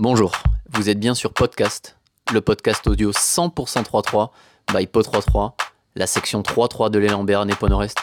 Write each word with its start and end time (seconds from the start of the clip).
Bonjour, 0.00 0.30
vous 0.70 0.88
êtes 0.90 1.00
bien 1.00 1.16
sur 1.16 1.32
Podcast, 1.32 1.96
le 2.32 2.40
podcast 2.40 2.86
audio 2.86 3.10
100% 3.10 3.82
3-3 3.82 4.30
by 4.72 4.84
Po33, 4.84 5.54
la 5.96 6.06
section 6.06 6.40
3-3 6.42 6.88
de 6.88 7.00
l'élan 7.00 7.24
Béarn 7.24 7.50
et 7.50 7.68
Nord-Est, 7.68 7.98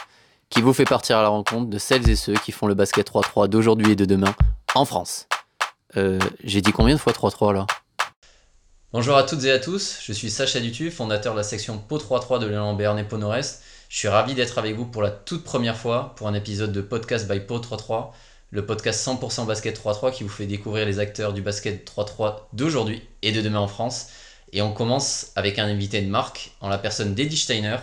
qui 0.50 0.60
vous 0.60 0.74
fait 0.74 0.84
partir 0.84 1.16
à 1.16 1.22
la 1.22 1.28
rencontre 1.28 1.70
de 1.70 1.78
celles 1.78 2.06
et 2.10 2.14
ceux 2.14 2.34
qui 2.34 2.52
font 2.52 2.66
le 2.66 2.74
basket 2.74 3.10
3-3 3.10 3.48
d'aujourd'hui 3.48 3.92
et 3.92 3.96
de 3.96 4.04
demain 4.04 4.34
en 4.74 4.84
France. 4.84 5.26
Euh, 5.96 6.18
j'ai 6.44 6.60
dit 6.60 6.70
combien 6.70 6.96
de 6.96 7.00
fois 7.00 7.14
3-3 7.14 7.54
là? 7.54 7.66
Bonjour 8.92 9.16
à 9.16 9.22
toutes 9.22 9.44
et 9.44 9.50
à 9.50 9.58
tous, 9.58 9.98
je 10.02 10.12
suis 10.12 10.28
Sacha 10.28 10.60
Dutu, 10.60 10.90
fondateur 10.90 11.32
de 11.32 11.38
la 11.38 11.44
section 11.44 11.78
Po 11.78 11.96
33 11.96 12.40
de 12.40 12.46
l'élan 12.46 12.74
Béarn 12.74 12.98
et 12.98 13.06
Nord-Est. 13.10 13.62
Je 13.88 13.96
suis 13.96 14.08
ravi 14.08 14.34
d'être 14.34 14.58
avec 14.58 14.76
vous 14.76 14.84
pour 14.84 15.00
la 15.00 15.10
toute 15.10 15.44
première 15.44 15.78
fois 15.78 16.14
pour 16.16 16.28
un 16.28 16.34
épisode 16.34 16.72
de 16.72 16.82
Podcast 16.82 17.26
by 17.26 17.40
Po 17.40 17.58
33 17.58 18.12
le 18.56 18.64
podcast 18.64 19.06
100% 19.06 19.46
basket 19.46 19.78
3-3 19.78 20.14
qui 20.14 20.24
vous 20.24 20.30
fait 20.30 20.46
découvrir 20.46 20.86
les 20.86 20.98
acteurs 20.98 21.34
du 21.34 21.42
basket 21.42 21.86
3-3 21.86 22.44
d'aujourd'hui 22.54 23.06
et 23.20 23.30
de 23.30 23.42
demain 23.42 23.58
en 23.58 23.68
France. 23.68 24.10
Et 24.54 24.62
on 24.62 24.72
commence 24.72 25.30
avec 25.36 25.58
un 25.58 25.66
invité 25.66 26.00
de 26.00 26.08
marque 26.08 26.52
en 26.62 26.70
la 26.70 26.78
personne 26.78 27.14
d'Eddie 27.14 27.36
Steiner, 27.36 27.76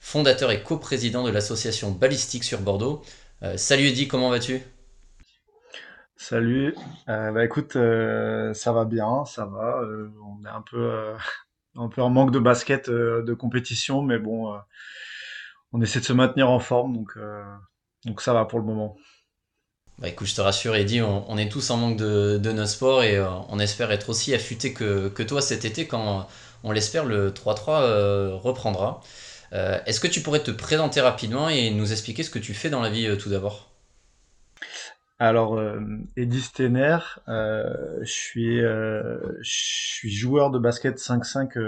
fondateur 0.00 0.50
et 0.50 0.62
coprésident 0.62 1.24
de 1.24 1.30
l'association 1.30 1.92
Ballistique 1.92 2.44
sur 2.44 2.60
Bordeaux. 2.60 3.02
Euh, 3.42 3.56
salut 3.56 3.86
Eddie, 3.86 4.06
comment 4.06 4.28
vas-tu? 4.28 4.60
Salut, 6.16 6.74
euh, 7.08 7.32
bah 7.32 7.42
écoute, 7.42 7.76
euh, 7.76 8.52
ça 8.52 8.72
va 8.72 8.84
bien, 8.84 9.24
ça 9.24 9.46
va. 9.46 9.80
on 9.80 10.44
est 10.44 10.50
un 10.50 10.60
peu, 10.60 11.14
en 11.74 12.10
manque 12.10 12.32
de 12.32 12.38
basket 12.38 12.90
de 12.90 13.32
compétition, 13.32 14.02
mais 14.02 14.18
bon, 14.18 14.54
on 15.72 15.80
essaie 15.80 16.00
de 16.00 16.04
se 16.04 16.12
maintenir 16.12 16.50
en 16.50 16.58
forme, 16.58 16.92
donc, 16.92 17.16
donc 18.04 18.20
ça 18.20 18.34
va 18.34 18.44
pour 18.44 18.58
le 18.58 18.66
moment. 18.66 18.98
Bah 19.98 20.06
écoute, 20.06 20.28
je 20.28 20.36
te 20.36 20.40
rassure, 20.40 20.76
Eddy, 20.76 21.02
on, 21.02 21.36
est 21.38 21.48
tous 21.48 21.70
en 21.70 21.76
manque 21.76 21.96
de, 21.96 22.38
de 22.38 22.52
nos 22.52 22.66
sports 22.66 23.02
et 23.02 23.16
euh, 23.16 23.28
on 23.48 23.58
espère 23.58 23.90
être 23.90 24.10
aussi 24.10 24.32
affûté 24.32 24.72
que, 24.72 25.08
toi 25.24 25.42
cet 25.42 25.64
été 25.64 25.88
quand 25.88 26.28
on 26.62 26.70
l'espère 26.70 27.04
le 27.04 27.32
3-3 27.32 27.82
euh, 27.82 28.34
reprendra. 28.36 29.00
Euh, 29.52 29.80
est-ce 29.86 29.98
que 29.98 30.06
tu 30.06 30.20
pourrais 30.20 30.42
te 30.44 30.52
présenter 30.52 31.00
rapidement 31.00 31.48
et 31.48 31.72
nous 31.72 31.90
expliquer 31.90 32.22
ce 32.22 32.30
que 32.30 32.38
tu 32.38 32.54
fais 32.54 32.70
dans 32.70 32.80
la 32.80 32.90
vie 32.90 33.18
tout 33.18 33.28
d'abord? 33.28 33.72
Alors, 35.18 35.60
Eddy 36.16 36.42
Stener, 36.42 36.98
je, 37.26 38.04
suis, 38.04 38.60
je 38.60 39.40
suis 39.42 40.14
joueur 40.14 40.52
de 40.52 40.60
basket 40.60 40.98
5-5 40.98 41.58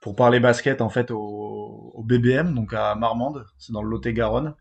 pour 0.00 0.16
parler 0.16 0.40
basket 0.40 0.80
en 0.80 0.88
fait 0.88 1.12
au, 1.12 1.92
au, 1.94 2.02
BBM, 2.02 2.52
donc 2.52 2.74
à 2.74 2.96
Marmande, 2.96 3.46
c'est 3.58 3.72
dans 3.72 3.82
le 3.84 3.90
Lot-et-Garonne. 3.90 4.56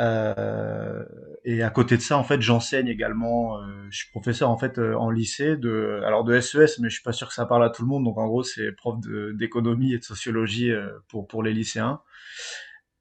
Euh, 0.00 1.04
et 1.44 1.62
à 1.62 1.70
côté 1.70 1.96
de 1.96 2.02
ça, 2.02 2.16
en 2.16 2.24
fait, 2.24 2.40
j'enseigne 2.40 2.88
également. 2.88 3.58
Euh, 3.58 3.86
je 3.90 3.98
suis 3.98 4.10
professeur 4.10 4.50
en 4.50 4.56
fait 4.56 4.78
euh, 4.78 4.94
en 4.94 5.10
lycée 5.10 5.56
de, 5.56 6.00
alors 6.04 6.24
de 6.24 6.38
SES, 6.40 6.80
mais 6.80 6.88
je 6.88 6.94
suis 6.94 7.02
pas 7.02 7.12
sûr 7.12 7.28
que 7.28 7.34
ça 7.34 7.46
parle 7.46 7.64
à 7.64 7.70
tout 7.70 7.82
le 7.82 7.88
monde. 7.88 8.04
Donc 8.04 8.18
en 8.18 8.26
gros, 8.26 8.42
c'est 8.42 8.72
prof 8.72 8.98
d'économie 9.34 9.92
et 9.92 9.98
de 9.98 10.04
sociologie 10.04 10.72
pour 11.08 11.26
pour 11.26 11.42
les 11.42 11.52
lycéens. 11.52 12.00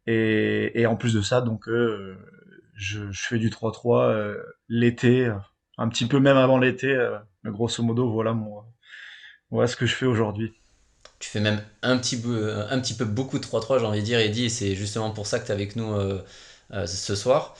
Et, 0.07 0.81
et 0.81 0.85
en 0.87 0.95
plus 0.95 1.13
de 1.13 1.21
ça, 1.21 1.41
donc 1.41 1.69
je, 2.75 3.11
fais 3.13 3.37
du 3.37 3.49
3-3 3.49 4.35
l'été, 4.67 5.31
un 5.77 5.89
petit 5.89 6.07
peu 6.07 6.19
même 6.19 6.37
avant 6.37 6.57
l'été. 6.57 6.95
mais 7.43 7.51
grosso 7.51 7.83
modo, 7.83 8.11
voilà 8.11 8.33
mon, 8.33 8.63
voilà 9.51 9.67
ce 9.67 9.75
que 9.75 9.85
je 9.85 9.95
fais 9.95 10.05
aujourd'hui. 10.05 10.53
Tu 11.19 11.29
fais 11.29 11.39
même 11.39 11.61
un 11.83 11.97
petit 11.99 12.19
peu, 12.19 12.55
un 12.69 12.79
petit 12.81 12.95
peu 12.95 13.05
beaucoup 13.05 13.37
de 13.37 13.43
3-3, 13.45 13.79
j'ai 13.79 13.85
envie 13.85 13.99
de 13.99 14.05
dire, 14.05 14.19
Eddie. 14.19 14.49
C'est 14.49 14.75
justement 14.75 15.11
pour 15.11 15.27
ça 15.27 15.39
que 15.39 15.45
tu 15.45 15.51
es 15.51 15.53
avec 15.53 15.75
nous 15.75 15.93
ce 16.85 17.15
soir. 17.15 17.55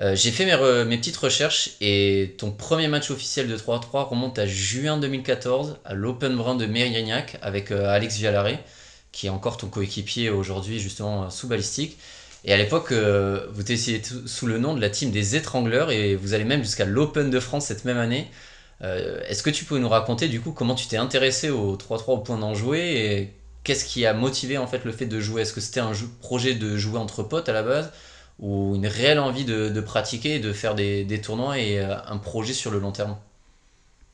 Euh, 0.00 0.14
j'ai 0.14 0.30
fait 0.30 0.44
mes, 0.44 0.84
mes, 0.84 0.98
petites 0.98 1.16
recherches 1.16 1.70
et 1.80 2.34
ton 2.36 2.50
premier 2.50 2.86
match 2.86 3.10
officiel 3.10 3.48
de 3.48 3.56
3-3 3.56 4.08
remonte 4.08 4.38
à 4.38 4.46
juin 4.46 4.98
2014 4.98 5.78
à 5.86 5.94
l'Open 5.94 6.36
Brun 6.36 6.54
de 6.54 6.66
Mérignac 6.66 7.38
avec 7.40 7.70
euh, 7.70 7.88
Alex 7.88 8.18
Vialaré, 8.18 8.58
qui 9.12 9.26
est 9.26 9.30
encore 9.30 9.56
ton 9.56 9.68
coéquipier 9.68 10.28
aujourd'hui 10.28 10.80
justement 10.80 11.30
sous 11.30 11.48
balistique. 11.48 11.98
Et 12.44 12.52
à 12.52 12.56
l'époque, 12.56 12.92
vous 12.92 13.60
étiez 13.60 14.00
sous 14.26 14.46
le 14.46 14.58
nom 14.58 14.74
de 14.74 14.80
la 14.80 14.88
team 14.88 15.10
des 15.10 15.34
étrangleurs 15.34 15.90
et 15.90 16.14
vous 16.14 16.32
allez 16.32 16.44
même 16.44 16.62
jusqu'à 16.62 16.84
l'Open 16.84 17.28
de 17.28 17.40
France 17.40 17.66
cette 17.66 17.84
même 17.84 17.98
année. 17.98 18.30
Est-ce 18.82 19.42
que 19.42 19.50
tu 19.50 19.64
peux 19.64 19.78
nous 19.78 19.88
raconter 19.88 20.28
du 20.28 20.40
coup 20.40 20.52
comment 20.52 20.76
tu 20.76 20.86
t'es 20.86 20.96
intéressé 20.96 21.50
au 21.50 21.76
3-3 21.76 22.12
au 22.12 22.18
point 22.18 22.38
d'en 22.38 22.54
jouer 22.54 22.78
et 22.78 23.34
qu'est-ce 23.64 23.84
qui 23.84 24.06
a 24.06 24.12
motivé 24.14 24.58
en 24.58 24.68
fait 24.68 24.84
le 24.84 24.92
fait 24.92 25.06
de 25.06 25.18
jouer? 25.18 25.42
Est-ce 25.42 25.54
que 25.54 25.60
c'était 25.60 25.80
un 25.80 25.90
projet 26.20 26.54
de 26.54 26.76
jouer 26.76 27.00
entre 27.00 27.24
potes 27.24 27.48
à 27.48 27.52
la 27.52 27.64
base? 27.64 27.90
Ou 28.38 28.74
une 28.74 28.86
réelle 28.86 29.18
envie 29.18 29.44
de, 29.44 29.80
pratiquer, 29.80 30.38
de 30.38 30.52
faire 30.52 30.74
des, 30.74 31.20
tournois 31.22 31.58
et 31.58 31.80
euh, 31.80 31.96
un 32.06 32.18
projet 32.18 32.52
sur 32.52 32.70
le 32.70 32.78
long 32.78 32.92
terme? 32.92 33.16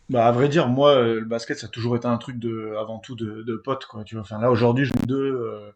Bah, 0.08 0.26
à 0.26 0.32
vrai 0.32 0.48
dire, 0.48 0.68
moi, 0.68 0.96
euh, 0.96 1.20
le 1.20 1.26
basket, 1.26 1.58
ça 1.58 1.66
a 1.66 1.70
toujours 1.70 1.96
été 1.96 2.06
un 2.06 2.18
truc 2.18 2.38
de, 2.38 2.74
avant 2.78 2.98
tout 2.98 3.16
de, 3.16 3.42
de 3.42 3.56
potes, 3.56 3.86
quoi. 3.86 4.04
Tu 4.04 4.14
vois, 4.14 4.22
enfin, 4.22 4.38
là, 4.38 4.50
aujourd'hui, 4.50 4.84
je 4.84 4.92
deux, 5.06 5.72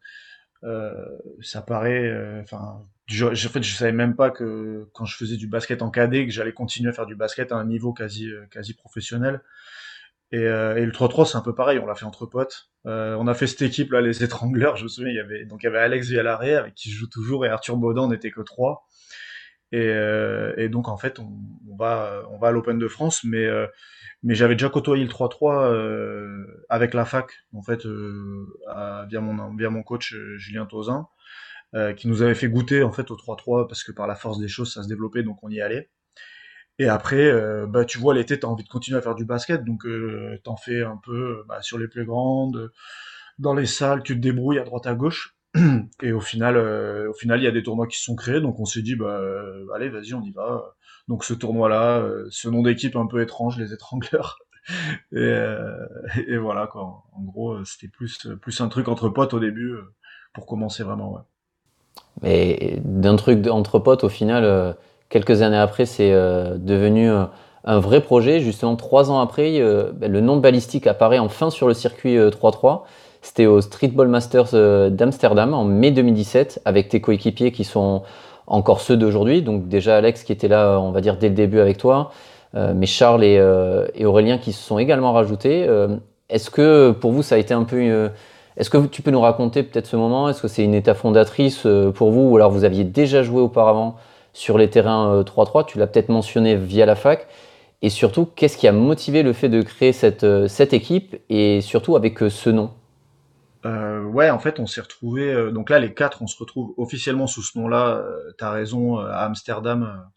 euh, 0.65 1.05
ça 1.43 1.63
paraît, 1.63 2.41
enfin, 2.43 2.83
en 3.23 3.35
fait, 3.35 3.63
je 3.63 3.75
savais 3.75 3.93
même 3.93 4.15
pas 4.15 4.31
que 4.31 4.89
quand 4.93 5.07
je 5.07 5.17
faisais 5.17 5.37
du 5.37 5.47
basket 5.47 5.83
en 5.83 5.91
cadet, 5.91 6.27
que 6.27 6.33
j'allais 6.33 6.53
continuer 6.53 6.91
à 6.91 6.93
faire 6.93 7.07
du 7.07 7.17
basket 7.17 7.53
à 7.53 7.57
un 7.57 7.65
niveau 7.65 7.93
quasi, 7.93 8.31
quasi 8.51 8.75
professionnel. 8.75 9.41
Et, 10.33 10.39
euh, 10.39 10.77
et 10.77 10.85
le 10.85 10.93
3-3, 10.93 11.25
c'est 11.27 11.37
un 11.37 11.43
peu 11.43 11.55
pareil, 11.55 11.79
on 11.79 11.87
l'a 11.87 11.95
fait 11.95 12.05
entre 12.05 12.27
potes. 12.27 12.71
Euh, 12.87 13.17
on 13.19 13.27
a 13.29 13.35
fait 13.35 13.47
cette 13.47 13.63
équipe 13.63 13.93
là, 13.93 14.01
les 14.01 14.25
étrangleurs, 14.25 14.77
je 14.77 14.85
me 14.85 14.89
souviens, 14.89 15.11
il 15.11 15.17
y 15.17 15.21
avait 15.21 15.45
donc 15.45 15.63
il 15.63 15.67
y 15.67 15.69
avait 15.69 15.79
Alex 15.79 16.09
Villaré 16.09 16.73
qui 16.75 16.91
joue 16.91 17.09
toujours 17.09 17.47
et 17.47 17.49
Arthur 17.49 17.77
Baudin, 17.77 18.09
n'était 18.09 18.31
que 18.31 18.41
trois. 18.41 18.87
Et, 19.73 19.89
euh, 19.89 20.55
et, 20.57 20.69
donc 20.69 20.89
en 20.89 20.97
fait, 20.97 21.19
on, 21.19 21.77
va 21.77 22.23
on 22.31 22.39
va 22.39 22.49
à 22.49 22.51
l'Open 22.53 22.79
de 22.79 22.89
France, 22.89 23.25
mais 23.25 23.45
euh, 23.45 23.67
mais 24.23 24.35
j'avais 24.35 24.55
déjà 24.55 24.69
côtoyé 24.71 25.05
le 25.05 25.11
3-3 25.11 25.73
euh, 25.73 26.65
avec 26.69 26.95
la 26.95 27.05
fac, 27.05 27.31
en 27.53 27.63
fait, 27.63 27.87
à, 28.69 29.07
via 29.09 29.21
mon 29.21 29.55
via 29.57 29.71
mon 29.71 29.83
coach 29.83 30.15
Julien 30.37 30.67
Tozin, 30.67 31.09
qui 31.97 32.09
nous 32.09 32.23
avait 32.23 32.35
fait 32.35 32.49
goûter 32.49 32.83
en 32.83 32.93
fait 32.93 33.11
au 33.11 33.17
3-3 33.17 33.69
parce 33.69 33.85
que 33.85 33.93
par 33.93 34.07
la 34.07 34.15
force 34.15 34.39
des 34.39 34.49
choses, 34.49 34.73
ça 34.73 34.83
se 34.83 34.89
développait, 34.89 35.23
donc 35.23 35.43
on 35.43 35.51
y 35.51 35.61
allait. 35.61 35.91
Et 36.79 36.89
après, 36.89 37.25
euh, 37.25 37.67
bah, 37.67 37.85
tu 37.85 37.99
vois, 37.99 38.15
l'été, 38.15 38.39
tu 38.39 38.45
as 38.45 38.49
envie 38.49 38.65
de 38.65 38.69
continuer 38.69 38.99
à 38.99 39.03
faire 39.03 39.15
du 39.15 39.25
basket, 39.25 39.65
donc 39.65 39.87
euh, 39.87 40.39
t'en 40.45 40.57
fais 40.57 40.83
un 40.83 40.99
peu 41.03 41.43
bah, 41.49 41.63
sur 41.63 41.79
les 41.79 41.89
plus 41.89 42.05
grandes, 42.05 42.71
dans 43.39 43.55
les 43.55 43.67
salles, 43.67 44.03
tu 44.03 44.15
te 44.15 44.21
débrouilles 44.21 44.59
à 44.59 44.65
droite 44.65 44.87
à 44.87 44.95
gauche. 44.95 45.37
Et 46.03 46.13
au 46.13 46.21
final, 46.21 46.57
euh, 46.57 47.11
au 47.11 47.15
final, 47.15 47.41
il 47.41 47.45
y 47.45 47.47
a 47.47 47.51
des 47.51 47.63
tournois 47.63 47.87
qui 47.87 47.99
se 47.99 48.05
sont 48.05 48.15
créés, 48.15 48.41
donc 48.41 48.61
on 48.61 48.67
s'est 48.67 48.83
dit, 48.83 48.95
bah, 48.95 49.23
allez, 49.75 49.89
vas-y, 49.89 50.13
on 50.13 50.23
y 50.23 50.33
va. 50.33 50.75
Donc 51.09 51.25
ce 51.25 51.33
tournoi-là, 51.33 52.07
ce 52.31 52.49
nom 52.49 52.63
d'équipe 52.63 52.97
un 52.97 53.07
peu 53.07 53.23
étrange, 53.23 53.59
les 53.59 53.73
étrangleurs. 53.73 54.39
et, 55.13 55.33
et, 56.27 56.37
voilà, 56.37 56.67
quoi. 56.67 57.05
En 57.13 57.23
gros, 57.23 57.65
c'était 57.65 57.89
plus, 57.89 58.29
plus 58.43 58.61
un 58.61 58.69
truc 58.69 58.89
entre 58.89 59.09
potes 59.09 59.33
au 59.33 59.41
début, 59.41 59.77
pour 60.35 60.45
commencer 60.47 60.83
vraiment, 60.83 61.13
ouais. 61.15 61.23
Mais 62.23 62.81
d'un 62.85 63.17
truc 63.17 63.47
entre 63.47 63.79
potes, 63.79 64.05
au 64.05 64.09
final 64.09 64.77
Quelques 65.09 65.43
années 65.43 65.57
après, 65.57 65.87
c'est 65.87 66.13
euh, 66.13 66.57
devenu 66.59 67.11
euh, 67.11 67.25
un 67.65 67.79
vrai 67.79 68.01
projet. 68.01 68.41
Justement, 68.41 68.75
trois 68.75 69.11
ans 69.11 69.21
après, 69.21 69.61
euh, 69.61 69.93
ben, 69.95 70.11
le 70.11 70.21
nom 70.21 70.37
de 70.37 70.41
balistique 70.41 70.87
apparaît 70.87 71.21
enfin 71.21 71.51
sur 71.51 71.69
le 71.69 71.75
circuit 71.75 72.19
3-3. 72.19 72.83
C'était 73.23 73.47
au 73.47 73.61
Streetball 73.61 74.09
Masters 74.09 74.91
d'Amsterdam 74.91 75.55
en 75.55 75.65
mai 75.65 75.91
2017 75.91 76.63
avec 76.65 76.89
tes 76.89 77.01
coéquipiers 77.01 77.51
qui 77.51 77.65
sont 77.65 78.03
encore 78.47 78.81
ceux 78.81 78.97
d'aujourd'hui. 78.97 79.43
Donc 79.43 79.69
déjà 79.69 79.97
Alex 79.97 80.23
qui 80.23 80.33
était 80.33 80.49
là, 80.49 80.79
on 80.79 80.93
va 80.93 81.01
dire, 81.01 81.17
dès 81.17 81.29
le 81.29 81.35
début 81.35 81.59
avec 81.59 81.77
toi, 81.77 82.13
mais 82.55 82.87
Charles 82.87 83.25
et, 83.25 83.41
Aurélien 84.05 84.39
qui 84.39 84.53
se 84.53 84.63
sont 84.63 84.79
également 84.79 85.13
rajoutés. 85.13 85.69
Est-ce 86.29 86.51
que 86.51 86.93
pour 86.93 87.11
vous 87.11 87.25
ça 87.25 87.35
a 87.35 87.39
été 87.39 87.53
un 87.53 87.65
peu... 87.65 88.11
Est-ce 88.57 88.71
que 88.71 88.79
tu 88.87 89.03
peux 89.03 89.11
nous 89.11 89.21
raconter 89.21 89.65
peut-être 89.65 89.87
ce 89.87 89.97
moment? 89.97 90.29
Est-ce 90.29 90.43
que 90.43 90.49
c'est 90.49 90.63
une 90.63 90.75
étape 90.75 90.99
fondatrice 90.99 91.67
pour 91.97 92.13
vous? 92.13 92.29
Ou 92.29 92.37
alors 92.37 92.53
vous 92.53 92.63
aviez 92.63 92.85
déjà 92.85 93.25
joué 93.25 93.41
auparavant 93.41 93.97
sur 94.37 94.59
les 94.59 94.69
terrains 94.69 95.23
3-3 95.23 95.61
euh, 95.61 95.65
Tu 95.65 95.79
l'as 95.79 95.87
peut-être 95.87 96.11
mentionné 96.11 96.57
via 96.57 96.85
la 96.85 96.95
fac. 96.95 97.27
Et 97.81 97.89
surtout, 97.89 98.27
qu'est-ce 98.27 98.59
qui 98.59 98.69
a 98.69 98.73
motivé 98.73 99.23
le 99.23 99.33
fait 99.33 99.49
de 99.49 99.63
créer 99.63 99.93
cette, 99.93 100.25
euh, 100.25 100.47
cette 100.47 100.75
équipe 100.75 101.17
et 101.31 101.61
surtout 101.63 101.97
avec 101.97 102.23
euh, 102.23 102.29
ce 102.29 102.51
nom? 102.51 102.73
Ouais, 103.65 104.31
en 104.31 104.39
fait, 104.39 104.61
on 104.61 104.67
s'est 104.67 104.81
retrouvé. 104.81 105.51
donc 105.51 105.71
là, 105.71 105.81
les 105.81 105.93
quatre, 105.93 106.23
on 106.23 106.29
se 106.29 106.39
retrouve 106.39 106.73
officiellement 106.77 107.27
sous 107.27 107.43
ce 107.43 107.59
nom-là. 107.59 108.05
tu 108.39 108.45
as 108.45 108.51
raison, 108.53 108.99
à 108.99 109.25
Amsterdam. 109.25 110.09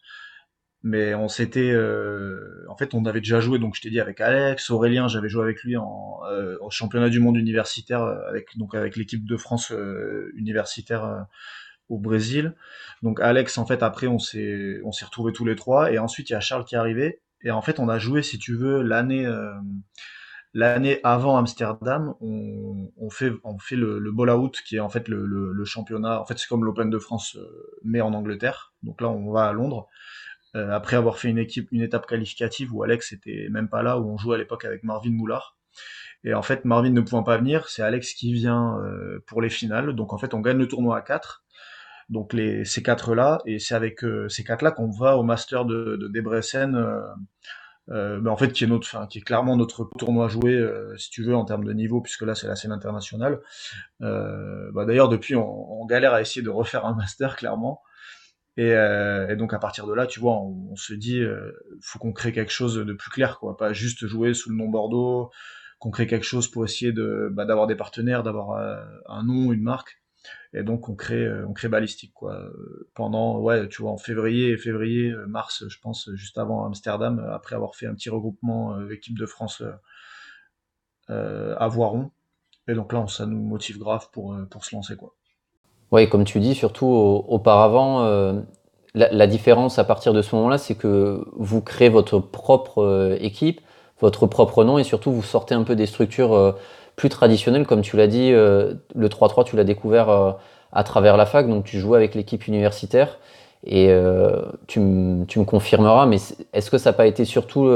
mais 0.84 1.14
on 1.14 1.26
s'était. 1.26 1.74
en 2.68 2.76
fait, 2.76 2.94
on 2.94 3.04
avait 3.06 3.18
déjà 3.18 3.40
joué, 3.40 3.58
donc 3.58 3.74
je 3.74 3.80
t'ai 3.80 3.90
dit, 3.90 3.98
avec 3.98 4.20
Alex. 4.20 4.70
Aurélien, 4.70 5.08
j'avais 5.08 5.28
joué 5.28 5.42
avec 5.42 5.64
lui 5.64 5.76
en, 5.76 6.20
au 6.60 6.70
championnat 6.70 7.08
du 7.08 7.18
monde 7.18 7.36
universitaire, 7.36 8.02
avec, 8.02 8.56
donc 8.56 8.76
avec 8.76 8.96
l'équipe 8.96 9.26
de 9.26 9.36
France 9.36 9.72
universitaire 10.36 11.26
au 11.90 11.98
Brésil. 11.98 12.54
Donc 13.02 13.20
Alex, 13.20 13.58
en 13.58 13.66
fait, 13.66 13.82
après, 13.82 14.06
on 14.06 14.18
s'est, 14.18 14.80
on 14.84 14.92
s'est 14.92 15.04
retrouvés 15.04 15.32
tous 15.32 15.44
les 15.44 15.56
trois. 15.56 15.92
Et 15.92 15.98
ensuite, 15.98 16.30
il 16.30 16.32
y 16.32 16.36
a 16.36 16.40
Charles 16.40 16.64
qui 16.64 16.76
est 16.76 16.78
arrivé. 16.78 17.20
Et 17.42 17.50
en 17.50 17.60
fait, 17.60 17.78
on 17.78 17.88
a 17.88 17.98
joué, 17.98 18.22
si 18.22 18.38
tu 18.38 18.54
veux, 18.54 18.82
l'année, 18.82 19.26
euh, 19.26 19.52
l'année 20.54 21.00
avant 21.02 21.36
Amsterdam, 21.36 22.14
on, 22.20 23.10
fait, 23.10 23.32
on 23.44 23.58
fait 23.58 23.76
le, 23.76 23.98
le 23.98 24.12
ball 24.12 24.30
out, 24.30 24.58
qui 24.64 24.76
est 24.76 24.80
en 24.80 24.88
fait 24.88 25.08
le, 25.08 25.64
championnat. 25.64 26.20
En 26.20 26.24
fait, 26.24 26.38
c'est 26.38 26.46
comme 26.46 26.64
l'Open 26.64 26.90
de 26.90 26.98
France, 26.98 27.36
euh, 27.36 27.78
mais 27.84 28.00
en 28.00 28.14
Angleterre. 28.14 28.72
Donc 28.82 29.00
là, 29.00 29.08
on 29.08 29.30
va 29.30 29.48
à 29.48 29.52
Londres. 29.52 29.88
après 30.54 30.96
avoir 30.96 31.18
fait 31.18 31.28
une 31.28 31.38
équipe, 31.38 31.68
une 31.72 31.82
étape 31.82 32.06
qualificative 32.06 32.74
où 32.74 32.82
Alex 32.82 33.12
était 33.12 33.48
même 33.50 33.68
pas 33.68 33.82
là, 33.82 33.98
où 33.98 34.10
on 34.10 34.18
jouait 34.18 34.36
à 34.36 34.38
l'époque 34.38 34.64
avec 34.64 34.84
Marvin 34.84 35.12
Moulard. 35.12 35.56
Et 36.24 36.34
en 36.34 36.42
fait, 36.42 36.66
Marvin 36.66 36.90
ne 36.90 37.00
pouvant 37.00 37.22
pas 37.22 37.38
venir, 37.38 37.68
c'est 37.68 37.82
Alex 37.82 38.12
qui 38.12 38.34
vient 38.34 38.78
pour 39.26 39.40
les 39.40 39.48
finales. 39.48 39.94
Donc 39.94 40.12
en 40.12 40.18
fait, 40.18 40.34
on 40.34 40.40
gagne 40.40 40.58
le 40.58 40.68
tournoi 40.68 40.98
à 40.98 41.00
4. 41.00 41.42
Donc 42.10 42.32
les, 42.32 42.64
ces 42.64 42.82
quatre-là, 42.82 43.38
et 43.46 43.58
c'est 43.58 43.74
avec 43.74 44.00
ces 44.28 44.44
quatre-là 44.44 44.72
qu'on 44.72 44.90
va 44.90 45.16
au 45.16 45.22
Master 45.22 45.64
de, 45.64 45.96
de 45.96 46.08
Debrecen 46.08 46.74
euh, 47.90 48.24
en 48.24 48.36
fait 48.36 48.52
qui 48.52 48.64
est 48.64 48.66
notre, 48.66 49.08
qui 49.08 49.18
est 49.18 49.22
clairement 49.22 49.56
notre 49.56 49.90
tournoi 49.98 50.28
joué, 50.28 50.54
euh, 50.54 50.96
si 50.96 51.10
tu 51.10 51.24
veux, 51.24 51.34
en 51.34 51.44
termes 51.44 51.64
de 51.64 51.72
niveau, 51.72 52.00
puisque 52.00 52.22
là 52.22 52.34
c'est 52.34 52.46
la 52.46 52.56
scène 52.56 52.72
internationale. 52.72 53.40
Euh, 54.02 54.70
bah, 54.72 54.84
D'ailleurs, 54.84 55.08
depuis, 55.08 55.34
on, 55.34 55.80
on, 55.82 55.86
galère 55.86 56.14
à 56.14 56.20
essayer 56.20 56.42
de 56.42 56.50
refaire 56.50 56.86
un 56.86 56.94
master, 56.94 57.36
clairement. 57.36 57.82
Et, 58.56 58.72
euh, 58.74 59.36
donc 59.36 59.54
à 59.54 59.58
partir 59.58 59.86
de 59.86 59.94
là, 59.94 60.06
tu 60.06 60.20
vois, 60.20 60.40
on, 60.40 60.76
se 60.76 60.92
dit, 60.94 61.20
euh, 61.20 61.52
faut 61.82 61.98
qu'on 61.98 62.12
crée 62.12 62.32
quelque 62.32 62.52
chose 62.52 62.76
de 62.76 62.92
plus 62.92 63.10
clair, 63.10 63.38
quoi, 63.38 63.56
pas 63.56 63.72
juste 63.72 64.06
jouer 64.06 64.34
sous 64.34 64.50
le 64.50 64.56
nom 64.56 64.68
Bordeaux, 64.68 65.30
qu'on 65.78 65.90
crée 65.90 66.06
quelque 66.06 66.26
chose 66.26 66.48
pour 66.48 66.64
essayer 66.64 66.92
de 66.92 67.28
bah, 67.32 67.44
d'avoir 67.46 67.66
des 67.66 67.76
partenaires, 67.76 68.22
d'avoir 68.22 68.58
un 69.08 69.24
nom, 69.24 69.52
une 69.52 69.62
marque. 69.62 69.99
Et 70.52 70.62
donc 70.64 70.88
on 70.88 70.94
crée, 70.94 71.24
euh, 71.24 71.46
on 71.48 71.52
crée 71.52 71.68
Ballistique 71.68 72.12
quoi. 72.12 72.40
Pendant, 72.94 73.38
ouais, 73.38 73.68
tu 73.68 73.82
vois, 73.82 73.92
en 73.92 73.98
février, 73.98 74.56
février, 74.56 75.10
euh, 75.10 75.26
mars, 75.26 75.64
je 75.68 75.78
pense, 75.80 76.10
juste 76.14 76.38
avant 76.38 76.64
Amsterdam, 76.64 77.20
euh, 77.20 77.34
après 77.34 77.54
avoir 77.54 77.76
fait 77.76 77.86
un 77.86 77.94
petit 77.94 78.10
regroupement 78.10 78.88
équipe 78.90 79.18
de 79.18 79.26
France 79.26 79.62
à 81.08 81.68
Voiron. 81.68 82.10
Et 82.68 82.74
donc 82.74 82.92
là, 82.92 83.04
ça 83.08 83.26
nous 83.26 83.40
motive 83.40 83.78
grave 83.78 84.08
pour, 84.12 84.36
pour 84.48 84.64
se 84.64 84.74
lancer 84.74 84.96
quoi. 84.96 85.14
Oui, 85.90 86.08
comme 86.08 86.24
tu 86.24 86.38
dis, 86.38 86.54
surtout 86.54 86.86
auparavant, 86.86 88.04
la, 88.94 89.26
différence 89.26 89.80
à 89.80 89.84
partir 89.84 90.12
de 90.12 90.22
ce 90.22 90.36
moment-là, 90.36 90.56
c'est 90.56 90.76
que 90.76 91.24
vous 91.32 91.62
créez 91.62 91.88
votre 91.88 92.20
propre 92.20 93.16
équipe, 93.20 93.60
votre 93.98 94.28
propre 94.28 94.62
nom 94.62 94.78
et 94.78 94.84
surtout 94.84 95.10
vous 95.10 95.24
sortez 95.24 95.52
un 95.52 95.64
peu 95.64 95.74
des 95.74 95.86
structures 95.86 96.56
plus 97.00 97.08
traditionnel, 97.08 97.66
comme 97.66 97.80
tu 97.80 97.96
l'as 97.96 98.06
dit, 98.06 98.30
euh, 98.30 98.74
le 98.94 99.08
3-3, 99.08 99.44
tu 99.44 99.56
l'as 99.56 99.64
découvert 99.64 100.10
euh, 100.10 100.32
à 100.70 100.84
travers 100.84 101.16
la 101.16 101.24
fac, 101.24 101.48
donc 101.48 101.64
tu 101.64 101.80
jouais 101.80 101.96
avec 101.96 102.14
l'équipe 102.14 102.46
universitaire. 102.46 103.18
Et 103.64 103.88
euh, 103.88 104.42
tu, 104.66 104.80
me 104.80 105.44
confirmeras, 105.44 106.04
mais 106.04 106.18
est-ce 106.52 106.70
que 106.70 106.76
ça 106.76 106.90
n'a 106.90 106.92
pas 106.94 107.06
été 107.06 107.24
surtout 107.24 107.70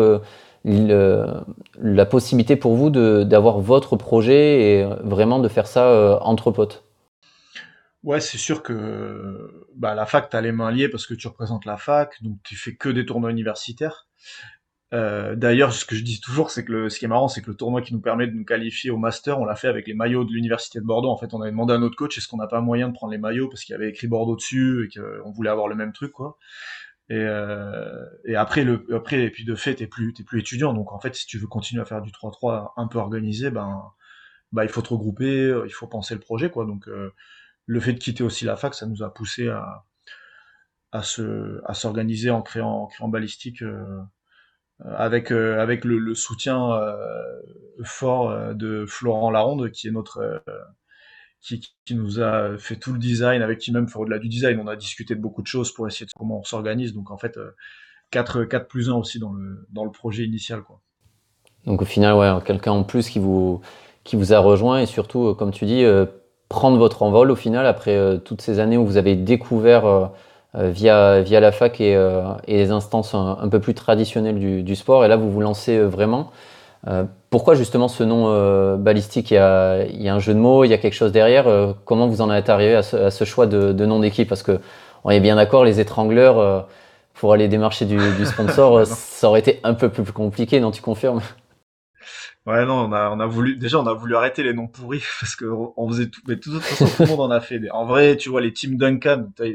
la 0.64 2.06
possibilité 2.06 2.56
pour 2.56 2.74
vous 2.74 2.90
d'avoir 2.90 3.60
votre 3.60 3.96
projet 3.96 4.60
et 4.60 4.84
vraiment 5.02 5.38
de 5.38 5.48
faire 5.48 5.66
ça 5.66 6.18
entre 6.22 6.50
potes? 6.50 6.84
Ouais, 8.02 8.20
c'est 8.20 8.38
sûr 8.38 8.62
que 8.62 9.64
bah, 9.74 9.94
la 9.94 10.04
fac, 10.04 10.28
tu 10.28 10.36
as 10.36 10.42
les 10.42 10.52
mains 10.52 10.70
liées 10.70 10.90
parce 10.90 11.06
que 11.06 11.14
tu 11.14 11.28
représentes 11.28 11.64
la 11.64 11.78
fac, 11.78 12.22
donc 12.22 12.36
tu 12.44 12.56
fais 12.56 12.74
que 12.74 12.90
des 12.90 13.06
tournois 13.06 13.30
universitaires. 13.30 14.06
Euh, 14.94 15.34
d'ailleurs, 15.34 15.72
ce 15.72 15.84
que 15.84 15.96
je 15.96 16.04
dis 16.04 16.20
toujours, 16.20 16.50
c'est 16.50 16.64
que 16.64 16.88
ce 16.88 16.98
qui 16.98 17.04
est 17.04 17.08
marrant, 17.08 17.26
c'est 17.26 17.42
que 17.42 17.50
le 17.50 17.56
tournoi 17.56 17.82
qui 17.82 17.92
nous 17.92 18.00
permet 18.00 18.28
de 18.28 18.32
nous 18.32 18.44
qualifier 18.44 18.90
au 18.90 18.96
master, 18.96 19.40
on 19.40 19.44
l'a 19.44 19.56
fait 19.56 19.66
avec 19.66 19.88
les 19.88 19.94
maillots 19.94 20.24
de 20.24 20.32
l'université 20.32 20.78
de 20.78 20.84
Bordeaux. 20.84 21.10
En 21.10 21.16
fait, 21.16 21.34
on 21.34 21.40
avait 21.42 21.50
demandé 21.50 21.74
à 21.74 21.78
notre 21.78 21.96
coach 21.96 22.16
est-ce 22.16 22.28
qu'on 22.28 22.36
n'a 22.36 22.46
pas 22.46 22.60
moyen 22.60 22.88
de 22.88 22.94
prendre 22.94 23.12
les 23.12 23.18
maillots 23.18 23.48
parce 23.48 23.64
qu'il 23.64 23.72
y 23.72 23.76
avait 23.76 23.88
écrit 23.88 24.06
Bordeaux 24.06 24.36
dessus 24.36 24.86
et 24.86 25.00
qu'on 25.00 25.32
voulait 25.32 25.50
avoir 25.50 25.66
le 25.66 25.74
même 25.74 25.92
truc, 25.92 26.12
quoi. 26.12 26.38
Et, 27.10 27.16
euh, 27.16 28.04
après, 28.36 28.62
et 28.64 29.30
puis 29.30 29.44
de 29.44 29.54
fait, 29.56 29.74
t'es 29.74 29.86
plus, 29.88 30.12
plus 30.12 30.40
étudiant. 30.40 30.72
Donc 30.74 30.92
en 30.92 31.00
fait, 31.00 31.14
si 31.14 31.26
tu 31.26 31.38
veux 31.38 31.48
continuer 31.48 31.82
à 31.82 31.84
faire 31.84 32.00
du 32.00 32.12
3-3 32.12 32.72
un 32.76 32.86
peu 32.86 32.98
organisé, 32.98 33.50
ben, 33.50 33.82
bah, 34.52 34.64
il 34.64 34.70
faut 34.70 34.82
te 34.82 34.90
regrouper, 34.90 35.60
il 35.66 35.72
faut 35.72 35.88
penser 35.88 36.14
le 36.14 36.20
projet, 36.20 36.50
quoi. 36.50 36.66
Donc 36.66 36.88
euh, 36.88 37.12
le 37.66 37.80
fait 37.80 37.94
de 37.94 37.98
quitter 37.98 38.22
aussi 38.22 38.44
la 38.44 38.56
fac, 38.56 38.74
ça 38.74 38.86
nous 38.86 39.02
a 39.02 39.12
poussé 39.12 39.48
à, 39.48 41.02
se, 41.02 41.60
à 41.66 41.74
s'organiser 41.74 42.30
en 42.30 42.42
créant, 42.42 42.84
en 42.84 42.86
créant 42.86 43.08
balistique. 43.08 43.62
Euh, 44.80 44.94
avec 44.96 45.30
euh, 45.30 45.60
avec 45.60 45.84
le, 45.84 46.14
soutien 46.14 46.72
euh, 46.72 46.96
fort 47.84 48.54
de 48.54 48.84
Florent 48.86 49.30
Laronde 49.30 49.70
qui 49.70 49.86
est 49.86 49.92
notre 49.92 50.42
qui, 51.40 51.60
qui, 51.84 51.94
nous 51.94 52.20
a 52.20 52.56
fait 52.56 52.76
tout 52.76 52.92
le 52.92 52.98
design, 52.98 53.42
avec 53.42 53.58
qui 53.58 53.70
même, 53.70 53.86
au-delà 53.94 54.18
du 54.18 54.28
design, 54.28 54.58
on 54.58 54.66
a 54.66 54.76
discuté 54.76 55.14
de 55.14 55.20
beaucoup 55.20 55.42
de 55.42 55.46
choses 55.46 55.72
pour 55.72 55.86
essayer 55.86 56.06
de 56.06 56.10
comment 56.16 56.40
on 56.40 56.42
s'organise. 56.42 56.94
Donc 56.94 57.10
en 57.10 57.18
fait, 57.18 57.38
4, 58.12 58.44
4 58.44 58.66
plus 58.66 58.88
1 58.88 58.94
aussi 58.94 59.18
dans 59.18 59.32
le, 59.32 59.66
dans 59.70 59.84
le 59.84 59.90
projet 59.90 60.24
initial. 60.24 60.62
Quoi. 60.62 60.80
Donc 61.66 61.82
au 61.82 61.84
final, 61.84 62.14
ouais, 62.14 62.32
quelqu'un 62.46 62.72
en 62.72 62.82
plus 62.82 63.10
qui 63.10 63.18
vous, 63.18 63.60
qui 64.04 64.16
vous 64.16 64.32
a 64.32 64.38
rejoint 64.38 64.80
et 64.80 64.86
surtout, 64.86 65.34
comme 65.34 65.50
tu 65.50 65.66
dis, 65.66 65.84
prendre 66.48 66.78
votre 66.78 67.02
envol 67.02 67.30
au 67.30 67.36
final 67.36 67.66
après 67.66 68.18
toutes 68.24 68.40
ces 68.40 68.58
années 68.58 68.78
où 68.78 68.86
vous 68.86 68.96
avez 68.96 69.14
découvert 69.14 70.12
via, 70.56 71.20
via 71.20 71.40
la 71.40 71.52
fac 71.52 71.80
et, 71.80 71.96
euh, 71.96 72.22
et 72.46 72.56
les 72.56 72.70
instances 72.70 73.14
un, 73.14 73.48
peu 73.48 73.60
plus 73.60 73.74
traditionnelles 73.74 74.38
du, 74.38 74.62
du, 74.62 74.76
sport. 74.76 75.04
Et 75.04 75.08
là, 75.08 75.16
vous 75.16 75.30
vous 75.30 75.40
lancez 75.40 75.76
euh, 75.76 75.86
vraiment. 75.86 76.30
pourquoi 77.30 77.54
justement 77.54 77.88
ce 77.88 78.04
nom 78.04 78.76
balistique? 78.76 79.30
Il 79.30 79.34
y, 79.34 79.38
a, 79.38 79.84
il 79.84 80.02
y, 80.02 80.08
a, 80.08 80.14
un 80.14 80.18
jeu 80.18 80.34
de 80.34 80.38
mots, 80.38 80.64
il 80.64 80.68
y 80.68 80.74
a 80.74 80.78
quelque 80.78 80.94
chose 80.94 81.12
derrière. 81.12 81.46
comment 81.84 82.06
vous 82.06 82.20
en 82.20 82.30
êtes 82.32 82.48
arrivé 82.48 82.74
à 82.74 82.82
ce, 82.82 82.96
à 82.96 83.10
ce 83.10 83.24
choix 83.24 83.46
de, 83.46 83.72
de 83.72 83.86
nom 83.86 84.00
d'équipe? 84.00 84.28
Parce 84.28 84.42
que 84.42 84.60
on 85.04 85.10
est 85.10 85.20
bien 85.20 85.36
d'accord, 85.36 85.64
les 85.64 85.80
étrangleurs, 85.80 86.66
pour 87.14 87.32
aller 87.32 87.48
démarcher 87.48 87.84
du, 87.84 87.96
du 87.96 88.26
sponsor, 88.26 88.82
ça 88.86 89.28
aurait 89.28 89.40
été 89.40 89.60
un 89.64 89.74
peu 89.74 89.88
plus 89.88 90.04
compliqué, 90.12 90.60
non 90.60 90.70
Tu 90.70 90.82
confirmes? 90.82 91.20
Ouais, 92.46 92.66
non, 92.66 92.74
on 92.74 92.92
a, 92.92 93.08
on 93.08 93.20
a 93.20 93.26
voulu, 93.26 93.56
déjà, 93.56 93.80
on 93.80 93.86
a 93.86 93.94
voulu 93.94 94.14
arrêter 94.16 94.42
les 94.42 94.52
noms 94.52 94.66
pourris 94.68 95.02
parce 95.20 95.34
que 95.34 95.46
on 95.46 95.88
faisait 95.88 96.10
tout, 96.10 96.20
mais 96.28 96.36
de 96.36 96.40
toute 96.40 96.60
façon, 96.60 96.86
tout 96.86 97.02
le 97.10 97.16
monde 97.16 97.20
en 97.20 97.30
a 97.30 97.40
fait. 97.40 97.70
En 97.70 97.86
vrai, 97.86 98.18
tu 98.18 98.28
vois, 98.28 98.42
les 98.42 98.52
teams 98.52 98.76
Duncan, 98.76 99.32
t'as 99.34 99.46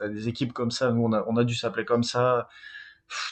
as 0.00 0.08
des 0.08 0.28
équipes 0.28 0.54
comme 0.54 0.70
ça, 0.70 0.90
nous, 0.90 1.02
on 1.02 1.12
a, 1.12 1.22
on 1.28 1.36
a 1.36 1.44
dû 1.44 1.54
s'appeler 1.54 1.84
comme 1.84 2.02
ça. 2.02 2.48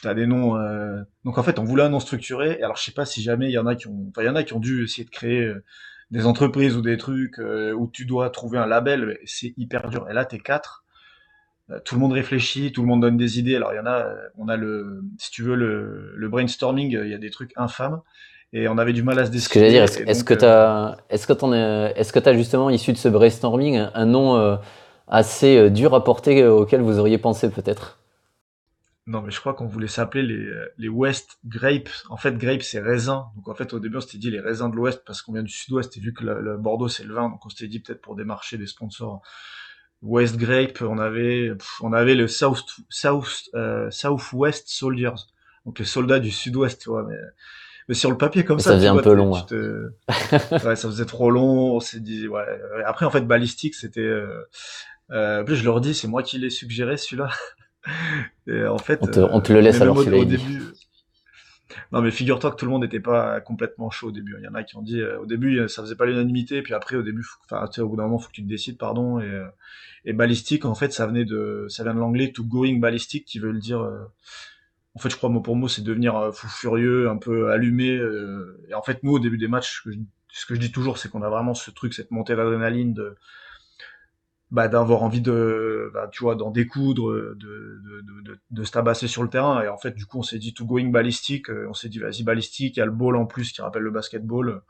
T'as 0.03 0.13
des 0.13 0.27
noms, 0.27 0.57
euh... 0.57 1.01
donc 1.23 1.37
en 1.37 1.43
fait, 1.43 1.57
on 1.57 1.63
voulait 1.63 1.83
un 1.83 1.89
nom 1.89 1.99
structuré. 1.99 2.61
Alors, 2.61 2.75
je 2.75 2.83
sais 2.83 2.91
pas 2.91 3.05
si 3.05 3.21
jamais 3.23 3.47
il 3.47 3.53
y 3.53 3.57
en 3.57 3.65
a 3.65 3.75
qui 3.75 3.87
ont, 3.87 4.07
enfin, 4.09 4.23
il 4.23 4.25
y 4.27 4.29
en 4.29 4.35
a 4.35 4.43
qui 4.43 4.53
ont 4.53 4.59
dû 4.59 4.83
essayer 4.83 5.05
de 5.05 5.09
créer 5.09 5.41
euh, 5.41 5.63
des 6.11 6.25
entreprises 6.25 6.75
ou 6.75 6.81
des 6.81 6.97
trucs 6.97 7.39
euh, 7.39 7.73
où 7.73 7.89
tu 7.91 8.05
dois 8.05 8.29
trouver 8.29 8.59
un 8.59 8.65
label. 8.67 9.17
C'est 9.25 9.53
hyper 9.57 9.89
dur. 9.89 10.07
Et 10.09 10.13
là, 10.13 10.25
t'es 10.25 10.39
quatre. 10.39 10.83
Euh, 11.71 11.79
tout 11.85 11.95
le 11.95 12.01
monde 12.01 12.13
réfléchit, 12.13 12.71
tout 12.73 12.81
le 12.81 12.87
monde 12.87 13.01
donne 13.01 13.17
des 13.17 13.39
idées. 13.39 13.55
Alors, 13.55 13.73
il 13.73 13.77
y 13.77 13.79
en 13.79 13.87
a, 13.87 14.05
on 14.37 14.49
a 14.49 14.57
le, 14.57 15.01
si 15.17 15.31
tu 15.31 15.43
veux, 15.43 15.55
le, 15.55 16.13
le 16.15 16.29
brainstorming, 16.29 16.91
il 16.91 17.09
y 17.09 17.13
a 17.13 17.17
des 17.17 17.31
trucs 17.31 17.53
infâmes 17.55 18.01
et 18.53 18.67
on 18.67 18.77
avait 18.77 18.93
du 18.93 19.03
mal 19.03 19.19
à 19.19 19.25
se 19.25 19.31
décider. 19.31 19.47
Ce 19.47 19.53
que 19.53 19.59
j'allais 19.59 19.71
dire, 19.71 19.83
est-ce 19.83 19.99
est 19.99 20.25
que 20.25 20.33
tu 20.33 20.45
as, 20.45 20.97
est-ce 21.09 21.27
que 21.27 21.33
tu 21.33 21.45
est-ce 21.99 22.13
que 22.13 22.29
as 22.29 22.33
justement 22.33 22.69
issu 22.69 22.93
de 22.93 22.97
ce 22.97 23.07
brainstorming 23.07 23.87
un 23.93 24.05
nom 24.05 24.37
euh, 24.37 24.55
assez 25.07 25.57
euh, 25.57 25.69
dur 25.69 25.93
à 25.93 26.03
porter 26.03 26.41
euh, 26.41 26.51
auquel 26.51 26.81
vous 26.81 26.99
auriez 26.99 27.17
pensé 27.17 27.49
peut-être? 27.49 27.99
Non, 29.05 29.21
mais 29.21 29.31
je 29.31 29.39
crois 29.39 29.53
qu'on 29.53 29.65
voulait 29.65 29.87
s'appeler 29.87 30.23
les, 30.23 30.51
les 30.77 30.87
West 30.87 31.39
Grapes. 31.45 31.89
En 32.09 32.17
fait, 32.17 32.37
grape 32.37 32.61
c'est 32.61 32.79
raisin. 32.79 33.27
Donc 33.35 33.47
en 33.47 33.55
fait, 33.55 33.73
au 33.73 33.79
début, 33.79 33.97
on 33.97 34.01
s'était 34.01 34.19
dit 34.19 34.29
les 34.29 34.39
raisins 34.39 34.69
de 34.69 34.75
l'Ouest 34.75 35.03
parce 35.05 35.21
qu'on 35.21 35.33
vient 35.33 35.43
du 35.43 35.51
Sud-Ouest 35.51 35.97
et 35.97 35.99
vu 35.99 36.13
que 36.13 36.23
le, 36.23 36.57
Bordeaux 36.57 36.89
c'est 36.89 37.03
le 37.03 37.15
vin, 37.15 37.29
donc 37.29 37.43
on 37.45 37.49
s'était 37.49 37.67
dit 37.67 37.79
peut-être 37.79 38.01
pour 38.01 38.15
démarcher 38.15 38.57
des 38.57 38.67
sponsors. 38.67 39.21
West 40.01 40.37
Grape, 40.37 40.81
on 40.81 40.97
avait, 40.97 41.51
on 41.81 41.91
avait 41.91 42.15
le 42.15 42.27
South, 42.27 42.63
South, 42.87 43.49
Southwest 43.89 44.69
Soldiers, 44.69 45.19
donc 45.65 45.79
les 45.79 45.85
soldats 45.85 46.19
du 46.19 46.31
Sud-Ouest, 46.31 46.81
tu 46.83 46.89
vois. 46.89 47.03
Mais 47.03 47.17
mais 47.89 47.95
sur 47.95 48.11
le 48.11 48.17
papier 48.17 48.45
comme 48.45 48.59
ça, 48.59 48.69
ça 48.69 48.75
faisait 48.77 48.87
un 48.87 48.97
peu 48.97 49.13
long. 49.13 49.33
ouais, 49.33 49.39
ça 50.61 50.75
faisait 50.75 51.05
trop 51.05 51.31
long. 51.31 51.75
On 51.75 51.79
s'est 51.79 51.99
dit, 51.99 52.27
ouais. 52.27 52.45
Après, 52.85 53.05
en 53.05 53.09
fait, 53.09 53.21
balistique, 53.21 53.73
c'était. 53.73 53.99
Euh... 53.99 54.47
Euh, 55.11 55.43
plus 55.43 55.55
je 55.55 55.65
leur 55.65 55.81
dis, 55.81 55.95
c'est 55.95 56.07
moi 56.07 56.21
qui 56.21 56.37
l'ai 56.37 56.51
suggéré 56.51 56.95
celui-là. 56.95 57.29
Et 58.47 58.63
en 58.63 58.77
fait, 58.77 58.99
on 59.01 59.07
te, 59.07 59.19
on 59.19 59.41
te 59.41 59.51
le 59.51 59.61
laisse 59.61 59.81
alors. 59.81 59.97
Au 59.97 60.03
début. 60.03 60.61
Non, 61.91 62.01
mais 62.01 62.11
figure-toi 62.11 62.51
que 62.51 62.57
tout 62.57 62.65
le 62.65 62.71
monde 62.71 62.83
n'était 62.83 62.99
pas 62.99 63.41
complètement 63.41 63.89
chaud 63.89 64.09
au 64.09 64.11
début. 64.11 64.35
Il 64.37 64.45
y 64.45 64.47
en 64.47 64.53
a 64.53 64.63
qui 64.63 64.75
ont 64.75 64.83
dit, 64.83 65.01
euh, 65.01 65.19
au 65.19 65.25
début, 65.25 65.67
ça 65.67 65.81
faisait 65.81 65.95
pas 65.95 66.05
l'unanimité, 66.05 66.61
puis 66.61 66.75
après, 66.75 66.95
au 66.95 67.01
début, 67.01 67.25
enfin, 67.45 67.65
tu 67.67 67.75
sais, 67.75 67.81
au 67.81 67.89
bout 67.89 67.95
d'un 67.95 68.03
moment, 68.03 68.19
faut 68.19 68.29
que 68.29 68.33
tu 68.33 68.43
te 68.43 68.47
décides, 68.47 68.77
pardon. 68.77 69.19
Et, 69.19 69.25
euh, 69.25 69.47
et 70.05 70.13
balistique, 70.13 70.65
en 70.65 70.75
fait, 70.75 70.93
ça 70.93 71.07
venait 71.07 71.25
de, 71.25 71.65
ça 71.69 71.83
vient 71.83 71.95
de 71.95 71.99
l'anglais 71.99 72.31
to 72.31 72.43
going 72.43 72.77
ballistic, 72.77 73.25
qui 73.25 73.39
veut 73.39 73.51
le 73.51 73.59
dire 73.59 73.81
euh, 73.81 73.97
en 74.95 74.99
fait, 74.99 75.09
je 75.09 75.17
crois 75.17 75.29
mot 75.29 75.41
pour 75.41 75.55
mot, 75.55 75.67
c'est 75.67 75.83
devenir 75.83 76.15
euh, 76.15 76.31
fou 76.31 76.47
furieux, 76.47 77.09
un 77.09 77.17
peu 77.17 77.51
allumé. 77.51 77.91
Euh, 77.91 78.59
et 78.69 78.73
en 78.73 78.81
fait, 78.81 79.03
nous, 79.03 79.11
au 79.11 79.19
début 79.19 79.37
des 79.37 79.47
matchs, 79.47 79.83
ce 80.29 80.45
que 80.45 80.55
je, 80.55 80.59
dis 80.59 80.71
toujours, 80.71 80.97
c'est 80.97 81.09
qu'on 81.09 81.21
a 81.21 81.29
vraiment 81.29 81.53
ce 81.53 81.71
truc, 81.71 81.93
cette 81.93 82.11
montée 82.11 82.35
d'adrénaline 82.35 82.93
de 82.93 83.15
bah, 84.51 84.67
d'avoir 84.67 85.03
envie 85.03 85.21
de, 85.21 85.91
bah, 85.93 86.09
tu 86.11 86.23
vois, 86.23 86.35
d'en 86.35 86.49
découdre, 86.49 87.13
de, 87.13 87.35
de, 87.35 88.01
de, 88.23 88.39
de, 88.49 88.63
se 88.63 88.71
tabasser 88.71 89.07
sur 89.07 89.21
le 89.21 89.29
terrain. 89.29 89.61
Et 89.61 89.67
en 89.67 89.77
fait, 89.77 89.91
du 89.91 90.07
coup, 90.07 90.17
on 90.19 90.23
s'est 90.23 90.39
dit 90.39 90.55
tout 90.55 90.65
going 90.65 90.89
balistique. 90.89 91.51
Euh, 91.51 91.67
on 91.69 91.75
s'est 91.75 91.89
dit, 91.89 91.99
vas-y, 91.99 92.23
balistique. 92.23 92.77
Il 92.77 92.79
y 92.79 92.83
a 92.83 92.85
le 92.85 92.91
ball 92.91 93.15
en 93.15 93.27
plus 93.27 93.51
qui 93.51 93.61
rappelle 93.61 93.83
le 93.83 93.91
basketball. 93.91 94.61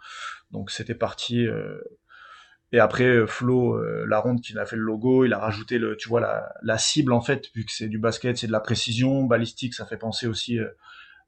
Donc, 0.51 0.69
c'était 0.69 0.95
parti. 0.95 1.47
Et 2.71 2.79
après, 2.79 3.05
euh, 3.05 3.25
Flo, 3.25 3.73
euh, 3.73 4.05
la 4.07 4.19
ronde 4.19 4.41
qui 4.41 4.57
a 4.57 4.65
fait 4.65 4.75
le 4.75 4.83
logo, 4.83 5.25
il 5.25 5.33
a 5.33 5.39
rajouté 5.39 5.79
le, 5.79 5.97
tu 5.97 6.07
vois, 6.07 6.21
la, 6.21 6.53
la 6.61 6.77
cible 6.77 7.13
en 7.13 7.21
fait, 7.21 7.49
vu 7.55 7.65
que 7.65 7.71
c'est 7.71 7.87
du 7.87 7.97
basket, 7.97 8.37
c'est 8.37 8.47
de 8.47 8.51
la 8.51 8.59
précision, 8.59 9.23
balistique, 9.23 9.73
ça 9.73 9.85
fait 9.85 9.97
penser 9.97 10.27
aussi, 10.27 10.59
euh, 10.59 10.67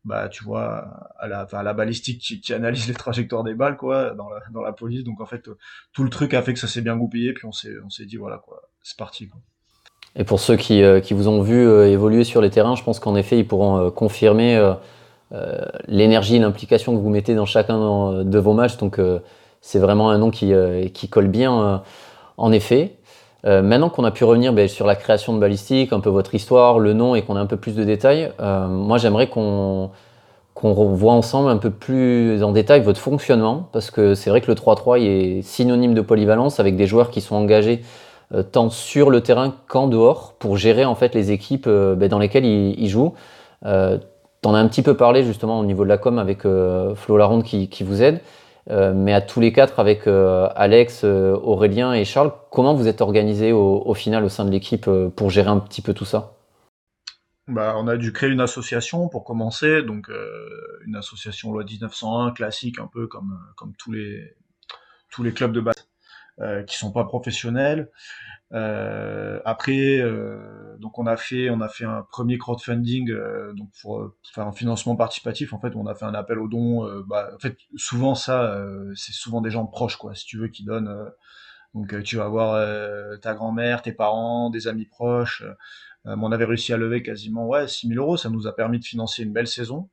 bah, 0.06 0.30
tu 0.30 0.44
vois, 0.44 1.14
à 1.18 1.28
la, 1.28 1.48
à 1.52 1.64
la 1.64 1.74
balistique 1.74 2.22
qui, 2.22 2.42
qui, 2.42 2.54
analyse 2.54 2.88
les 2.88 2.94
trajectoires 2.94 3.44
des 3.44 3.56
balles, 3.56 3.76
quoi, 3.76 4.12
dans 4.12 4.30
la, 4.30 4.40
dans 4.54 4.62
la 4.62 4.72
police. 4.72 5.04
Donc 5.04 5.20
en 5.20 5.26
fait, 5.26 5.50
tout 5.94 6.04
le 6.04 6.10
truc 6.10 6.36
a 6.36 6.44
fait 6.44 6.54
que 6.54 6.60
ça 6.60 6.68
s'est 6.68 6.82
bien 6.82 6.96
goupillé, 6.96 7.34
puis 7.34 7.46
on 7.46 7.52
s'est, 7.52 7.74
on 7.84 7.90
s'est 7.90 8.06
dit, 8.06 8.18
voilà, 8.18 8.38
quoi, 8.38 8.62
c'est 8.84 8.98
parti. 8.98 9.30
Et 10.16 10.24
pour 10.24 10.40
ceux 10.40 10.58
qui, 10.58 10.84
qui 11.04 11.14
vous 11.14 11.28
ont 11.28 11.42
vu 11.42 11.64
évoluer 11.86 12.26
sur 12.26 12.42
les 12.42 12.50
terrains, 12.50 12.76
je 12.76 12.84
pense 12.84 13.00
qu'en 13.00 13.16
effet, 13.16 13.40
ils 13.40 13.48
pourront 13.48 13.90
confirmer 13.92 14.76
l'énergie, 15.88 16.38
l'implication 16.38 16.94
que 16.98 17.02
vous 17.02 17.10
mettez 17.10 17.34
dans 17.34 17.46
chacun 17.46 18.26
de 18.26 18.38
vos 18.38 18.52
matchs. 18.52 18.76
Donc, 18.76 19.00
c'est 19.62 19.80
vraiment 19.80 20.10
un 20.10 20.18
nom 20.18 20.32
qui, 20.32 20.54
qui 20.94 21.08
colle 21.08 21.28
bien, 21.28 21.82
en 22.38 22.52
effet. 22.52 22.98
Euh, 23.46 23.62
maintenant 23.62 23.90
qu'on 23.90 24.04
a 24.04 24.12
pu 24.12 24.24
revenir 24.24 24.54
ben, 24.54 24.68
sur 24.68 24.86
la 24.86 24.96
création 24.96 25.34
de 25.34 25.40
Ballistique, 25.40 25.94
un 25.94 26.00
peu 26.00 26.10
votre 26.10 26.36
histoire, 26.36 26.78
le 26.80 26.94
nom 26.94 27.16
et 27.16 27.24
qu'on 27.24 27.36
a 27.36 27.40
un 27.40 27.48
peu 27.48 27.58
plus 27.58 27.76
de 27.76 27.84
détails, 27.84 28.32
euh, 28.40 28.68
moi 28.68 28.98
j'aimerais 29.00 29.28
qu'on 29.28 29.90
voit 30.64 31.14
ensemble 31.14 31.50
un 31.50 31.58
peu 31.58 31.72
plus 31.72 32.44
en 32.44 32.52
détail 32.52 32.82
votre 32.82 33.00
fonctionnement, 33.00 33.68
parce 33.72 33.90
que 33.90 34.14
c'est 34.14 34.30
vrai 34.30 34.42
que 34.42 34.48
le 34.48 34.56
3-3 34.56 35.02
est 35.02 35.42
synonyme 35.42 35.96
de 35.96 36.02
polyvalence 36.02 36.60
avec 36.60 36.76
des 36.76 36.86
joueurs 36.86 37.10
qui 37.10 37.22
sont 37.22 37.36
engagés 37.36 37.82
euh, 38.34 38.44
tant 38.44 38.70
sur 38.70 39.10
le 39.10 39.22
terrain 39.22 39.56
qu'en 39.68 39.88
dehors 39.88 40.34
pour 40.38 40.58
gérer 40.58 40.86
en 40.86 40.96
fait 40.96 41.16
les 41.16 41.32
équipes 41.32 41.68
ben, 41.68 42.08
dans 42.10 42.20
lesquelles 42.20 42.46
ils, 42.46 42.90
jouent. 42.90 43.14
T'en 43.64 44.56
as 44.56 44.58
un 44.58 44.68
petit 44.68 44.82
peu 44.82 44.96
parlé 44.96 45.24
justement 45.24 45.60
au 45.60 45.66
niveau 45.66 45.84
de 45.84 45.90
la 45.90 45.98
com 45.98 46.20
avec 46.20 46.42
Flo 46.42 47.18
Laronde 47.18 47.44
qui 47.44 47.84
vous 47.84 48.04
aide. 48.04 48.22
Euh, 48.72 48.94
mais 48.94 49.14
à 49.14 49.20
tous 49.20 49.42
les 49.42 49.52
quatre, 49.52 49.80
avec 49.80 50.08
euh, 50.08 50.48
Alex, 50.56 51.04
euh, 51.04 51.34
Aurélien 51.34 51.94
et 51.94 52.06
Charles, 52.06 52.32
comment 52.52 52.74
vous 52.74 52.88
êtes 52.88 53.02
organisés 53.02 53.52
au, 53.52 53.94
final 53.94 54.24
au 54.24 54.30
sein 54.30 54.46
de 54.46 54.52
l'équipe 54.52 54.90
pour 55.16 55.30
gérer 55.30 55.50
un 55.50 55.60
petit 55.60 55.82
peu 55.82 55.94
tout 55.94 56.06
ça? 56.06 56.38
Bah, 57.48 57.74
on 57.78 57.88
a 57.88 57.98
dû 57.98 58.14
créer 58.14 58.30
une 58.30 58.40
association 58.40 59.10
pour 59.10 59.26
commencer, 59.26 59.82
donc 59.82 60.10
une 60.86 60.96
association 60.96 61.52
loi 61.52 61.66
1901 61.66 62.32
classique, 62.32 62.80
un 62.80 62.88
peu 62.88 63.08
comme, 63.08 63.38
comme 63.58 63.74
tous, 63.76 63.92
les, 63.92 64.36
tous 65.10 65.24
les 65.24 65.34
clubs 65.34 65.52
de 65.52 65.60
base 65.60 65.88
qui 66.66 66.78
sont 66.78 66.94
pas 66.94 67.04
professionnels. 67.04 67.92
Euh, 68.54 69.40
après, 69.46 70.00
euh, 70.00 70.76
donc 70.80 71.00
on 71.00 71.06
a 71.06 71.16
fait, 71.16 71.50
on 71.50 71.62
a 71.62 71.70
fait 71.70 71.86
un 71.86 72.06
premier 72.12 72.38
crowdfunding, 72.38 73.10
euh, 73.10 73.54
donc 73.54 73.70
pour 73.82 74.12
faire 74.34 74.48
un 74.48 74.52
financement 74.52 74.96
participatif. 74.96 75.54
En 75.54 75.60
fait, 75.60 75.76
on 75.76 75.86
a 75.88 75.96
fait 75.96 76.06
un 76.06 76.14
appel 76.14 76.40
aux 76.40 76.48
dons. 76.48 77.04
bah, 77.08 77.32
en 77.34 77.40
fait, 77.40 77.58
souvent 77.76 78.16
ça, 78.16 78.62
c'est 78.96 79.14
souvent 79.14 79.42
des 79.42 79.50
gens 79.52 79.66
proches, 79.66 79.98
quoi, 79.98 80.16
si 80.16 80.26
tu 80.26 80.38
veux, 80.38 80.48
qui 80.48 80.64
donnent. 80.66 81.12
donc 81.74 82.04
tu 82.04 82.18
vas 82.18 82.28
voir 82.28 83.20
ta 83.22 83.34
grand-mère, 83.34 83.82
tes 83.82 83.94
parents, 83.94 84.50
des 84.50 84.68
amis 84.68 84.86
proches. 84.86 85.44
on 86.06 86.32
avait 86.32 86.46
réussi 86.46 86.74
à 86.74 86.78
lever 86.78 87.04
quasiment 87.04 87.48
ouais 87.48 87.68
6000 87.68 87.98
euros. 87.98 88.18
Ça 88.18 88.30
nous 88.30 88.48
a 88.48 88.56
permis 88.56 88.80
de 88.80 88.86
financer 88.86 89.24
une 89.24 89.34
belle 89.34 89.48
saison. 89.48 89.90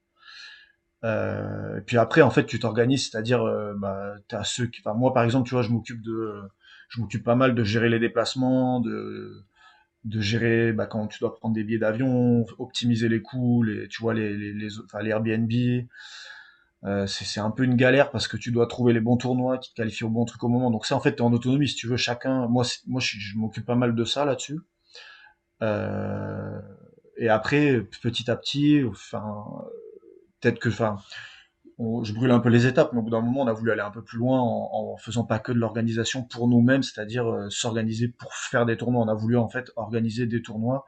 Euh, 1.04 1.80
puis 1.86 1.96
après, 1.98 2.22
en 2.22 2.30
fait, 2.30 2.44
tu 2.46 2.58
t'organises, 2.58 3.10
c'est-à-dire, 3.10 3.44
bah, 3.76 4.14
as 4.32 4.44
ceux 4.44 4.66
qui, 4.66 4.80
enfin, 4.84 4.94
moi, 4.98 5.12
par 5.14 5.24
exemple, 5.24 5.48
tu 5.48 5.54
vois, 5.54 5.62
je 5.62 5.70
m'occupe 5.70 6.02
de, 6.02 6.42
je 6.88 7.00
m'occupe 7.00 7.24
pas 7.24 7.34
mal 7.36 7.54
de 7.54 7.64
gérer 7.64 7.88
les 7.88 7.98
déplacements, 7.98 8.80
de, 8.80 9.44
de 10.04 10.20
gérer, 10.20 10.72
bah, 10.72 10.86
quand 10.86 11.06
tu 11.06 11.18
dois 11.20 11.34
prendre 11.34 11.54
des 11.54 11.64
billets 11.64 11.78
d'avion, 11.78 12.46
optimiser 12.58 13.08
les 13.08 13.20
coûts, 13.20 13.62
les, 13.62 13.88
tu 13.88 14.02
vois, 14.02 14.14
les, 14.14 14.36
les, 14.36 14.52
les, 14.52 14.80
enfin, 14.80 15.02
les 15.02 15.10
Airbnb. 15.10 15.52
Euh, 16.84 17.06
c'est 17.08 17.40
un 17.40 17.50
peu 17.50 17.64
une 17.64 17.74
galère 17.74 18.10
parce 18.12 18.28
que 18.28 18.36
tu 18.36 18.52
dois 18.52 18.68
trouver 18.68 18.92
les 18.92 19.00
bons 19.00 19.16
tournois 19.16 19.58
qui 19.58 19.70
te 19.70 19.76
qualifient 19.76 20.04
au 20.04 20.10
bon 20.10 20.24
truc 20.24 20.42
au 20.44 20.48
moment. 20.48 20.70
Donc 20.70 20.86
ça, 20.86 20.94
en 20.96 21.00
fait, 21.00 21.16
tu 21.16 21.18
es 21.18 21.22
en 21.22 21.32
autonomie. 21.32 21.68
Si 21.68 21.74
tu 21.74 21.88
veux, 21.88 21.96
chacun, 21.96 22.46
moi, 22.46 22.64
moi, 22.86 23.00
je, 23.00 23.16
je 23.18 23.36
m'occupe 23.36 23.66
pas 23.66 23.74
mal 23.74 23.94
de 23.94 24.04
ça 24.04 24.24
là-dessus. 24.24 24.60
Euh, 25.62 26.60
et 27.16 27.28
après, 27.28 27.82
petit 28.00 28.30
à 28.30 28.36
petit, 28.36 28.84
enfin, 28.88 29.44
peut-être 30.40 30.60
que, 30.60 30.68
enfin, 30.68 30.98
je 31.78 32.12
brûle 32.12 32.32
un 32.32 32.40
peu 32.40 32.48
les 32.48 32.66
étapes, 32.66 32.92
mais 32.92 32.98
au 32.98 33.02
bout 33.02 33.10
d'un 33.10 33.20
moment, 33.20 33.42
on 33.42 33.46
a 33.46 33.52
voulu 33.52 33.70
aller 33.70 33.82
un 33.82 33.90
peu 33.90 34.02
plus 34.02 34.18
loin 34.18 34.40
en, 34.40 34.96
faisant 34.96 35.24
pas 35.24 35.38
que 35.38 35.52
de 35.52 35.58
l'organisation 35.58 36.24
pour 36.24 36.48
nous-mêmes, 36.48 36.82
c'est-à-dire 36.82 37.30
euh, 37.30 37.50
s'organiser 37.50 38.08
pour 38.08 38.34
faire 38.34 38.66
des 38.66 38.76
tournois. 38.76 39.04
On 39.04 39.08
a 39.08 39.14
voulu 39.14 39.36
en 39.36 39.48
fait 39.48 39.70
organiser 39.76 40.26
des 40.26 40.42
tournois 40.42 40.86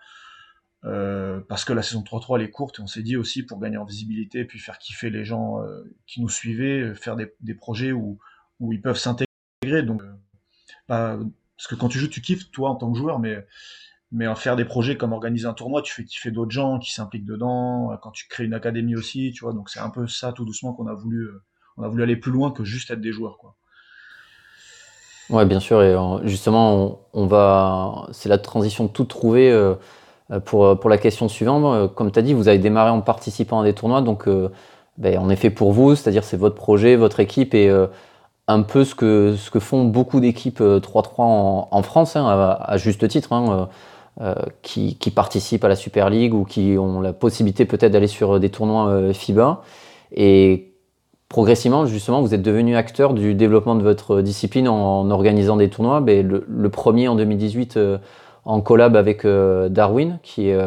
euh, 0.84 1.40
parce 1.48 1.64
que 1.64 1.72
la 1.72 1.82
saison 1.82 2.02
3-3 2.02 2.38
elle 2.38 2.46
est 2.46 2.50
courte 2.50 2.78
et 2.78 2.82
on 2.82 2.88
s'est 2.88 3.02
dit 3.02 3.16
aussi 3.16 3.44
pour 3.44 3.60
gagner 3.60 3.76
en 3.76 3.84
visibilité, 3.84 4.44
puis 4.44 4.58
faire 4.58 4.78
kiffer 4.78 5.10
les 5.10 5.24
gens 5.24 5.62
euh, 5.62 5.84
qui 6.06 6.20
nous 6.22 6.28
suivaient, 6.28 6.94
faire 6.94 7.14
des, 7.14 7.32
des, 7.40 7.54
projets 7.54 7.92
où, 7.92 8.18
où 8.58 8.72
ils 8.72 8.82
peuvent 8.82 8.98
s'intégrer. 8.98 9.82
Donc, 9.84 10.02
bah, 10.88 11.18
parce 11.56 11.68
que 11.68 11.76
quand 11.76 11.88
tu 11.88 11.98
joues, 11.98 12.08
tu 12.08 12.20
kiffes 12.20 12.50
toi 12.50 12.70
en 12.70 12.74
tant 12.74 12.90
que 12.90 12.98
joueur, 12.98 13.20
mais 13.20 13.46
mais 14.12 14.26
en 14.26 14.34
faire 14.34 14.56
des 14.56 14.64
projets 14.64 14.96
comme 14.96 15.12
organiser 15.12 15.46
un 15.46 15.52
tournoi, 15.52 15.82
tu 15.82 15.92
fais 15.92 16.04
kiffer 16.04 16.30
d'autres 16.30 16.50
gens 16.50 16.78
qui 16.78 16.92
s'impliquent 16.92 17.24
dedans. 17.24 17.96
Quand 18.02 18.10
tu 18.10 18.26
crées 18.28 18.44
une 18.44 18.54
académie 18.54 18.96
aussi, 18.96 19.32
tu 19.32 19.44
vois. 19.44 19.52
Donc 19.52 19.70
c'est 19.70 19.78
un 19.78 19.90
peu 19.90 20.06
ça, 20.08 20.32
tout 20.32 20.44
doucement, 20.44 20.72
qu'on 20.72 20.88
a 20.88 20.94
voulu, 20.94 21.26
euh, 21.26 21.42
on 21.76 21.84
a 21.84 21.88
voulu 21.88 22.02
aller 22.02 22.16
plus 22.16 22.32
loin 22.32 22.50
que 22.50 22.64
juste 22.64 22.90
être 22.90 23.00
des 23.00 23.12
joueurs, 23.12 23.38
quoi. 23.38 23.54
Ouais, 25.28 25.46
bien 25.46 25.60
sûr. 25.60 25.80
Et 25.82 25.94
euh, 25.94 26.26
justement, 26.26 27.02
on, 27.12 27.26
va, 27.26 28.08
c'est 28.10 28.28
la 28.28 28.38
transition 28.38 28.88
toute 28.88 29.08
trouvée 29.08 29.52
euh, 29.52 29.76
pour, 30.44 30.78
pour 30.80 30.90
la 30.90 30.98
question 30.98 31.28
suivante. 31.28 31.94
Comme 31.94 32.10
tu 32.10 32.18
as 32.18 32.22
dit, 32.22 32.34
vous 32.34 32.48
avez 32.48 32.58
démarré 32.58 32.90
en 32.90 33.02
participant 33.02 33.60
à 33.60 33.64
des 33.64 33.74
tournois, 33.74 34.02
donc 34.02 34.28
ben, 34.98 35.18
en 35.18 35.30
effet 35.30 35.50
pour 35.50 35.72
vous, 35.72 35.94
c'est-à-dire 35.94 36.24
c'est 36.24 36.36
votre 36.36 36.56
projet, 36.56 36.96
votre 36.96 37.20
équipe 37.20 37.54
et 37.54 37.70
un 38.48 38.62
peu 38.62 38.84
ce 38.84 38.96
que, 38.96 39.36
ce 39.36 39.50
que 39.52 39.60
font 39.60 39.84
beaucoup 39.84 40.18
d'équipes 40.18 40.60
3-3 40.60 41.12
en, 41.18 41.68
en, 41.70 41.82
France, 41.82 42.16
hein, 42.16 42.26
à, 42.60 42.76
juste 42.76 43.06
titre. 43.06 43.32
Hein, 43.32 43.68
euh, 44.22 44.34
qui, 44.60 44.94
participent 45.14 45.64
à 45.64 45.68
la 45.68 45.76
Super 45.76 46.10
League 46.10 46.34
ou 46.34 46.44
qui 46.44 46.76
ont 46.78 47.00
la 47.00 47.14
possibilité 47.14 47.64
peut-être 47.64 47.92
d'aller 47.92 48.06
sur 48.06 48.38
des 48.38 48.50
tournois 48.50 48.88
euh, 48.88 49.14
FIBA. 49.14 49.62
Et 50.12 50.74
progressivement, 51.30 51.86
justement, 51.86 52.20
vous 52.20 52.34
êtes 52.34 52.42
devenu 52.42 52.76
acteur 52.76 53.14
du 53.14 53.32
développement 53.32 53.76
de 53.76 53.82
votre 53.82 54.20
discipline 54.20 54.68
en, 54.68 55.10
organisant 55.10 55.56
des 55.56 55.70
tournois. 55.70 56.00
Le, 56.06 56.68
premier 56.68 57.08
en 57.08 57.14
2018 57.14 57.78
euh, 57.78 57.96
en 58.44 58.60
collab 58.60 58.94
avec 58.94 59.26
Darwin, 59.26 60.18
qui 60.22 60.50
est 60.50 60.58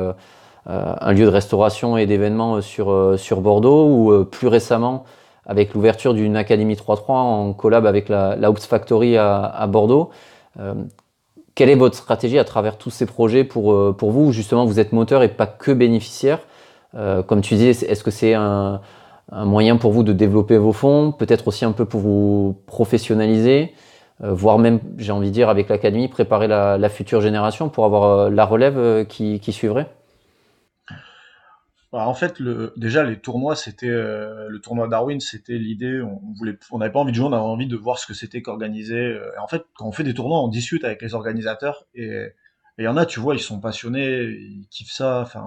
un 0.65 1.11
lieu 1.11 1.25
de 1.25 1.29
restauration 1.29 1.95
et 1.95 2.07
d'événements 2.07 2.59
sur, 2.61 3.19
sur 3.19 3.41
Bordeaux, 3.41 3.85
ou 3.87 4.25
plus 4.25 4.47
récemment 4.47 5.03
avec 5.45 5.75
l'ouverture 5.75 6.15
d'une 6.15 6.37
Académie 6.37 6.73
3-3 6.75 7.03
en 7.09 7.53
collab 7.53 7.85
avec 7.85 8.09
la, 8.09 8.35
la 8.35 8.51
Factory 8.53 9.15
à, 9.15 9.43
à 9.43 9.67
Bordeaux. 9.67 10.09
Quelle 11.55 11.69
est 11.69 11.75
votre 11.75 11.95
stratégie 11.95 12.39
à 12.39 12.43
travers 12.43 12.77
tous 12.77 12.89
ces 12.89 13.05
projets 13.05 13.43
pour, 13.43 13.73
euh, 13.73 13.95
pour 13.95 14.11
vous 14.11 14.31
Justement, 14.31 14.65
vous 14.65 14.79
êtes 14.79 14.91
moteur 14.91 15.21
et 15.21 15.29
pas 15.29 15.45
que 15.45 15.71
bénéficiaire? 15.71 16.39
Euh, 16.95 17.21
comme 17.21 17.41
tu 17.41 17.55
disais, 17.55 17.85
est-ce 17.87 18.03
que 18.03 18.11
c'est 18.11 18.33
un, 18.33 18.81
moyen 19.31 19.77
pour 19.77 19.91
vous 19.91 20.03
de 20.03 20.13
développer 20.13 20.57
vos 20.57 20.73
fonds 20.73 21.11
Peut-être 21.11 21.47
aussi 21.47 21.65
un 21.65 21.71
peu 21.71 21.85
pour 21.85 22.01
vous 22.01 22.57
professionnaliser 22.65 23.73
euh, 24.23 24.31
voire 24.33 24.59
même, 24.59 24.79
j'ai 24.97 25.11
envie 25.11 25.29
de 25.29 25.33
dire, 25.33 25.49
avec 25.49 25.69
l'académie, 25.69 26.07
préparer 26.07 26.47
la, 26.47 26.89
future 26.89 27.21
génération 27.21 27.69
pour 27.69 27.85
avoir 27.85 28.29
la 28.29 28.45
relève 28.45 29.05
qui 29.07 29.39
suivrait? 29.51 29.87
Bah, 31.93 32.07
en 32.07 32.15
fait, 32.15 32.39
le, 32.39 32.73
déjà 32.75 33.03
les 33.03 33.19
tournois, 33.19 33.55
c'était 33.55 33.87
euh, 33.87 34.49
le 34.49 34.59
tournoi 34.59 34.87
Darwin, 34.87 35.19
c'était 35.19 35.59
l'idée. 35.59 36.01
On, 36.01 36.19
voulait, 36.35 36.57
on 36.71 36.79
n'avait 36.79 36.91
pas 36.91 36.97
envie 36.99 37.11
de 37.11 37.15
jouer, 37.15 37.27
on 37.27 37.33
avait 37.33 37.43
envie 37.43 37.67
de 37.67 37.77
voir 37.77 37.99
ce 37.99 38.07
que 38.07 38.15
c'était 38.15 38.41
qu'organiser. 38.41 38.95
Euh, 38.95 39.29
en 39.39 39.47
fait, 39.47 39.63
quand 39.75 39.85
on 39.87 39.91
fait 39.91 40.03
des 40.03 40.15
tournois, 40.15 40.43
on 40.43 40.47
discute 40.47 40.83
avec 40.85 41.03
les 41.03 41.13
organisateurs 41.13 41.85
et 41.93 42.29
il 42.79 42.85
y 42.85 42.87
en 42.87 42.97
a, 42.97 43.05
tu 43.05 43.19
vois, 43.19 43.35
ils 43.35 43.39
sont 43.39 43.59
passionnés, 43.59 44.23
ils 44.23 44.67
kiffent 44.71 44.91
ça. 44.91 45.21
Enfin, 45.21 45.45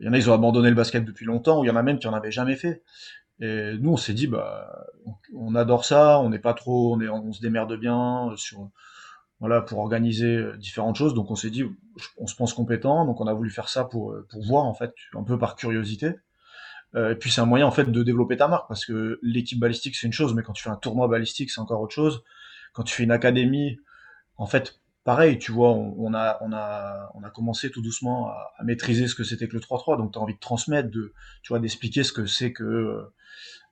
il 0.00 0.06
y 0.06 0.08
en 0.08 0.12
a, 0.12 0.18
ils 0.18 0.28
ont 0.28 0.34
abandonné 0.34 0.70
le 0.70 0.74
basket 0.74 1.04
depuis 1.04 1.24
longtemps, 1.24 1.60
ou 1.60 1.64
il 1.64 1.68
y 1.68 1.70
en 1.70 1.76
a 1.76 1.84
même 1.84 2.00
qui 2.00 2.08
en 2.08 2.14
avaient 2.14 2.32
jamais 2.32 2.56
fait. 2.56 2.82
Et 3.40 3.74
nous, 3.78 3.92
on 3.92 3.96
s'est 3.96 4.14
dit, 4.14 4.26
bah, 4.26 4.86
on, 5.36 5.54
adore 5.54 5.84
ça, 5.84 6.18
on 6.18 6.30
n'est 6.30 6.40
pas 6.40 6.54
trop, 6.54 6.96
on, 6.96 7.00
est, 7.00 7.08
on 7.08 7.32
se 7.32 7.40
démerde 7.40 7.78
bien 7.78 8.30
sur 8.36 8.70
voilà, 9.40 9.60
pour 9.60 9.78
organiser 9.78 10.36
euh, 10.36 10.56
différentes 10.56 10.96
choses. 10.96 11.14
Donc 11.14 11.30
on 11.30 11.36
s'est 11.36 11.50
dit, 11.50 11.64
on 12.18 12.26
se 12.26 12.34
pense 12.34 12.54
compétent, 12.54 13.04
donc 13.04 13.20
on 13.20 13.26
a 13.26 13.32
voulu 13.34 13.50
faire 13.50 13.68
ça 13.68 13.84
pour, 13.84 14.12
euh, 14.12 14.26
pour 14.30 14.44
voir 14.44 14.64
en 14.64 14.74
fait, 14.74 14.94
un 15.14 15.24
peu 15.24 15.38
par 15.38 15.56
curiosité. 15.56 16.12
Euh, 16.94 17.12
et 17.12 17.16
puis 17.16 17.30
c'est 17.30 17.40
un 17.40 17.46
moyen 17.46 17.66
en 17.66 17.72
fait 17.72 17.90
de 17.90 18.02
développer 18.02 18.36
ta 18.36 18.46
marque 18.46 18.68
parce 18.68 18.84
que 18.86 19.18
l'équipe 19.22 19.58
balistique 19.58 19.96
c'est 19.96 20.06
une 20.06 20.12
chose, 20.12 20.34
mais 20.34 20.42
quand 20.42 20.52
tu 20.52 20.62
fais 20.62 20.70
un 20.70 20.76
tournoi 20.76 21.08
balistique 21.08 21.50
c'est 21.50 21.60
encore 21.60 21.80
autre 21.80 21.94
chose. 21.94 22.22
Quand 22.72 22.84
tu 22.84 22.94
fais 22.94 23.04
une 23.04 23.12
académie, 23.12 23.78
en 24.36 24.46
fait, 24.46 24.80
pareil, 25.04 25.38
tu 25.38 25.52
vois, 25.52 25.72
on, 25.72 26.12
a, 26.14 26.38
on, 26.40 26.52
a, 26.52 27.10
on 27.14 27.22
a 27.22 27.30
commencé 27.30 27.70
tout 27.70 27.82
doucement 27.82 28.28
à, 28.28 28.64
maîtriser 28.64 29.06
ce 29.06 29.14
que 29.14 29.22
c'était 29.22 29.46
que 29.46 29.54
le 29.54 29.60
3-3, 29.60 29.96
donc 29.96 30.12
tu 30.12 30.18
as 30.18 30.22
envie 30.22 30.34
de 30.34 30.40
transmettre, 30.40 30.90
de, 30.90 31.12
tu 31.42 31.50
vois, 31.50 31.60
d'expliquer 31.60 32.02
ce 32.02 32.12
que 32.12 32.26
c'est 32.26 32.52
que 32.52 33.12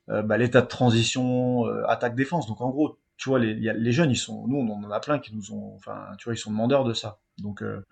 bah, 0.07 0.37
l'état 0.37 0.61
de 0.61 0.69
transition, 0.69 1.65
attaque-défense. 1.89 2.47
Donc 2.47 2.61
en 2.61 2.71
gros, 2.71 2.99
tu 3.23 3.29
vois, 3.29 3.39
les, 3.39 3.93
jeunes, 3.93 4.13
sont, 4.17 4.49
nous, 4.49 4.57
on 4.57 4.83
en 4.83 4.91
a 4.91 4.99
plein 4.99 5.21
qui 5.21 5.33
nous 5.33 5.53
ont, 5.53 5.77
enfin, 5.77 6.09
tu 6.19 6.25
vois, 6.25 6.35
ils 6.35 6.39
sont 6.39 6.51
demandeurs 6.51 6.83
de 6.83 6.93
ça. 6.93 7.21
Donc, 7.39 7.63
euh, 7.63 7.87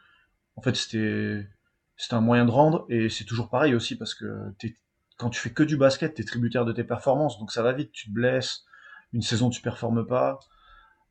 en 0.56 0.60
fait, 0.60 0.74
c'était, 0.74 1.46
un 2.10 2.20
moyen 2.20 2.46
de 2.46 2.50
rendre, 2.50 2.84
et 2.88 3.08
c'est 3.08 3.22
toujours 3.22 3.48
pareil 3.48 3.76
aussi 3.76 3.96
parce 3.96 4.16
que 4.16 4.52
quand 5.18 5.30
tu 5.30 5.40
fais 5.40 5.52
que 5.52 5.62
du 5.62 5.76
basket, 5.76 6.14
tu 6.14 6.22
es 6.22 6.24
tributaire 6.24 6.64
de 6.64 6.72
tes 6.72 6.82
performances, 6.82 7.38
donc 7.38 7.52
ça 7.52 7.62
va 7.62 7.72
vite, 7.72 7.92
tu 7.92 8.08
te 8.08 8.12
blesses, 8.12 8.64
une 9.12 9.22
saison 9.22 9.50
tu 9.50 9.62
performes 9.62 10.04
pas. 10.04 10.40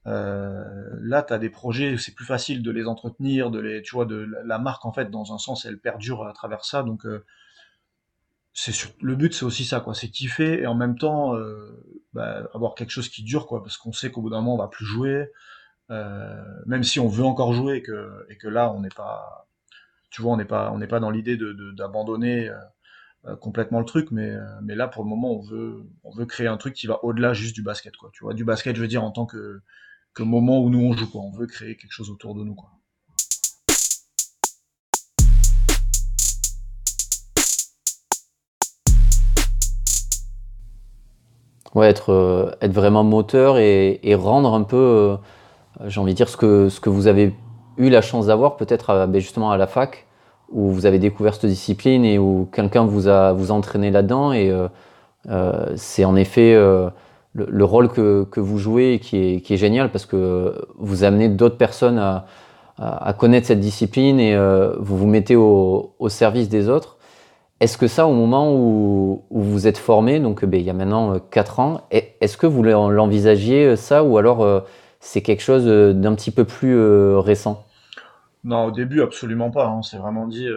Euh, 0.05 0.65
là, 0.99 1.23
tu 1.23 1.31
as 1.31 1.37
des 1.37 1.49
projets, 1.49 1.97
c'est 1.97 2.13
plus 2.13 2.25
facile 2.25 2.61
de 2.61 2.71
les 2.71 2.87
entretenir, 2.87 3.51
de 3.51 3.59
les, 3.59 3.81
tu 3.81 3.95
vois, 3.95 4.05
de 4.05 4.29
la 4.43 4.59
marque 4.59 4.85
en 4.85 4.91
fait, 4.91 5.09
dans 5.09 5.33
un 5.33 5.37
sens, 5.37 5.63
elle 5.63 5.79
perdure 5.79 6.27
à 6.27 6.33
travers 6.33 6.65
ça, 6.65 6.83
donc 6.83 7.05
euh, 7.05 7.23
le 9.01 9.15
but 9.15 9.33
c'est 9.33 9.45
aussi 9.45 9.65
ça 9.65 9.79
quoi 9.79 9.93
c'est 9.93 10.09
kiffer 10.09 10.61
et 10.61 10.67
en 10.67 10.75
même 10.75 10.97
temps 10.97 11.35
euh, 11.35 11.83
bah, 12.13 12.47
avoir 12.53 12.75
quelque 12.75 12.91
chose 12.91 13.09
qui 13.09 13.23
dure 13.23 13.47
quoi 13.47 13.63
parce 13.63 13.77
qu'on 13.77 13.93
sait 13.93 14.11
qu'au 14.11 14.21
bout 14.21 14.29
d'un 14.29 14.37
moment 14.37 14.55
on 14.55 14.57
va 14.57 14.67
plus 14.67 14.85
jouer 14.85 15.29
même 16.65 16.83
si 16.83 16.99
on 16.99 17.07
veut 17.07 17.23
encore 17.23 17.53
jouer 17.53 17.77
et 17.77 17.81
que, 18.37 18.47
là, 18.47 18.71
on 18.71 18.81
n'est 18.81 18.89
pas, 18.89 19.47
on 20.23 20.37
n'est 20.37 20.45
pas, 20.45 20.99
dans 20.99 21.09
l'idée 21.09 21.37
d'abandonner 21.75 22.51
complètement 23.41 23.79
le 23.79 23.85
truc, 23.85 24.11
mais, 24.11 24.35
là, 24.67 24.87
pour 24.87 25.03
le 25.03 25.09
moment, 25.09 25.33
on 25.33 25.41
veut, 25.41 25.83
on 26.03 26.11
veut 26.11 26.25
créer 26.25 26.47
un 26.47 26.57
truc 26.57 26.73
qui 26.73 26.87
va 26.87 27.03
au-delà 27.03 27.33
juste 27.33 27.55
du 27.55 27.63
basket, 27.63 27.95
quoi. 27.97 28.09
Tu 28.13 28.23
vois, 28.23 28.33
du 28.33 28.43
basket, 28.43 28.75
je 28.75 28.81
veux 28.81 28.87
dire, 28.87 29.03
en 29.03 29.11
tant 29.11 29.25
que, 29.25 29.61
que 30.13 30.23
moment 30.23 30.61
où 30.61 30.69
nous 30.69 30.79
on 30.79 30.93
joue, 30.93 31.09
quoi. 31.09 31.21
On 31.21 31.31
veut 31.31 31.47
créer 31.47 31.75
quelque 31.75 31.91
chose 31.91 32.09
autour 32.09 32.35
de 32.35 32.43
nous. 32.43 32.55
Ouais, 41.75 41.87
être, 41.87 42.11
euh, 42.11 42.51
être 42.61 42.73
vraiment 42.73 43.03
moteur 43.03 43.57
et, 43.59 43.99
rendre 44.15 44.53
un 44.53 44.63
peu, 44.63 44.75
euh, 44.77 45.17
j'ai 45.85 45.99
envie 45.99 46.13
de 46.13 46.17
dire, 46.17 46.29
ce 46.29 46.37
que, 46.37 46.67
ce 46.69 46.79
que 46.79 46.89
vous 46.89 47.07
avez 47.07 47.35
eu 47.77 47.89
la 47.89 48.01
chance 48.01 48.25
d'avoir 48.25 48.57
peut-être 48.57 49.05
ben, 49.07 49.19
justement 49.19 49.51
à 49.51 49.57
la 49.57 49.67
fac, 49.67 50.07
où 50.51 50.69
vous 50.69 50.85
avez 50.87 50.97
découvert 50.97 51.35
cette 51.35 51.45
discipline 51.45 52.05
et 52.05 52.17
où 52.17 52.49
quelqu'un 52.51 52.85
vous 52.85 53.07
a, 53.07 53.33
vous 53.33 53.51
entraîné 53.51 53.91
là-dedans. 53.91 54.33
Et 54.33 54.51
euh, 55.29 55.65
c'est 55.75 56.05
en 56.05 56.15
effet 56.15 56.55
le, 56.55 57.63
rôle 57.63 57.89
que, 57.89 58.23
que, 58.23 58.39
vous 58.39 58.57
jouez 58.57 58.99
qui 58.99 59.17
est, 59.17 59.41
qui 59.41 59.53
est, 59.53 59.57
génial 59.57 59.91
parce 59.91 60.07
que 60.07 60.67
vous 60.79 61.03
amenez 61.03 61.29
d'autres 61.29 61.57
personnes 61.57 61.99
à, 61.99 62.25
à, 62.79 63.13
connaître 63.13 63.45
cette 63.47 63.59
discipline 63.59 64.19
et 64.19 64.35
vous 64.79 64.97
vous 64.97 65.07
mettez 65.07 65.35
au, 65.35 65.93
au 65.99 66.09
service 66.09 66.49
des 66.49 66.67
autres. 66.67 66.98
Est-ce 67.59 67.77
que 67.77 67.87
ça, 67.87 68.07
au 68.07 68.13
moment 68.13 68.55
où, 68.55 69.25
vous 69.29 69.67
êtes 69.67 69.77
formé, 69.77 70.19
donc 70.19 70.45
ben, 70.45 70.59
il 70.59 70.65
y 70.65 70.69
a 70.69 70.73
maintenant 70.73 71.19
4 71.19 71.59
euh, 71.59 71.63
ans, 71.63 71.87
est-ce 71.91 72.37
que 72.37 72.47
vous 72.47 72.63
l'envisagiez 72.63 73.65
euh, 73.65 73.75
ça 73.75 74.03
ou 74.03 74.17
alors 74.17 74.43
euh, 74.43 74.61
c'est 75.01 75.21
quelque 75.21 75.41
chose 75.41 75.65
d'un 75.65 76.15
petit 76.15 76.31
peu 76.31 76.45
plus 76.45 76.77
récent? 77.17 77.65
Non, 78.45 78.65
au 78.65 78.71
début, 78.71 79.01
absolument 79.01 79.51
pas. 79.51 79.69
On 79.69 79.79
hein. 79.79 79.81
s'est 79.81 79.97
vraiment 79.97 80.25
dit, 80.25 80.47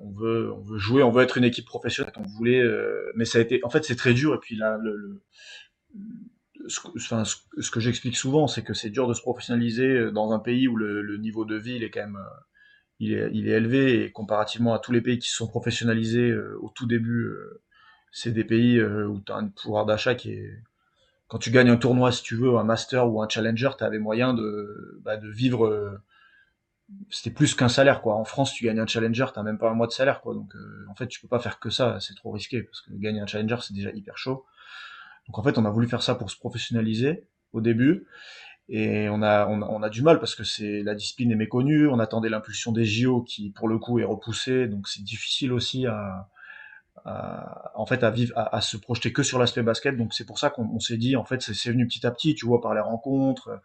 on, 0.00 0.10
veut, 0.10 0.54
jouer, 0.76 1.02
on 1.02 1.10
veut 1.10 1.24
être 1.24 1.38
une 1.38 1.44
équipe 1.44 1.66
professionnelle. 1.66 2.12
On 2.16 2.28
voulait, 2.36 2.62
mais 3.16 3.24
ça 3.24 3.38
a 3.38 3.40
été, 3.40 3.60
en 3.64 3.70
fait, 3.70 3.84
c'est 3.84 3.96
très 3.96 4.14
dur. 4.14 4.34
Et 4.34 4.38
puis 4.38 4.56
là, 4.56 4.78
le, 4.80 5.20
ce, 6.68 7.70
que 7.70 7.80
j'explique 7.80 8.16
souvent, 8.16 8.46
c'est 8.46 8.62
que 8.62 8.74
c'est 8.74 8.90
dur 8.90 9.08
de 9.08 9.14
se 9.14 9.22
professionnaliser 9.22 10.12
dans 10.12 10.32
un 10.32 10.38
pays 10.38 10.68
où 10.68 10.76
le, 10.76 11.16
niveau 11.18 11.44
de 11.44 11.56
vie 11.56 11.74
il 11.74 11.82
est 11.82 11.90
quand 11.90 12.06
même 12.06 12.18
il 13.00 13.12
est, 13.12 13.56
élevé 13.56 14.02
et 14.04 14.10
comparativement 14.10 14.74
à 14.74 14.78
tous 14.78 14.92
les 14.92 15.00
pays 15.00 15.18
qui 15.18 15.28
se 15.28 15.36
sont 15.36 15.46
professionnalisés 15.46 16.30
euh, 16.30 16.58
au 16.60 16.68
tout 16.70 16.86
début, 16.86 17.26
euh, 17.26 17.62
c'est 18.10 18.32
des 18.32 18.44
pays 18.44 18.78
euh, 18.78 19.06
où 19.06 19.20
tu 19.20 19.32
as 19.32 19.36
un 19.36 19.48
pouvoir 19.48 19.86
d'achat 19.86 20.14
qui 20.14 20.32
est... 20.32 20.52
Quand 21.28 21.38
tu 21.38 21.50
gagnes 21.50 21.68
un 21.68 21.76
tournoi, 21.76 22.10
si 22.10 22.22
tu 22.22 22.36
veux, 22.36 22.56
un 22.56 22.64
master 22.64 23.08
ou 23.08 23.22
un 23.22 23.28
challenger, 23.28 23.70
tu 23.76 23.84
avais 23.84 23.98
moyen 23.98 24.34
de, 24.34 24.98
bah, 25.04 25.16
de 25.16 25.28
vivre... 25.28 26.00
C'était 27.10 27.30
plus 27.30 27.54
qu'un 27.54 27.68
salaire, 27.68 28.00
quoi. 28.00 28.14
En 28.14 28.24
France, 28.24 28.54
tu 28.54 28.64
gagnes 28.64 28.80
un 28.80 28.86
challenger, 28.86 29.26
tu 29.34 29.42
même 29.42 29.58
pas 29.58 29.68
un 29.68 29.74
mois 29.74 29.86
de 29.86 29.92
salaire, 29.92 30.22
quoi. 30.22 30.32
Donc, 30.32 30.54
en 30.88 30.94
fait, 30.94 31.06
tu 31.06 31.20
peux 31.20 31.28
pas 31.28 31.38
faire 31.38 31.60
que 31.60 31.68
ça, 31.68 31.98
c'est 32.00 32.14
trop 32.14 32.30
risqué, 32.30 32.62
parce 32.62 32.80
que 32.80 32.92
gagner 32.94 33.20
un 33.20 33.26
challenger, 33.26 33.56
c'est 33.60 33.74
déjà 33.74 33.90
hyper 33.90 34.16
chaud. 34.16 34.46
Donc, 35.26 35.38
en 35.38 35.42
fait, 35.42 35.58
on 35.58 35.66
a 35.66 35.70
voulu 35.70 35.86
faire 35.86 36.02
ça 36.02 36.14
pour 36.14 36.30
se 36.30 36.38
professionnaliser 36.38 37.28
au 37.52 37.60
début. 37.60 38.06
Et 38.70 39.08
on 39.08 39.22
a, 39.22 39.46
on, 39.46 39.82
a 39.82 39.88
du 39.88 40.02
mal 40.02 40.18
parce 40.18 40.34
que 40.34 40.44
c'est 40.44 40.82
la 40.82 40.94
discipline 40.94 41.32
est 41.32 41.36
méconnue. 41.36 41.88
On 41.88 41.98
attendait 41.98 42.28
l'impulsion 42.28 42.70
des 42.70 42.84
JO 42.84 43.22
qui, 43.22 43.50
pour 43.50 43.66
le 43.66 43.78
coup, 43.78 43.98
est 43.98 44.04
repoussée. 44.04 44.66
Donc 44.68 44.88
c'est 44.88 45.02
difficile 45.02 45.52
aussi 45.54 45.86
à, 45.86 46.28
en 47.74 47.86
fait, 47.86 48.02
à 48.02 48.10
vivre, 48.10 48.32
à, 48.36 48.60
se 48.60 48.76
projeter 48.76 49.12
que 49.12 49.22
sur 49.22 49.38
l'aspect 49.38 49.62
basket. 49.62 49.96
Donc 49.96 50.12
c'est 50.12 50.26
pour 50.26 50.38
ça 50.38 50.50
qu'on 50.50 50.80
s'est 50.80 50.98
dit, 50.98 51.16
en 51.16 51.24
fait, 51.24 51.40
c'est 51.40 51.70
venu 51.70 51.86
petit 51.86 52.06
à 52.06 52.10
petit. 52.10 52.34
Tu 52.34 52.46
vois, 52.46 52.60
par 52.60 52.74
les 52.74 52.80
rencontres, 52.80 53.60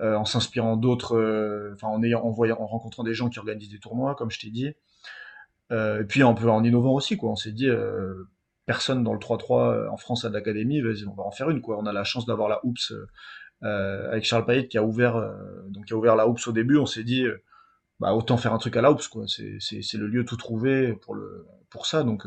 euh, 0.00 0.16
en 0.16 0.24
s'inspirant 0.24 0.76
d'autres, 0.76 1.16
euh, 1.16 1.76
en 1.82 2.02
en 2.02 2.30
voyant, 2.30 2.58
en 2.60 2.66
rencontrant 2.66 3.04
des 3.04 3.14
gens 3.14 3.28
qui 3.28 3.38
organisent 3.38 3.70
des 3.70 3.78
tournois, 3.78 4.14
comme 4.14 4.30
je 4.30 4.40
t'ai 4.40 4.50
dit. 4.50 4.72
Euh, 5.70 6.02
et 6.02 6.04
puis 6.04 6.22
un 6.22 6.34
peu 6.34 6.50
en 6.50 6.64
innovant 6.64 6.92
aussi, 6.92 7.16
quoi. 7.16 7.30
On 7.30 7.36
s'est 7.36 7.52
dit, 7.52 7.68
personne 8.66 9.02
dans 9.04 9.12
le 9.12 9.18
3-3 9.18 9.88
en 9.88 9.96
France 9.96 10.24
à 10.24 10.30
l'académie, 10.30 10.82
on 11.06 11.14
va 11.14 11.24
en 11.24 11.30
faire 11.30 11.50
une, 11.50 11.60
quoi. 11.60 11.78
On 11.78 11.86
a 11.86 11.92
la 11.92 12.04
chance 12.04 12.26
d'avoir 12.26 12.48
la 12.48 12.60
euh, 12.64 13.06
avec 13.62 14.24
Charles 14.24 14.44
Payet 14.44 14.68
qui 14.68 14.78
a 14.78 14.84
ouvert, 14.84 15.16
euh, 15.16 15.32
donc 15.68 15.90
a 15.90 15.94
ouvert 15.94 16.16
la 16.16 16.26
Hoops 16.28 16.48
au 16.48 16.52
début, 16.52 16.78
on 16.78 16.86
s'est 16.86 17.04
dit, 17.04 17.24
euh, 17.24 17.42
bah, 18.00 18.14
autant 18.14 18.36
faire 18.36 18.52
un 18.52 18.58
truc 18.58 18.76
à 18.76 18.82
la 18.82 18.90
Hoops, 18.90 19.08
quoi. 19.08 19.24
C'est, 19.26 19.94
le 19.94 20.06
lieu 20.06 20.24
tout 20.24 20.36
trouvé 20.36 20.94
pour, 20.94 21.14
le, 21.14 21.46
pour 21.70 21.86
ça. 21.86 22.02
Donc 22.02 22.26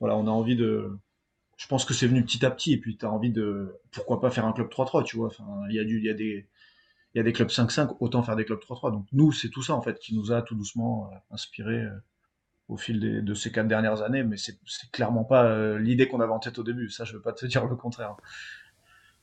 voilà, 0.00 0.16
on 0.16 0.26
a 0.26 0.30
envie 0.30 0.56
de. 0.56 0.90
Je 1.56 1.66
pense 1.68 1.84
que 1.84 1.94
c'est 1.94 2.06
venu 2.06 2.22
petit 2.24 2.44
à 2.44 2.50
petit, 2.50 2.72
et 2.74 2.78
puis 2.78 2.96
tu 2.96 3.06
as 3.06 3.10
envie 3.10 3.30
de. 3.30 3.76
Pourquoi 3.92 4.20
pas 4.20 4.30
faire 4.30 4.44
un 4.44 4.52
club 4.52 4.68
3-3, 4.68 5.04
tu 5.04 5.16
vois. 5.16 5.30
Il 5.70 5.76
y, 5.76 5.78
a 5.78 5.84
du, 5.84 6.00
y, 6.00 6.10
a 6.10 6.14
des, 6.14 6.46
y 7.14 7.20
a 7.20 7.22
des 7.22 7.32
clubs 7.32 7.48
5-5, 7.48 7.96
autant 8.00 8.22
faire 8.22 8.36
des 8.36 8.44
clubs 8.44 8.60
3-3. 8.60 8.92
Donc 8.92 9.06
nous, 9.12 9.32
c'est 9.32 9.48
tout 9.48 9.62
ça, 9.62 9.74
en 9.74 9.82
fait, 9.82 9.98
qui 9.98 10.14
nous 10.16 10.32
a 10.32 10.42
tout 10.42 10.56
doucement 10.56 11.10
inspiré 11.30 11.84
au 12.68 12.76
fil 12.76 13.24
de 13.24 13.34
ces 13.34 13.52
quatre 13.52 13.68
dernières 13.68 14.02
années, 14.02 14.24
mais 14.24 14.36
c'est 14.36 14.58
clairement 14.90 15.24
pas 15.24 15.78
l'idée 15.78 16.08
qu'on 16.08 16.20
avait 16.20 16.32
en 16.32 16.40
tête 16.40 16.58
au 16.58 16.64
début. 16.64 16.90
Ça, 16.90 17.04
je 17.04 17.12
veux 17.12 17.22
pas 17.22 17.32
te 17.32 17.46
dire 17.46 17.64
le 17.66 17.76
contraire. 17.76 18.16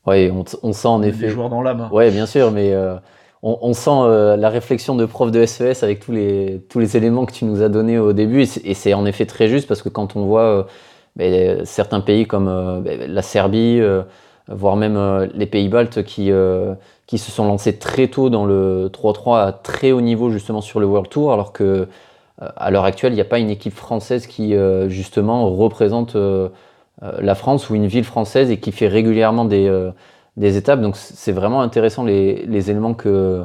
Oui, 0.06 0.30
on, 0.64 0.74
sent 0.74 0.88
en 0.88 1.02
effet. 1.02 1.28
Des 1.28 1.30
joueurs 1.30 1.50
dans 1.50 1.62
l'âme. 1.62 1.88
Oui, 1.92 2.12
bien 2.12 2.26
sûr, 2.26 2.52
mais 2.52 2.74
euh, 2.74 2.96
on, 3.42 3.74
sent 3.74 3.90
euh, 3.90 4.36
la 4.36 4.50
réflexion 4.50 4.96
de 4.96 5.06
prof 5.06 5.32
de 5.32 5.46
SES 5.46 5.64
e 5.64 5.84
avec 5.84 6.02
tous 6.02 6.12
les, 6.12 6.62
tous 6.70 6.80
les 6.80 6.98
éléments 6.98 7.26
que 7.26 7.32
tu 7.32 7.46
nous 7.46 7.62
as 7.62 7.70
donnés 7.70 7.98
au 7.98 8.12
début. 8.12 8.42
Et 8.42 8.74
c'est 8.74 8.94
en 8.94 9.06
effet 9.06 9.26
très 9.26 9.48
juste 9.48 9.68
parce 9.68 9.82
que 9.82 9.90
quand 9.90 10.18
on 10.18 10.26
voit 10.26 10.42
euh, 10.42 10.64
ben, 11.16 11.66
certains 11.66 12.02
pays 12.02 12.26
comme 12.26 12.82
ben, 12.84 13.10
la 13.10 13.22
Serbie, 13.22 13.82
voire 14.50 14.76
même 14.76 15.30
les 15.34 15.46
pays 15.46 15.70
baltes 15.70 16.04
qui, 16.04 16.32
qui 17.08 17.18
se 17.18 17.32
sont 17.32 17.46
lancés 17.46 17.78
très 17.78 18.08
tôt 18.08 18.30
dans 18.30 18.46
le 18.46 18.90
3-3 18.92 19.48
à 19.48 19.52
très 19.54 19.94
haut 19.94 20.02
niveau 20.02 20.32
justement 20.32 20.60
sur 20.60 20.82
le 20.82 20.86
World 20.86 21.10
Tour, 21.10 21.32
alors 21.32 21.54
que 21.54 21.88
à 22.40 22.72
l'heure 22.72 22.84
actuelle, 22.84 23.14
il 23.14 23.16
n'y 23.16 23.22
a 23.22 23.26
pas 23.26 23.40
une 23.40 23.52
équipe 23.52 23.76
française 23.76 24.28
qui 24.28 24.54
justement 24.90 25.50
représente 25.50 26.18
la 27.20 27.36
France 27.36 27.70
ou 27.70 27.76
une 27.76 27.88
ville 27.88 28.04
française 28.04 28.50
et 28.52 28.58
qui 28.58 28.72
fait 28.72 28.88
régulièrement 28.88 29.46
des, 29.46 29.68
euh, 29.68 29.92
des 30.38 30.58
étapes. 30.58 30.82
Donc 30.82 30.96
c'est 30.96 31.32
vraiment 31.32 31.62
intéressant 31.62 32.04
les, 32.04 32.46
les, 32.46 32.72
éléments 32.72 32.94
que, 32.94 33.44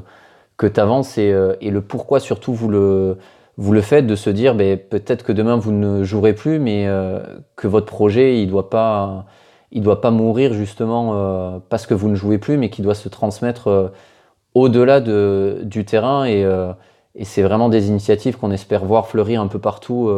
que 0.57 0.67
tu 0.67 0.81
avances 0.81 1.19
et, 1.19 1.33
euh, 1.33 1.55
et, 1.61 1.71
le 1.71 1.81
pourquoi 1.81 2.21
surtout 2.21 2.53
vous 2.53 2.69
le, 2.69 3.19
vous 3.57 3.73
le 3.73 3.81
faites 3.81 4.07
de 4.07 4.15
se 4.15 4.31
dire 4.31 4.55
ben, 4.55 4.79
peut-être 4.79 5.25
que 5.25 5.33
demain 5.33 5.57
vous 5.57 5.73
ne 5.73 6.05
jouerez 6.05 6.35
plus, 6.35 6.59
mais 6.59 6.87
que 7.57 7.67
votre 7.67 7.87
projet 7.87 8.41
il 8.41 8.49
doit 8.49 8.71
pas 8.71 9.27
doit 9.73 10.01
pas 10.01 10.11
mourir 10.11 10.55
justement 10.55 11.61
parce 11.69 11.87
que 11.87 11.95
vous 11.95 12.09
ne 12.09 12.15
jouez 12.15 12.39
plus, 12.39 12.57
mais 12.57 12.71
qu'il 12.71 12.85
doit 12.85 12.95
se 12.95 13.09
transmettre 13.09 13.93
au-delà 14.55 15.01
de, 15.01 15.61
du 15.65 15.85
terrain 15.85 16.25
et 16.25 16.45
c'est 17.25 17.43
vraiment 17.43 17.69
des 17.69 17.89
initiatives 17.89 18.39
qu'on 18.39 18.53
espère 18.53 18.85
voir 18.85 19.09
fleurir 19.09 19.41
un 19.43 19.49
peu 19.49 19.59
partout 19.59 20.09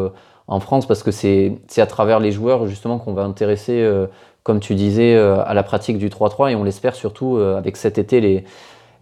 en 0.50 0.58
France 0.58 0.84
parce 0.86 1.02
que 1.02 1.12
c'est 1.12 1.60
à 1.78 1.86
travers 1.86 2.18
les 2.18 2.32
joueurs 2.32 2.66
justement 2.66 2.98
qu'on 2.98 3.14
va 3.14 3.22
intéresser, 3.22 3.80
euh, 3.80 4.06
comme 4.42 4.58
tu 4.58 4.74
disais, 4.74 5.14
euh, 5.14 5.42
à 5.44 5.54
la 5.54 5.62
pratique 5.62 5.96
du 5.96 6.10
3-3 6.10 6.50
et 6.50 6.56
on 6.56 6.64
l'espère 6.64 6.96
surtout 6.96 7.36
euh, 7.36 7.56
avec 7.56 7.76
cet 7.76 7.98
été 7.98 8.20
les, 8.20 8.44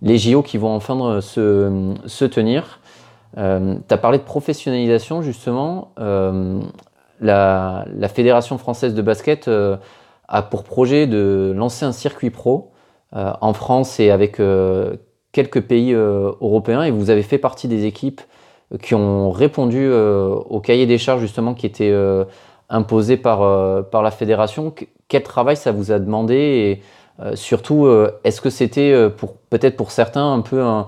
les 0.03 0.19
JO 0.19 0.43
qui 0.43 0.59
vont 0.59 0.75
enfin 0.77 1.21
se, 1.23 1.95
se 2.07 2.25
tenir. 2.27 2.81
tu 3.35 3.41
as 3.41 3.97
parlé 3.97 4.19
de 4.19 4.25
professionnalisation 4.25 5.23
justement. 5.23 5.93
La, 7.21 7.85
la, 7.93 8.09
Fédération 8.09 8.59
française 8.59 8.95
de 8.95 9.03
basket 9.03 9.51
a 10.29 10.43
pour 10.43 10.63
projet 10.63 11.09
de 11.09 11.53
lancer 11.57 11.85
un 11.85 11.91
circuit 11.91 12.31
pro 12.31 12.71
en 13.13 13.53
France 13.55 13.99
et 13.99 14.11
avec 14.11 14.41
quelques 15.33 15.61
pays 15.63 15.93
européens 15.95 16.85
et 16.85 16.93
vous 16.93 17.11
avez 17.11 17.25
fait 17.25 17.39
partie 17.39 17.67
des 17.67 17.87
équipes 17.87 18.21
qui 18.77 18.95
ont 18.95 19.31
répondu 19.31 19.79
euh, 19.81 20.29
au 20.29 20.61
cahier 20.61 20.87
des 20.87 20.99
charges 20.99 21.23
justement 21.23 21.55
qui 21.55 21.65
était 21.65 21.91
euh, 21.91 22.25
imposé 22.69 23.17
par, 23.17 23.43
euh, 23.43 23.83
par 23.83 24.03
la 24.03 24.11
fédération. 24.11 24.75
Quel 25.09 25.23
travail 25.23 25.57
ça 25.57 25.73
vous 25.73 25.91
a 25.91 25.99
demandé 25.99 26.35
et 26.35 26.83
surtout, 27.35 27.89
est-ce 28.23 28.41
que 28.41 28.49
c'était 28.49 29.11
pour 29.11 29.39
peut-être 29.39 29.77
pour 29.77 29.91
certains 29.91 30.33
un 30.33 30.41
peu 30.41 30.63
un, 30.63 30.87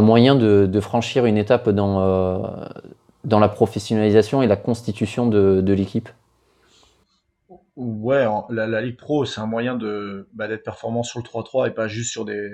moyen 0.00 0.36
de, 0.36 0.80
franchir 0.80 1.26
une 1.26 1.36
étape 1.36 1.68
dans, 1.68 2.40
dans 3.24 3.40
la 3.40 3.48
professionnalisation 3.48 4.40
et 4.40 4.46
la 4.46 4.54
constitution 4.54 5.26
de, 5.26 5.72
l'équipe? 5.72 6.08
Ouais, 7.74 8.24
la, 8.50 8.80
Ligue 8.82 8.96
Pro, 8.96 9.24
c'est 9.24 9.40
un 9.40 9.46
moyen 9.46 9.76
bah, 10.32 10.46
d'être 10.46 10.62
performant 10.62 11.02
sur 11.02 11.18
le 11.18 11.24
3-3 11.24 11.66
et 11.66 11.70
pas 11.72 11.88
juste 11.88 12.12
sur 12.12 12.24
des, 12.24 12.48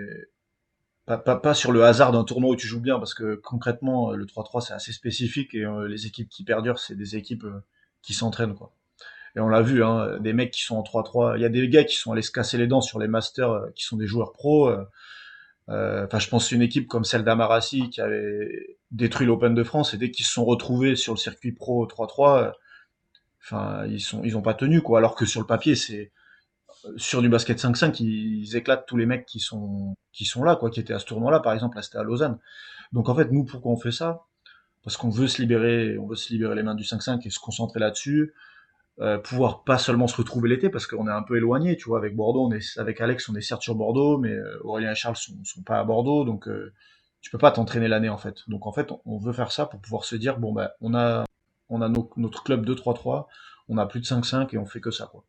pas, 1.18 1.54
sur 1.54 1.72
le 1.72 1.84
hasard 1.84 2.12
d'un 2.12 2.24
tournoi 2.24 2.50
où 2.52 2.56
tu 2.56 2.66
joues 2.66 2.80
bien, 2.80 2.98
parce 2.98 3.14
que 3.14 3.34
concrètement, 3.36 4.12
le 4.12 4.24
3-3 4.26 4.60
c'est 4.60 4.72
assez 4.72 4.92
spécifique 4.92 5.54
et 5.54 5.64
euh, 5.64 5.88
les 5.88 6.06
équipes 6.06 6.28
qui 6.28 6.44
perdurent, 6.44 6.78
c'est 6.78 6.94
des 6.94 7.16
équipes 7.16 7.44
euh, 7.44 7.64
qui 8.02 8.14
s'entraînent 8.14 8.54
quoi. 8.54 8.72
Et 9.36 9.40
on 9.40 9.48
l'a 9.48 9.62
vu, 9.62 9.84
hein, 9.84 10.18
des 10.18 10.32
mecs 10.32 10.50
qui 10.50 10.62
sont 10.62 10.76
en 10.76 10.82
3-3. 10.82 11.36
Il 11.36 11.42
y 11.42 11.44
a 11.44 11.48
des 11.48 11.68
gars 11.68 11.84
qui 11.84 11.96
sont 11.96 12.12
allés 12.12 12.22
se 12.22 12.32
casser 12.32 12.58
les 12.58 12.66
dents 12.66 12.80
sur 12.80 12.98
les 12.98 13.06
masters, 13.06 13.50
euh, 13.50 13.70
qui 13.76 13.84
sont 13.84 13.96
des 13.96 14.06
joueurs 14.06 14.32
pros. 14.32 14.72
Enfin, 15.68 16.18
je 16.18 16.28
pense 16.28 16.50
une 16.50 16.62
équipe 16.62 16.88
comme 16.88 17.04
celle 17.04 17.22
d'Amarassi 17.22 17.90
qui 17.90 18.00
avait 18.00 18.76
détruit 18.90 19.24
l'Open 19.24 19.54
de 19.54 19.62
France 19.62 19.94
et 19.94 19.98
dès 19.98 20.10
qu'ils 20.10 20.24
se 20.24 20.32
sont 20.32 20.44
retrouvés 20.44 20.96
sur 20.96 21.12
le 21.14 21.18
circuit 21.18 21.52
pro 21.52 21.86
3-3, 21.86 22.54
enfin, 23.44 23.86
ils 23.86 24.00
sont, 24.00 24.20
ils 24.24 24.36
ont 24.36 24.42
pas 24.42 24.54
tenu 24.54 24.82
quoi. 24.82 24.98
Alors 24.98 25.14
que 25.14 25.24
sur 25.26 25.40
le 25.40 25.46
papier, 25.46 25.76
c'est 25.76 26.10
sur 26.96 27.22
du 27.22 27.28
basket 27.28 27.58
5-5, 27.58 28.02
ils 28.02 28.56
éclatent 28.56 28.86
tous 28.86 28.96
les 28.96 29.06
mecs 29.06 29.26
qui 29.26 29.40
sont, 29.40 29.96
qui 30.12 30.24
sont 30.24 30.42
là, 30.42 30.56
quoi, 30.56 30.70
qui 30.70 30.80
étaient 30.80 30.94
à 30.94 30.98
ce 30.98 31.06
tournoi-là, 31.06 31.40
par 31.40 31.52
exemple, 31.52 31.76
là 31.76 31.82
c'était 31.82 31.98
à 31.98 32.02
Lausanne. 32.02 32.38
Donc 32.92 33.08
en 33.08 33.14
fait, 33.14 33.30
nous, 33.30 33.44
pourquoi 33.44 33.72
on 33.72 33.76
fait 33.76 33.92
ça? 33.92 34.24
Parce 34.82 34.96
qu'on 34.96 35.10
veut 35.10 35.26
se 35.26 35.42
libérer, 35.42 35.98
on 35.98 36.06
veut 36.06 36.16
se 36.16 36.32
libérer 36.32 36.54
les 36.54 36.62
mains 36.62 36.74
du 36.74 36.84
5-5 36.84 37.26
et 37.26 37.30
se 37.30 37.38
concentrer 37.38 37.80
là-dessus. 37.80 38.34
Euh, 39.00 39.18
pouvoir 39.18 39.64
pas 39.64 39.78
seulement 39.78 40.08
se 40.08 40.16
retrouver 40.16 40.50
l'été 40.50 40.68
parce 40.68 40.86
qu'on 40.86 41.08
est 41.08 41.12
un 41.12 41.22
peu 41.22 41.36
éloigné, 41.36 41.76
tu 41.76 41.88
vois, 41.88 41.98
avec 41.98 42.14
Bordeaux, 42.14 42.46
on 42.46 42.52
est, 42.52 42.78
avec 42.78 43.00
Alex, 43.00 43.28
on 43.30 43.34
est 43.34 43.40
certes 43.40 43.62
sur 43.62 43.74
Bordeaux, 43.74 44.18
mais 44.18 44.32
euh, 44.32 44.58
Aurélien 44.62 44.92
et 44.92 44.94
Charles 44.94 45.16
sont, 45.16 45.32
sont 45.44 45.62
pas 45.62 45.78
à 45.78 45.84
Bordeaux, 45.84 46.24
donc 46.24 46.48
euh, 46.48 46.74
tu 47.22 47.30
peux 47.30 47.38
pas 47.38 47.50
t'entraîner 47.50 47.88
l'année 47.88 48.10
en 48.10 48.18
fait. 48.18 48.36
Donc 48.48 48.66
en 48.66 48.72
fait, 48.72 48.90
on, 49.06 49.18
veut 49.18 49.32
faire 49.32 49.52
ça 49.52 49.64
pour 49.64 49.80
pouvoir 49.80 50.04
se 50.04 50.16
dire 50.16 50.38
bon 50.38 50.52
ben 50.52 50.68
on 50.82 50.94
a 50.94 51.24
on 51.70 51.80
a 51.80 51.88
notre 51.88 52.42
club 52.42 52.68
2-3-3, 52.68 53.26
on 53.68 53.78
a 53.78 53.86
plus 53.86 54.00
de 54.00 54.06
5-5 54.06 54.54
et 54.54 54.58
on 54.58 54.66
fait 54.66 54.80
que 54.80 54.90
ça 54.90 55.06
quoi. 55.06 55.24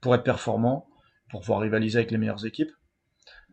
Pour 0.00 0.14
être 0.14 0.24
performant, 0.24 0.88
pour 1.30 1.40
pouvoir 1.40 1.60
rivaliser 1.60 1.98
avec 1.98 2.10
les 2.10 2.18
meilleures 2.18 2.46
équipes. 2.46 2.70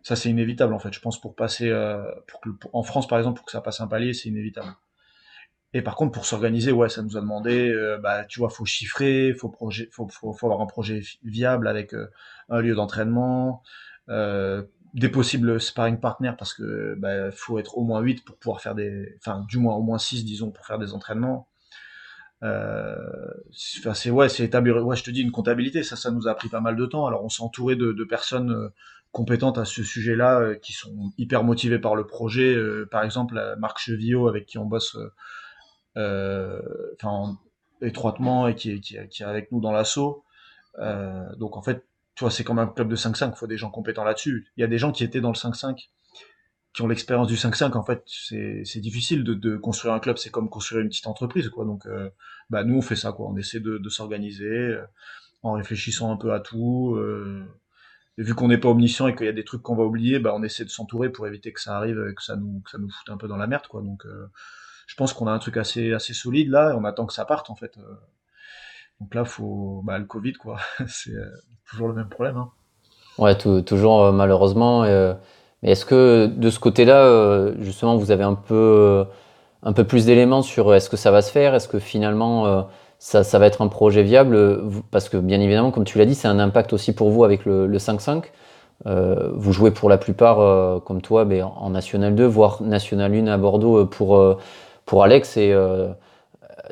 Ça 0.03 0.15
c'est 0.15 0.29
inévitable 0.29 0.73
en 0.73 0.79
fait. 0.79 0.93
Je 0.93 0.99
pense 0.99 1.19
pour 1.19 1.35
passer 1.35 1.69
que, 1.69 2.49
en 2.73 2.83
France 2.83 3.07
par 3.07 3.17
exemple 3.17 3.37
pour 3.37 3.45
que 3.45 3.51
ça 3.51 3.61
passe 3.61 3.81
un 3.81 3.87
palier, 3.87 4.13
c'est 4.13 4.29
inévitable. 4.29 4.75
Et 5.75 5.81
par 5.81 5.97
contre, 5.97 6.13
pour 6.13 6.25
s'organiser, 6.25 6.71
ouais, 6.71 6.87
ça 6.87 7.01
nous 7.01 7.17
a 7.17 7.19
demandé, 7.19 7.69
euh, 7.69 7.97
bah, 7.97 8.23
tu 8.23 8.39
vois, 8.39 8.49
faut 8.49 8.63
chiffrer, 8.63 9.33
faut 9.33 9.49
projet, 9.49 9.89
faut, 9.91 10.07
avoir 10.41 10.61
un 10.61 10.67
projet 10.67 11.01
viable 11.21 11.67
avec 11.67 11.93
euh, 11.93 12.09
un 12.47 12.61
lieu 12.61 12.75
d'entraînement, 12.75 13.61
euh, 14.07 14.63
des 14.93 15.09
possibles 15.09 15.59
sparring 15.59 15.99
partners 15.99 16.31
parce 16.37 16.53
que 16.53 16.95
bah, 16.97 17.29
faut 17.33 17.59
être 17.59 17.77
au 17.77 17.83
moins 17.83 17.99
8 17.99 18.23
pour 18.23 18.37
pouvoir 18.37 18.61
faire 18.61 18.73
des, 18.73 19.17
enfin, 19.17 19.43
du 19.49 19.57
moins 19.57 19.75
au 19.75 19.81
moins 19.81 19.97
6, 19.97 20.23
disons, 20.23 20.49
pour 20.49 20.65
faire 20.65 20.79
des 20.79 20.93
entraînements. 20.93 21.49
Euh, 22.45 22.95
c'est 23.51 24.11
ouais, 24.11 24.29
c'est 24.29 24.43
établir, 24.45 24.85
ouais, 24.85 24.95
je 24.95 25.03
te 25.03 25.11
dis 25.11 25.21
une 25.21 25.31
comptabilité, 25.31 25.83
ça, 25.83 25.95
ça 25.95 26.11
nous 26.11 26.27
a 26.27 26.35
pris 26.35 26.49
pas 26.49 26.61
mal 26.61 26.75
de 26.75 26.85
temps. 26.85 27.07
Alors, 27.07 27.23
on 27.25 27.29
s'est 27.29 27.43
entouré 27.43 27.75
de, 27.75 28.03
personnes 28.03 28.51
euh, 28.51 28.69
compétentes 29.11 29.57
à 29.57 29.65
ce 29.65 29.83
sujet-là, 29.83 30.55
qui 30.55 30.73
sont 30.73 31.11
hyper 31.17 31.43
motivées 31.43 31.79
par 31.79 31.95
le 31.95 32.05
projet. 32.05 32.57
par 32.91 33.03
exemple, 33.03 33.55
Marc 33.59 33.79
Chevillot, 33.79 34.27
avec 34.27 34.45
qui 34.45 34.57
on 34.57 34.65
bosse 34.65 34.97
euh, 35.97 36.61
enfin 37.01 37.37
étroitement 37.81 38.47
et 38.47 38.55
qui 38.55 38.81
qui, 38.81 38.97
qui 39.09 39.23
est 39.23 39.25
avec 39.25 39.51
nous 39.51 39.61
dans 39.61 39.71
l'assaut. 39.71 40.23
Euh, 40.79 41.23
donc 41.37 41.57
en 41.57 41.61
fait, 41.61 41.85
tu 42.15 42.23
vois, 42.23 42.31
c'est 42.31 42.43
comme 42.43 42.59
un 42.59 42.67
club 42.67 42.89
de 42.89 42.95
5-5, 42.95 43.31
il 43.33 43.37
faut 43.37 43.47
des 43.47 43.57
gens 43.57 43.69
compétents 43.69 44.03
là-dessus. 44.03 44.47
Il 44.57 44.61
y 44.61 44.63
a 44.63 44.67
des 44.67 44.77
gens 44.77 44.91
qui 44.91 45.03
étaient 45.03 45.21
dans 45.21 45.31
le 45.31 45.35
5-5, 45.35 45.89
qui 46.75 46.81
ont 46.81 46.87
l'expérience 46.87 47.27
du 47.27 47.35
5-5, 47.35 47.77
en 47.77 47.83
fait, 47.83 48.03
c'est 48.05 48.81
difficile 48.81 49.23
de, 49.23 49.55
construire 49.55 49.93
un 49.93 49.99
club, 49.99 50.17
c'est 50.17 50.29
comme 50.29 50.49
construire 50.49 50.81
une 50.81 50.89
petite 50.89 51.07
entreprise, 51.07 51.47
quoi. 51.47 51.63
Donc, 51.63 51.85
euh, 51.85 52.09
bah, 52.49 52.65
nous, 52.65 52.75
on 52.75 52.81
fait 52.81 52.97
ça, 52.97 53.13
quoi. 53.13 53.27
On 53.29 53.37
essaie 53.37 53.61
de, 53.61 53.87
s'organiser 53.87 54.45
euh, 54.45 54.85
en 55.41 55.53
réfléchissant 55.53 56.11
un 56.11 56.17
peu 56.17 56.33
à 56.33 56.41
tout. 56.41 56.95
Euh, 56.97 57.45
et 58.17 58.23
vu 58.23 58.35
qu'on 58.35 58.49
n'est 58.49 58.57
pas 58.57 58.67
omniscient 58.67 59.07
et 59.07 59.15
qu'il 59.15 59.25
y 59.25 59.29
a 59.29 59.33
des 59.33 59.45
trucs 59.45 59.61
qu'on 59.61 59.77
va 59.77 59.85
oublier, 59.85 60.19
bah, 60.19 60.33
on 60.35 60.43
essaie 60.43 60.65
de 60.65 60.69
s'entourer 60.69 61.09
pour 61.09 61.25
éviter 61.27 61.53
que 61.53 61.61
ça 61.61 61.77
arrive, 61.77 62.13
que 62.13 62.21
ça 62.21 62.35
nous, 62.35 62.59
que 62.59 62.69
ça 62.69 62.77
nous 62.77 62.89
foute 62.89 63.09
un 63.09 63.15
peu 63.15 63.29
dans 63.29 63.37
la 63.37 63.47
merde, 63.47 63.67
quoi. 63.67 63.81
Donc, 63.81 64.05
je 64.85 64.95
pense 64.95 65.13
qu'on 65.13 65.27
a 65.27 65.31
un 65.31 65.39
truc 65.39 65.55
assez, 65.55 65.93
assez 65.93 66.13
solide 66.13 66.49
là, 66.49 66.71
et 66.71 66.73
on 66.73 66.83
attend 66.83 67.05
que 67.05 67.13
ça 67.13 67.23
parte 67.23 67.49
en 67.49 67.55
fait. 67.55 67.79
Donc 68.99 69.15
là, 69.15 69.23
faut 69.23 69.81
bah, 69.85 69.97
le 69.97 70.05
Covid, 70.05 70.33
quoi. 70.33 70.59
c'est 70.89 71.13
toujours 71.65 71.87
le 71.87 71.93
même 71.93 72.09
problème. 72.09 72.35
Hein. 72.35 72.51
Ouais, 73.17 73.37
toujours 73.37 74.03
euh, 74.03 74.11
malheureusement. 74.11 74.83
Est-ce 75.71 75.85
que 75.85 76.27
de 76.27 76.49
ce 76.49 76.59
côté-là, 76.59 77.51
justement, 77.59 77.97
vous 77.97 78.11
avez 78.11 78.23
un 78.23 78.35
peu, 78.35 79.05
un 79.63 79.73
peu 79.73 79.83
plus 79.83 80.05
d'éléments 80.05 80.41
sur 80.41 80.73
est-ce 80.73 80.89
que 80.89 80.97
ça 80.97 81.11
va 81.11 81.21
se 81.21 81.31
faire? 81.31 81.55
Est-ce 81.55 81.67
que 81.67 81.79
finalement, 81.79 82.67
ça, 82.99 83.39
va 83.39 83.45
être 83.45 83.61
un 83.61 83.67
projet 83.67 84.03
viable? 84.03 84.61
Parce 84.91 85.09
que 85.09 85.17
bien 85.17 85.39
évidemment, 85.41 85.71
comme 85.71 85.85
tu 85.85 85.97
l'as 85.97 86.05
dit, 86.05 86.15
c'est 86.15 86.27
un 86.27 86.39
impact 86.39 86.73
aussi 86.73 86.93
pour 86.93 87.09
vous 87.09 87.23
avec 87.23 87.45
le, 87.45 87.67
5-5. 87.77 88.25
vous 88.85 89.51
jouez 89.53 89.71
pour 89.71 89.89
la 89.89 89.97
plupart, 89.97 90.83
comme 90.83 91.01
toi, 91.01 91.25
mais 91.25 91.41
en 91.41 91.71
National 91.71 92.13
2, 92.13 92.25
voire 92.25 92.61
National 92.61 93.13
1 93.13 93.27
à 93.27 93.37
Bordeaux 93.37 93.85
pour 93.85 94.37
pour 94.85 95.03
Alex, 95.03 95.35
euh, 95.37 95.89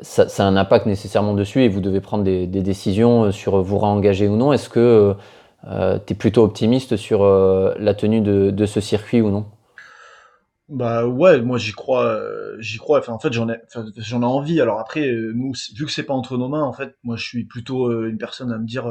ça, 0.02 0.26
a 0.38 0.42
un 0.42 0.56
impact 0.56 0.86
nécessairement 0.86 1.34
dessus 1.34 1.62
et 1.62 1.68
vous 1.68 1.80
devez 1.80 2.00
prendre 2.00 2.24
des, 2.24 2.46
décisions 2.46 3.32
sur 3.32 3.60
vous 3.62 3.78
réengager 3.78 4.28
ou 4.28 4.36
non. 4.36 4.52
Est-ce 4.52 4.68
que 4.68 5.14
euh, 5.66 5.98
tu 6.04 6.12
es 6.12 6.16
plutôt 6.16 6.44
optimiste 6.44 6.96
sur 6.96 7.22
euh, 7.22 7.74
la 7.78 7.94
tenue 7.94 8.20
de, 8.20 8.66
ce 8.66 8.80
circuit 8.80 9.20
ou 9.20 9.30
non? 9.30 9.46
Bah 10.68 11.06
ouais, 11.06 11.42
moi 11.42 11.58
j'y 11.58 11.72
crois, 11.72 12.18
j'y 12.58 12.78
crois. 12.78 13.08
En 13.10 13.18
fait, 13.18 13.32
j'en 13.32 13.48
ai, 13.50 13.56
j'en 13.98 14.22
ai 14.22 14.26
envie. 14.26 14.60
Alors 14.60 14.80
après, 14.80 15.10
nous, 15.34 15.52
vu 15.74 15.84
que 15.84 15.92
c'est 15.92 16.04
pas 16.04 16.14
entre 16.14 16.38
nos 16.38 16.48
mains, 16.48 16.62
en 16.62 16.72
fait, 16.72 16.96
moi 17.02 17.16
je 17.16 17.24
suis 17.24 17.44
plutôt 17.44 17.92
une 18.06 18.16
personne 18.16 18.50
à 18.50 18.58
me 18.58 18.66
dire, 18.66 18.86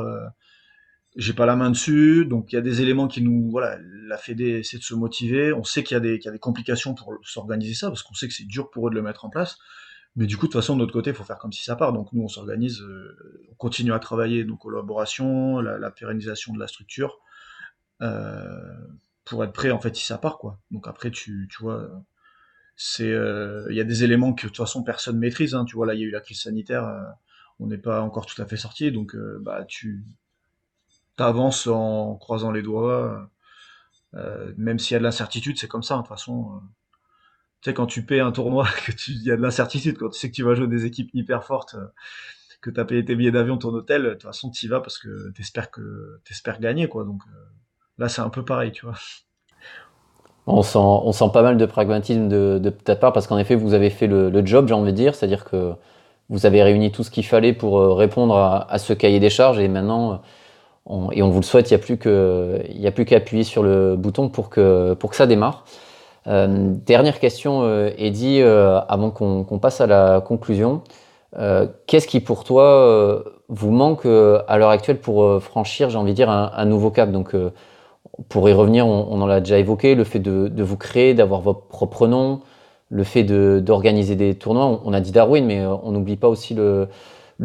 j'ai 1.15 1.33
pas 1.33 1.47
la 1.47 1.55
main 1.55 1.71
dessus, 1.71 2.25
donc 2.25 2.51
il 2.51 2.55
y 2.55 2.59
a 2.59 2.62
des 2.62 2.81
éléments 2.81 3.07
qui 3.07 3.21
nous, 3.21 3.49
voilà, 3.49 3.77
la 4.07 4.17
Fédé 4.17 4.59
essaie 4.59 4.77
de 4.77 4.83
se 4.83 4.93
motiver. 4.93 5.51
On 5.51 5.63
sait 5.63 5.83
qu'il 5.83 5.95
y 5.95 5.97
a 5.97 5.99
des 5.99 6.39
complications 6.39 6.93
pour 6.93 7.15
s'organiser 7.23 7.73
ça, 7.73 7.88
parce 7.89 8.03
qu'on 8.03 8.13
sait 8.13 8.27
que 8.27 8.33
c'est 8.33 8.47
dur 8.47 8.69
pour 8.69 8.88
eux 8.88 8.91
de 8.91 8.95
le 8.95 9.01
mettre 9.01 9.25
en 9.25 9.29
place. 9.29 9.57
Mais 10.15 10.28
du 10.28 10.38
coup, 10.38 10.45
de 10.45 10.52
toute 10.52 10.62
façon, 10.62 10.76
de 10.76 10.82
notre 10.82 10.93
côté, 10.93 11.10
il 11.10 11.15
faut 11.15 11.23
faire 11.23 11.39
comme 11.39 11.54
si 11.54 11.63
ça 11.63 11.76
part. 11.76 11.91
Donc 11.91 12.13
nous, 12.13 12.23
on 12.23 12.28
s'organise, 12.28 12.82
euh, 12.82 13.47
on 13.52 13.56
continue 13.56 13.93
à 13.93 13.99
travailler 13.99 14.43
nos 14.45 14.58
collaborations, 14.58 15.60
la, 15.60 15.91
pérennisation 15.91 16.54
de 16.54 16.60
la 16.60 16.67
structure, 16.67 17.19
euh, 18.02 18.78
pour 19.26 19.43
être 19.43 19.54
prêt 19.54 19.71
en 19.71 19.80
fait 19.80 19.95
si 19.95 20.06
ça 20.06 20.17
part 20.17 20.38
quoi. 20.38 20.60
Donc 20.71 20.88
après, 20.88 21.10
tu, 21.10 21.47
tu 21.52 21.63
vois, 21.63 21.89
c'est, 22.76 23.12
euh, 23.12 23.65
il 23.69 23.76
y 23.76 23.82
a 23.82 23.84
des 23.84 24.04
éléments 24.04 24.34
que 24.34 24.43
de 24.43 24.47
toute 24.49 24.58
façon 24.58 24.84
personne 24.84 25.17
maîtrise. 25.17 25.56
Hein. 25.56 25.65
Tu 25.65 25.76
vois 25.76 25.88
là, 25.88 25.95
il 25.95 26.02
y 26.02 26.04
a 26.04 26.08
eu 26.08 26.12
la 26.12 26.21
crise 26.21 26.41
sanitaire, 26.41 26.88
on 27.60 27.67
n'est 27.67 27.78
pas 27.78 28.02
encore 28.02 28.26
tout 28.28 28.39
à 28.41 28.45
fait 28.45 28.58
sorti, 28.58 28.91
donc 28.91 29.15
bah 29.41 29.65
tu 29.67 30.06
t'avances 31.17 31.67
en 31.67 32.15
croisant 32.17 32.52
les 32.52 32.62
doigts. 32.62 33.30
Même 34.58 34.78
s'il 34.80 34.93
y 34.93 34.95
a 34.95 34.99
de 34.99 35.04
l'incertitude, 35.04 35.58
c'est 35.58 35.67
comme 35.67 35.84
ça, 35.84 35.95
de 35.95 36.02
toute 36.02 36.10
façon. 36.10 36.62
Euh. 37.63 37.69
tu 37.69 37.69
sais, 37.69 37.73
quand 37.73 37.86
tu 37.86 38.06
payes 38.06 38.19
un 38.19 38.32
tournoi, 38.32 38.67
tu, 38.97 39.12
il 39.12 39.23
y 39.23 39.32
a 39.32 39.38
de 39.38 39.41
l'incertitude, 39.41 39.97
quand 39.97 40.10
tu 40.10 40.19
sais 40.19 40.30
que 40.30 40.36
tu 40.36 40.43
vas 40.43 40.56
jouer 40.56 40.67
des 40.67 40.86
équipes 40.86 41.10
hyper 41.13 41.43
fortes, 41.43 41.76
euh, 41.76 41.86
que 42.62 42.69
tu 42.69 42.80
as 42.80 42.86
payé 42.86 43.04
tes 43.04 43.15
billets 43.15 43.32
d'avion, 43.32 43.58
ton 43.58 43.73
hôtel, 43.73 44.04
de 44.04 44.10
toute 44.12 44.23
façon, 44.23 44.49
tu 44.49 44.65
y 44.65 44.69
vas 44.69 44.80
parce 44.80 44.97
que 44.97 45.32
que 45.71 46.21
t'espères 46.26 46.60
gagner, 46.60 46.88
quoi. 46.88 47.04
Donc 47.04 47.21
là, 47.97 48.08
c'est 48.08 48.21
un 48.21 48.30
peu 48.30 48.45
pareil, 48.45 48.71
tu 48.71 48.86
vois. 48.86 48.95
On 50.47 50.62
sent, 50.62 50.78
on 50.80 51.12
sent 51.13 51.30
pas 51.34 51.41
mal 51.41 51.58
de 51.58 51.65
pragmatisme 51.65 52.28
de, 52.28 52.60
de 52.62 52.69
ta 52.69 52.95
part 52.95 53.13
parce 53.13 53.28
qu'en 53.28 53.38
effet, 53.38 53.56
vous 53.56 53.73
avez 53.73 53.89
fait 53.89 54.08
le, 54.08 54.45
job, 54.45 54.67
j'ai 54.67 54.73
envie 54.73 54.91
de 54.91 54.97
dire, 54.97 55.15
c'est-à-dire 55.15 55.45
que 55.45 55.73
vous 56.30 56.45
avez 56.45 56.63
réuni 56.63 56.91
tout 56.91 57.04
ce 57.04 57.12
qu'il 57.12 57.26
fallait 57.26 57.54
pour 57.54 57.97
répondre 57.97 58.38
à, 58.38 58.78
ce 58.78 58.93
cahier 58.93 59.19
des 59.19 59.30
charges 59.30 59.60
et 59.60 59.67
maintenant 59.67 60.21
et 61.12 61.23
on 61.23 61.30
vous 61.30 61.39
le 61.39 61.45
souhaite, 61.45 61.71
il 61.71 61.73
n'y 61.73 62.88
a 62.88 62.91
plus 62.91 63.06
qu'à 63.06 63.15
appuyer 63.15 63.43
sur 63.43 63.63
le 63.63 63.95
bouton 63.95 64.30
pour 64.30 64.49
que, 64.49 64.93
pour 64.95 65.12
que 65.12 65.15
ça 65.15 65.28
démarre. 65.28 65.65
Euh, 66.27 66.73
dernière 66.86 67.19
question, 67.19 67.63
euh, 67.63 67.91
Eddy, 67.97 68.39
euh, 68.41 68.79
avant 68.88 69.12
qu'on 69.12 69.59
passe 69.59 69.81
à 69.81 69.88
la 69.88 70.21
conclusion. 70.21 70.81
Qu'est-ce 71.88 72.07
qui 72.07 72.19
pour 72.19 72.43
toi 72.43 73.23
vous 73.49 73.71
manque 73.71 74.05
à 74.05 74.57
l'heure 74.59 74.69
actuelle 74.69 74.99
pour 74.99 75.41
franchir, 75.41 75.89
j'ai 75.89 75.97
envie 75.97 76.12
de 76.12 76.15
dire, 76.15 76.29
un, 76.29 76.65
nouveau 76.65 76.91
cap? 76.91 77.12
Donc, 77.12 77.36
pour 78.29 78.47
y 78.49 78.53
revenir, 78.53 78.86
on, 78.86 79.19
en 79.19 79.25
l'a 79.25 79.39
déjà 79.39 79.57
évoqué, 79.57 79.95
le 79.95 80.03
fait 80.03 80.19
de, 80.19 80.63
vous 80.63 80.77
créer, 80.77 81.15
d'avoir 81.15 81.41
votre 81.41 81.62
propre 81.62 82.05
nom, 82.05 82.41
le 82.89 83.03
fait 83.03 83.23
d'organiser 83.23 84.15
des 84.15 84.36
tournois. 84.36 84.79
On, 84.86 84.93
a 84.93 84.99
dit 84.99 85.12
Darwin, 85.12 85.43
mais 85.43 85.65
on 85.65 85.91
n'oublie 85.91 86.17
pas 86.17 86.27
aussi 86.27 86.53
le, 86.53 86.88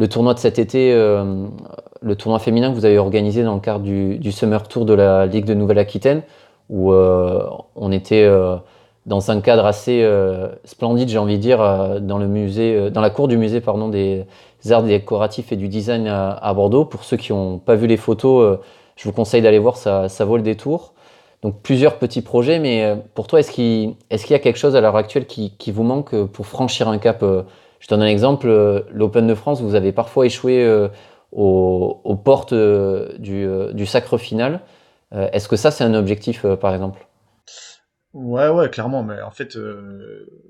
tournoi 0.07 0.35
de 0.35 0.39
cet 0.39 0.59
été, 0.59 0.93
le 0.93 2.15
tournoi 2.15 2.37
féminin 2.37 2.69
que 2.69 2.75
vous 2.75 2.85
avez 2.85 2.99
organisé 2.99 3.41
dans 3.41 3.55
le 3.55 3.59
cadre 3.59 3.83
du, 3.83 4.31
Summer 4.31 4.67
Tour 4.67 4.85
de 4.85 4.93
la 4.93 5.25
Ligue 5.25 5.45
de 5.45 5.55
Nouvelle-Aquitaine, 5.55 6.21
où 6.69 6.91
euh, 6.91 7.43
on 7.75 7.91
était 7.91 8.23
euh, 8.23 8.55
dans 9.05 9.31
un 9.31 9.41
cadre 9.41 9.65
assez 9.65 10.07
splendide, 10.65 11.09
j'ai 11.09 11.17
envie 11.17 11.37
de 11.37 11.41
dire, 11.41 11.59
dans 12.01 12.19
la 12.19 13.09
cour 13.09 13.27
du 13.27 13.37
musée 13.37 13.61
des 13.91 14.25
arts 14.71 14.83
décoratifs 14.83 15.51
et 15.51 15.55
du 15.55 15.67
design 15.67 16.07
à, 16.07 16.53
Bordeaux. 16.53 16.85
Pour 16.85 17.03
ceux 17.03 17.17
qui 17.17 17.33
n'ont 17.33 17.57
pas 17.57 17.73
vu 17.73 17.87
les 17.87 17.97
photos, 17.97 18.59
je 18.97 19.03
vous 19.05 19.13
conseille 19.13 19.41
d'aller 19.41 19.57
voir, 19.57 19.77
ça, 19.77 20.09
ça 20.09 20.25
vaut 20.25 20.37
le 20.37 20.43
détour. 20.43 20.93
Donc 21.41 21.61
plusieurs 21.63 21.97
petits 21.97 22.21
projets, 22.21 22.59
mais 22.59 22.97
pour 23.15 23.25
toi, 23.25 23.39
est-ce 23.39 23.51
qu'il 23.51 23.95
y 24.11 24.33
a 24.33 24.39
quelque 24.39 24.59
chose 24.59 24.75
à 24.75 24.81
l'heure 24.81 24.97
actuelle 24.97 25.25
qui, 25.25 25.71
vous 25.71 25.83
manque 25.83 26.15
pour 26.25 26.45
franchir 26.45 26.87
un 26.87 26.99
cap 26.99 27.23
je 27.79 27.87
donne 27.87 28.01
un 28.01 28.07
exemple, 28.07 28.47
euh, 28.47 28.81
l'Open 28.91 29.25
de 29.27 29.35
France, 29.35 29.61
vous 29.61 29.75
avez 29.75 29.91
parfois 29.91 30.25
échoué 30.25 30.63
euh, 30.63 30.89
aux, 31.31 32.15
portes 32.23 32.53
euh, 32.53 33.13
du, 33.17 33.85
sacre 33.85 34.17
final. 34.17 34.61
Est-ce 35.11 35.47
que 35.47 35.55
ça, 35.55 35.71
c'est 35.71 35.83
un 35.83 35.93
objectif, 35.93 36.45
par 36.61 36.73
exemple? 36.73 37.05
Ouais, 38.13 38.49
ouais, 38.49 38.69
clairement. 38.69 39.03
Mais 39.03 39.21
en 39.21 39.31
fait, 39.31 39.57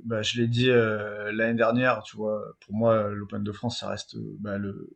bah, 0.03 0.21
je 0.21 0.39
l'ai 0.39 0.47
dit 0.47 0.67
l'année 0.67 1.53
dernière, 1.53 2.03
tu 2.03 2.17
vois, 2.17 2.41
pour 2.65 2.73
moi, 2.73 3.09
l'Open 3.09 3.43
de 3.43 3.51
France, 3.51 3.79
ça 3.79 3.89
reste 3.89 4.15
bah, 4.39 4.57
le, 4.57 4.89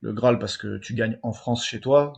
le 0.00 0.12
Graal 0.12 0.38
parce 0.38 0.56
que 0.56 0.78
tu 0.78 0.94
gagnes 0.94 1.18
en 1.22 1.32
France 1.32 1.64
chez 1.64 1.80
toi. 1.80 2.14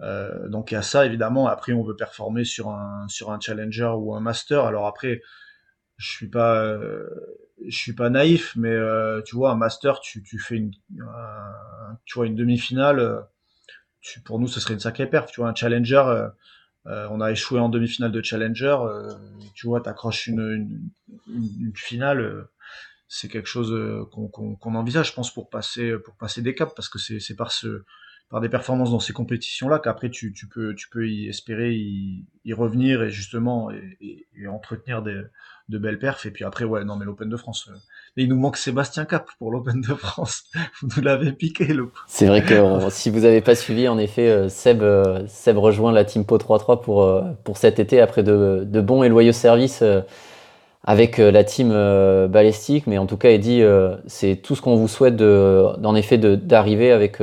Donc, 0.00 0.70
il 0.70 0.74
y 0.74 0.76
a 0.76 0.82
ça, 0.82 1.06
évidemment. 1.06 1.46
Après, 1.46 1.72
on 1.72 1.82
veut 1.84 1.96
performer 1.96 2.44
sur 2.44 2.70
un, 2.70 3.06
Challenger 3.40 3.92
ou 3.96 4.14
un 4.14 4.20
Master. 4.20 4.64
Alors 4.64 4.86
après, 4.86 5.22
je 5.96 6.10
suis 6.10 6.28
pas 6.28 6.76
suis 7.68 7.94
pas 7.94 8.10
naïf, 8.10 8.54
mais 8.56 8.70
euh, 8.70 9.22
tu 9.22 9.36
vois, 9.36 9.50
un 9.50 9.56
master, 9.56 10.00
tu, 10.00 10.22
fais 10.38 10.56
une 10.56 10.72
demi-finale, 12.34 13.26
pour 14.24 14.38
nous, 14.38 14.48
ce 14.48 14.60
serait 14.60 14.74
une 14.74 14.80
sacrée 14.80 15.08
perf. 15.08 15.30
Tu 15.30 15.40
vois, 15.40 15.50
un 15.50 15.54
challenger, 15.54 16.28
on 16.84 17.20
a 17.20 17.30
échoué 17.30 17.60
en 17.60 17.68
demi-finale 17.68 18.12
de 18.12 18.22
challenger. 18.22 18.76
tu 19.54 19.66
vois, 19.66 19.80
t'accroches 19.80 20.26
une, 20.26 20.90
une, 21.28 21.72
finale 21.74 22.46
c'est 23.08 23.28
quelque 23.28 23.48
chose 23.48 23.72
qu'on 24.10 24.74
envisage, 24.74 25.08
je 25.10 25.14
pense, 25.14 25.32
pour 25.32 25.48
passer, 25.48 25.96
pour 25.98 26.16
passer 26.16 26.42
des 26.42 26.54
caps, 26.54 26.74
parce 26.74 26.88
que 26.88 26.98
c'est 26.98 27.36
par 27.36 27.52
ce, 27.52 27.84
par 28.28 28.40
des 28.40 28.48
performances 28.48 28.90
dans 28.90 29.00
ces 29.00 29.12
compétitions-là 29.12 29.78
qu'après 29.78 30.10
tu, 30.10 30.32
tu, 30.32 30.48
peux, 30.48 30.74
tu 30.74 30.88
peux 30.88 31.08
y 31.08 31.28
espérer 31.28 31.74
y, 31.74 32.52
revenir 32.52 33.02
et 33.02 33.10
justement 33.10 33.70
et, 33.70 34.26
entretenir 34.48 35.02
des, 35.02 35.22
de 35.68 35.78
belles 35.78 35.98
perfs. 35.98 36.26
Et 36.26 36.30
puis 36.30 36.44
après, 36.44 36.64
ouais, 36.64 36.84
non, 36.84 36.96
mais 36.96 37.04
l'Open 37.04 37.28
de 37.28 37.36
France. 37.36 37.70
Euh, 38.18 38.22
il 38.22 38.28
nous 38.28 38.36
manque 38.36 38.56
Sébastien 38.56 39.04
Cap 39.04 39.28
pour 39.38 39.50
l'Open 39.50 39.80
de 39.80 39.94
France. 39.94 40.44
vous 40.82 40.88
nous 40.96 41.02
l'avez 41.02 41.32
piqué, 41.32 41.64
le 41.66 41.90
C'est 42.06 42.26
vrai 42.26 42.42
que 42.42 42.78
si 42.90 43.10
vous 43.10 43.20
n'avez 43.20 43.40
pas 43.40 43.54
suivi, 43.54 43.88
en 43.88 43.98
effet, 43.98 44.28
euh, 44.28 44.48
Seb, 44.48 44.82
euh, 44.82 45.24
Seb 45.28 45.58
rejoint 45.58 45.92
la 45.92 46.04
Team 46.04 46.24
Po 46.24 46.38
3-3 46.38 46.80
pour, 46.80 47.22
pour 47.44 47.56
cet 47.56 47.78
été 47.78 48.00
après 48.00 48.22
de, 48.22 48.66
de 48.66 48.80
bons 48.80 49.02
et 49.02 49.08
loyaux 49.08 49.32
services 49.32 49.82
avec 50.84 51.18
la 51.18 51.42
team 51.44 51.70
balistique. 52.28 52.86
Mais 52.86 52.98
en 52.98 53.06
tout 53.06 53.16
cas, 53.16 53.30
Eddy, 53.30 53.62
c'est 54.06 54.36
tout 54.36 54.54
ce 54.54 54.62
qu'on 54.62 54.76
vous 54.76 54.88
souhaite 54.88 55.16
de, 55.16 55.66
en 55.82 55.94
effet 55.96 56.16
d'arriver 56.18 56.92
avec 56.92 57.20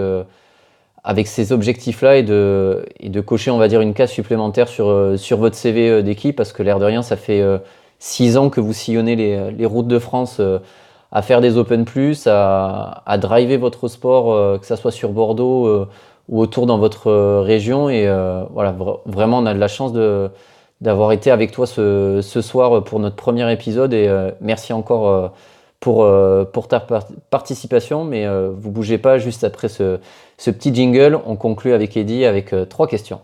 avec 1.04 1.28
ces 1.28 1.52
objectifs-là 1.52 2.18
et 2.18 2.24
de, 2.24 2.86
et 3.00 3.10
de 3.10 3.22
cocher, 3.22 3.52
on 3.52 3.58
va 3.58 3.68
dire, 3.68 3.82
une 3.82 3.94
case 3.94 4.12
supplémentaire 4.12 4.68
sur, 4.68 4.88
euh, 4.88 5.18
sur 5.18 5.38
votre 5.38 5.56
CV 5.56 5.90
euh, 5.90 6.02
d'équipe, 6.02 6.36
parce 6.36 6.54
que 6.54 6.64
l'air 6.64 6.80
de 6.80 6.86
rien, 6.86 7.02
ça 7.02 7.18
fait 7.18 7.42
euh, 7.42 7.58
six 8.00 8.38
ans 8.38 8.50
que 8.50 8.62
vous 8.62 8.74
sillonnez 8.74 9.16
les, 9.16 9.52
les 9.52 9.66
routes 9.66 9.88
de 9.88 10.00
France 10.00 10.42
à 11.14 11.22
faire 11.22 11.40
des 11.40 11.58
Open 11.58 11.86
Plus, 11.86 12.28
à, 12.28 13.04
à 13.06 13.18
driver 13.18 13.58
votre 13.58 13.88
sport, 13.88 14.60
que 14.60 14.66
ça 14.66 14.76
soit 14.76 14.92
sur 14.92 15.12
Bordeaux 15.12 15.88
ou 16.28 16.42
autour 16.42 16.66
dans 16.66 16.80
votre 16.80 17.40
région. 17.42 17.88
Et 17.90 18.12
voilà, 18.52 18.76
vraiment, 19.06 19.38
on 19.38 19.46
a 19.46 19.54
de 19.54 19.60
la 19.60 19.68
chance 19.70 19.94
de 19.94 20.30
d'avoir 20.82 21.14
été 21.14 21.32
avec 21.32 21.52
toi 21.52 21.66
ce, 21.66 22.20
ce, 22.22 22.42
soir 22.42 22.84
pour 22.84 23.00
notre 23.00 23.16
premier 23.16 23.50
épisode 23.54 23.94
et 23.94 24.12
merci 24.42 24.74
encore 24.74 25.32
pour, 25.80 26.06
pour 26.52 26.68
ta 26.68 26.86
participation, 27.30 28.04
mais 28.04 28.28
vous 28.28 28.72
bougez 28.72 28.98
pas 28.98 29.18
juste 29.18 29.46
après 29.46 29.70
ce, 29.70 30.00
ce 30.38 30.52
petit 30.52 30.74
jingle, 30.74 31.20
on 31.26 31.36
conclut 31.36 31.74
avec 31.74 31.96
Eddy 31.96 32.26
avec 32.26 32.54
euh, 32.54 32.66
trois 32.66 32.88
questions. 32.88 33.22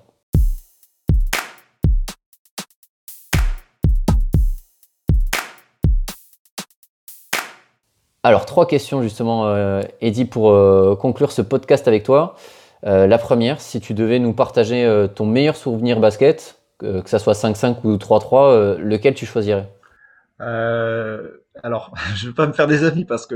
Alors, 8.23 8.45
trois 8.45 8.67
questions 8.67 9.01
justement, 9.01 9.47
euh, 9.47 9.81
Eddy, 10.01 10.25
pour 10.25 10.51
euh, 10.51 10.95
conclure 10.95 11.31
ce 11.31 11.41
podcast 11.41 11.87
avec 11.87 12.03
toi. 12.03 12.35
la 12.83 13.17
première, 13.17 13.61
si 13.61 13.79
tu 13.79 13.93
devais 13.93 14.19
nous 14.19 14.33
partager 14.33 15.07
ton 15.15 15.25
meilleur 15.25 15.55
souvenir 15.55 15.99
basket, 15.99 16.59
que 16.79 17.07
ça 17.09 17.19
soit 17.19 17.33
5-5 17.33 17.77
ou 17.83 17.95
3-3, 17.95 18.77
lequel 18.77 19.13
tu 19.13 19.25
choisirais? 19.25 19.67
Alors, 21.63 21.93
je 22.15 22.27
vais 22.27 22.33
pas 22.33 22.47
me 22.47 22.53
faire 22.53 22.67
des 22.67 22.83
amis 22.83 23.05
parce 23.05 23.25
que 23.25 23.35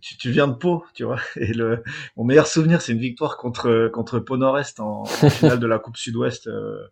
tu, 0.00 0.30
viens 0.30 0.48
de 0.48 0.54
Pau, 0.54 0.84
tu 0.94 1.04
vois. 1.04 1.18
Mon 2.16 2.24
meilleur 2.24 2.46
souvenir, 2.46 2.80
c'est 2.80 2.92
une 2.92 2.98
victoire 2.98 3.36
contre 3.36 4.18
Pau 4.18 4.36
Nord-Est 4.36 4.80
en, 4.80 5.04
finale 5.04 5.58
de 5.58 5.66
la 5.66 5.78
Coupe 5.78 5.96
Sud-Ouest, 5.96 6.46
euh, 6.46 6.86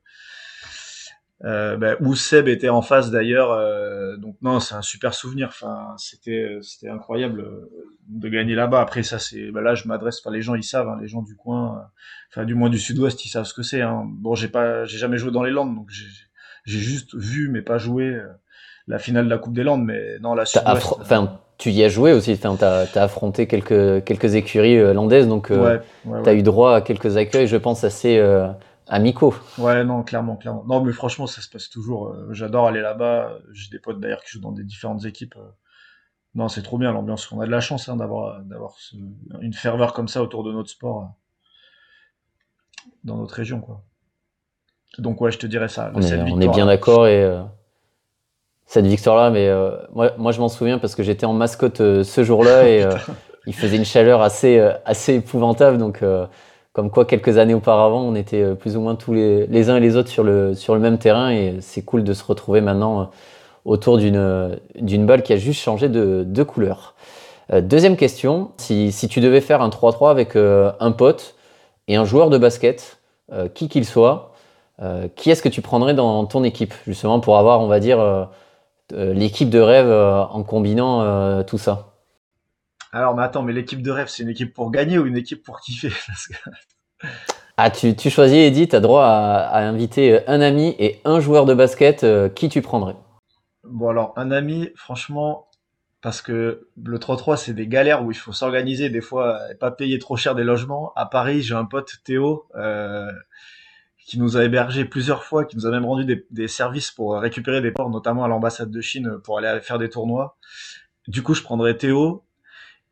euh, 1.45 1.77
ben, 1.77 1.97
où 2.01 2.15
Seb 2.15 2.49
était 2.49 2.69
en 2.69 2.83
face 2.83 3.11
d'ailleurs. 3.11 3.51
Euh, 3.51 4.17
donc 4.17 4.37
non, 4.43 4.61
c'est 4.61 4.75
un 4.75 4.83
super 4.83 5.15
souvenir. 5.15 5.49
Enfin, 5.49 5.95
c'était 5.99 6.59
c'était 6.63 6.89
incroyable 6.89 7.45
de 8.09 8.29
gagner 8.29 8.55
là-bas. 8.55 8.81
Après 8.81 9.03
ça, 9.03 9.19
c'est 9.19 9.51
ben 9.51 9.61
là, 9.61 9.75
je 9.75 9.89
m'adresse. 9.89 10.21
pas 10.21 10.31
les 10.31 10.43
gens 10.43 10.55
ils 10.55 10.65
savent, 10.65 10.89
hein, 10.89 10.99
les 11.01 11.09
gens 11.09 11.23
du 11.23 11.37
coin, 11.37 11.87
enfin 12.31 12.45
du 12.45 12.55
moins 12.55 12.71
du 12.71 12.79
Sud-Ouest, 12.79 13.25
ils 13.25 13.29
savent 13.29 13.45
ce 13.45 13.55
que 13.55 13.63
c'est. 13.63 13.83
Hein. 13.83 14.05
Bon, 14.07 14.35
j'ai 14.35 14.49
pas, 14.49 14.85
j'ai 14.85 14.99
jamais 14.99 15.19
joué 15.19 15.31
dans 15.31 15.43
les 15.43 15.51
Landes, 15.51 15.75
donc 15.75 15.91
j'ai 15.91 16.79
juste 16.79 17.15
vu 17.15 17.49
mais 17.49 17.63
pas 17.63 17.79
joué 17.79 18.17
la 18.89 18.99
finale 18.99 19.25
de 19.27 19.31
la 19.31 19.39
Coupe 19.39 19.55
des 19.55 19.65
Landes, 19.65 19.85
mais 19.85 20.19
non, 20.21 20.35
la 20.35 20.45
Enfin, 20.67 21.39
tu 21.59 21.71
y 21.71 21.85
as 21.85 21.89
joué 21.89 22.13
aussi, 22.13 22.37
tu 22.39 22.47
as, 22.47 22.89
affronté 22.97 23.47
quelques, 23.47 24.05
quelques 24.05 24.35
écuries 24.35 24.79
euh, 24.79 24.93
landaises, 24.93 25.29
donc 25.29 25.51
euh, 25.51 25.79
tu 26.25 26.29
as 26.29 26.35
eu 26.35 26.43
droit 26.43 26.75
à 26.75 26.81
quelques 26.81 27.17
accueils, 27.17 27.47
je 27.47 27.57
pense, 27.57 27.85
assez 27.85 28.19
euh, 28.19 28.49
amicaux. 28.93 29.35
Ouais, 29.59 29.85
non, 29.85 30.03
clairement, 30.03 30.37
clairement. 30.37 30.65
Non, 30.65 30.83
mais 30.83 30.93
franchement, 30.93 31.27
ça 31.27 31.41
se 31.41 31.49
passe 31.49 31.69
toujours. 31.69 32.15
J'adore 32.31 32.69
aller 32.69 32.81
là-bas. 32.81 33.39
J'ai 33.53 33.71
des 33.71 33.79
potes 33.79 33.99
d'ailleurs 33.99 34.23
qui 34.23 34.31
jouent 34.31 34.41
dans 34.41 34.53
des 34.53 34.65
différentes 34.65 35.05
équipes. 35.05 35.35
Non, 36.35 36.49
c'est 36.49 36.63
trop 36.63 36.79
bien 36.79 36.93
l'ambiance. 36.93 37.31
On 37.33 37.41
a 37.41 37.47
de 37.47 37.51
la 37.51 37.61
chance 37.61 37.89
hein, 37.89 37.97
d'avoir 37.97 38.43
d'avoir 38.43 38.75
une 39.41 39.53
ferveur 39.53 39.93
comme 39.93 40.09
ça 40.09 40.23
autour 40.23 40.45
de 40.45 40.53
notre 40.53 40.71
sport 40.71 41.11
dans 43.05 43.17
notre 43.17 43.35
région, 43.35 43.61
quoi. 43.61 43.83
Donc 44.99 45.21
ouais, 45.21 45.33
je 45.33 45.39
te 45.39 45.47
dirais 45.47 45.69
ça. 45.69 45.91
On 45.95 46.01
est, 46.01 46.33
on 46.33 46.41
est 46.41 46.49
bien 46.49 46.67
d'accord 46.67 47.07
et 47.07 47.43
cette 48.73 48.87
victoire-là, 48.87 49.29
mais 49.29 49.49
euh, 49.49 49.73
moi, 49.93 50.13
moi, 50.17 50.33
je 50.33 50.41
m'en 50.41 50.49
souviens 50.49 50.79
parce 50.79 50.95
que 50.95 51.03
j'étais 51.03 51.27
en 51.27 51.35
mascotte 51.35 51.83
euh, 51.83 52.05
ce 52.05 52.25
jour-là 52.25 52.67
et 52.67 52.83
euh, 52.87 52.93
il 53.47 53.55
faisait 53.55 53.77
une 53.77 53.85
chaleur 53.85 54.23
assez, 54.23 54.59
assez 54.87 55.17
épouvantable. 55.17 55.77
Donc, 55.77 56.03
comme 56.73 56.91
quoi, 56.91 57.05
quelques 57.05 57.39
années 57.39 57.55
auparavant, 57.55 58.01
on 58.01 58.15
était 58.15 58.55
plus 58.55 58.77
ou 58.77 58.81
moins 58.81 58.95
tous 58.95 59.13
les, 59.13 59.71
uns 59.71 59.77
et 59.77 59.81
les 59.81 59.97
autres 59.97 60.09
sur 60.09 60.25
le, 60.25 60.79
même 60.79 60.99
terrain 60.99 61.31
et 61.31 61.57
c'est 61.61 61.83
cool 61.83 62.05
de 62.05 62.13
se 62.15 62.25
retrouver 62.25 62.61
maintenant 62.61 63.11
autour 63.65 63.99
d'une 63.99 64.59
d'une 64.75 65.07
balle 65.07 65.23
qui 65.23 65.33
a 65.33 65.37
juste 65.37 65.61
changé 65.61 65.89
de, 65.89 66.43
couleur. 66.43 66.95
deuxième 67.53 67.97
question, 67.97 68.53
si, 68.57 69.09
tu 69.11 69.21
devais 69.21 69.43
faire 69.43 69.61
un 69.61 69.69
3-3 69.69 70.11
avec 70.11 70.35
un 70.35 70.93
pote 70.93 71.35
et 71.89 71.97
un 71.97 72.07
joueur 72.07 72.31
de 72.31 72.39
basket, 72.39 72.99
qui 73.55 73.69
qu'il 73.69 73.85
soit, 73.85 74.33
qui 75.15 75.31
est-ce 75.31 75.43
que 75.43 75.51
tu 75.51 75.61
prendrais 75.61 75.93
dans 75.93 76.25
ton 76.25 76.43
équipe, 76.43 76.73
justement 76.87 77.21
pour 77.21 77.37
avoir, 77.37 77.61
on 77.61 77.67
va 77.67 77.81
dire, 77.81 78.27
euh, 78.95 79.15
l'équipe 79.15 79.49
de 79.49 79.61
rêve 79.61 79.89
euh, 79.89 80.23
en 80.23 80.43
combinant 80.43 81.03
euh, 81.03 81.43
tout 81.43 81.59
ça? 81.59 81.92
Alors, 82.95 83.17
mais 83.17 83.23
attends, 83.23 83.43
mais 83.43 83.55
l'équipe 83.55 83.83
de 83.83 83.91
rêve, 83.91 84.09
c'est 84.09 84.23
une 84.23 84.29
équipe 84.29 84.53
pour 84.53 84.71
gagner 84.71 84.99
ou 84.99 85.07
une 85.07 85.17
équipe 85.17 85.43
pour 85.43 85.61
kiffer? 85.61 85.93
Ah, 87.59 87.71
tu, 87.71 87.95
tu, 87.95 88.09
choisis, 88.09 88.39
Eddy, 88.39 88.67
tu 88.67 88.75
as 88.75 88.81
droit 88.81 89.05
à, 89.05 89.61
inviter 89.61 90.27
un 90.27 90.41
ami 90.41 90.75
et 90.79 91.01
un 91.05 91.21
joueur 91.21 91.45
de 91.45 91.53
basket. 91.53 92.05
qui 92.35 92.49
tu 92.49 92.63
prendrais? 92.63 92.97
Bon, 93.63 93.91
alors, 93.91 94.15
un 94.17 94.31
ami, 94.31 94.71
franchement, 94.75 95.49
parce 96.01 96.23
que 96.23 96.69
le 96.83 96.99
3-3, 96.99 97.37
c'est 97.37 97.53
des 97.53 97.67
galères 97.67 98.05
où 98.05 98.11
il 98.11 98.17
faut 98.17 98.33
s'organiser, 98.33 98.89
des 98.89 99.03
fois, 99.03 99.39
pas 99.61 99.71
payer 99.71 99.99
trop 99.99 100.17
cher 100.17 100.35
des 100.35 100.45
logements. 100.45 100.93
À 100.97 101.05
Paris, 101.05 101.43
j'ai 101.43 101.55
un 101.55 101.67
pote, 101.67 101.93
Théo, 102.05 102.49
qui 104.07 104.19
nous 104.19 104.39
a 104.39 104.45
hébergé 104.45 104.87
plusieurs 104.87 105.23
fois, 105.23 105.45
qui 105.45 105.57
nous 105.57 105.67
a 105.67 105.71
même 105.71 105.85
rendu 105.85 106.07
des, 106.07 106.27
des 106.31 106.49
services 106.49 106.91
pour 106.91 107.17
récupérer 107.17 107.61
des 107.61 107.71
ports, 107.71 107.91
notamment 107.91 108.25
à 108.25 108.29
l'ambassade 108.29 108.71
de 108.71 108.81
Chine, 108.81 109.19
pour 109.23 109.39
aller 109.39 109.61
faire 109.61 109.79
des 109.79 109.91
tournois. 109.91 110.39
Du 111.07 111.23
coup, 111.23 111.35
je 111.35 111.43
prendrais 111.43 111.77
Théo. 111.77 112.25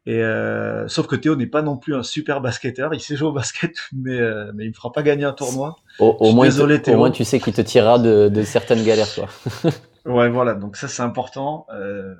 Et 0.07 0.23
euh, 0.23 0.89
sauf 0.89 1.07
que 1.07 1.17
Théo 1.17 1.37
n'est 1.37 1.47
pas 1.47 1.63
non 1.63 1.77
plus 1.77 1.95
un 1.95 2.03
super 2.03 2.41
basketteur. 2.41 2.95
Il 2.95 3.01
sait 3.01 3.17
jouer 3.17 3.29
au 3.29 3.33
basket, 3.33 3.75
mais 3.93 4.19
euh, 4.19 4.51
mais 4.55 4.65
il 4.65 4.69
me 4.69 4.75
fera 4.75 4.93
pas 4.93 5.03
gagner 5.03 5.25
un 5.25 5.33
tournoi. 5.33 5.77
Au, 5.99 6.33
moins, 6.33 6.47
désolé, 6.47 6.81
Théo. 6.81 6.95
au 6.95 6.99
moins, 6.99 7.11
tu 7.11 7.25
sais 7.25 7.39
qu'il 7.39 7.53
te 7.53 7.61
tirera 7.61 7.99
de, 7.99 8.29
de 8.29 8.43
certaines 8.43 8.83
galères, 8.83 9.09
quoi. 9.15 9.29
ouais, 10.07 10.31
voilà. 10.31 10.55
Donc 10.55 10.77
ça, 10.77 10.89
c'est 10.89 11.03
important. 11.03 11.67
Euh, 11.75 12.15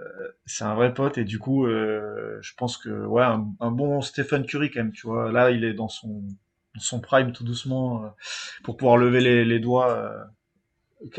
c'est 0.45 0.65
un 0.65 0.75
vrai 0.75 0.93
pote 0.93 1.17
et 1.17 1.25
du 1.25 1.39
coup, 1.39 1.67
je 1.67 2.55
pense 2.57 2.77
que 2.77 2.91
ouais, 3.07 3.23
un, 3.23 3.47
un 3.61 3.71
bon 3.71 4.03
Stephen 4.03 4.45
Curry 4.45 4.71
quand 4.71 4.81
même. 4.81 4.93
Tu 4.93 5.07
vois, 5.07 5.33
là, 5.33 5.51
il 5.51 5.65
est 5.65 5.75
dans 5.75 5.89
son 5.89 6.23
son 6.79 7.01
prime 7.01 7.33
tout 7.33 7.43
doucement 7.43 8.15
pour 8.63 8.77
pouvoir 8.77 8.97
lever 8.97 9.21
les, 9.21 9.45
les 9.45 9.59
doigts 9.59 10.15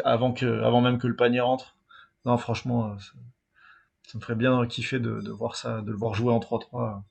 avant 0.06 0.32
que 0.32 0.62
avant 0.62 0.82
même 0.82 1.00
que 1.00 1.08
le 1.08 1.15
panier 1.15 1.41
rentre. 1.41 1.76
Non, 2.26 2.38
franchement, 2.38 2.95
ça, 4.12 4.17
me 4.17 4.21
ferait 4.21 4.36
bien 4.36 4.65
kiffer 4.65 5.00
de, 5.00 5.21
de, 5.21 5.32
voir 5.32 5.56
ça, 5.56 5.82
de 5.82 5.91
le 5.91 5.97
voir 5.97 6.13
jouer 6.13 6.34
en 6.34 6.39
3-3. 6.39 7.02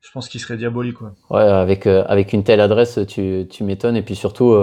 Je 0.00 0.10
pense 0.12 0.28
qu'il 0.28 0.40
serait 0.40 0.56
diabolique. 0.56 1.00
Ouais, 1.00 1.10
ouais 1.30 1.42
avec, 1.42 1.86
avec 1.86 2.32
une 2.32 2.44
telle 2.44 2.60
adresse, 2.60 2.98
tu, 3.08 3.46
tu 3.48 3.64
m'étonnes. 3.64 3.96
Et 3.96 4.02
puis 4.02 4.14
surtout, 4.14 4.54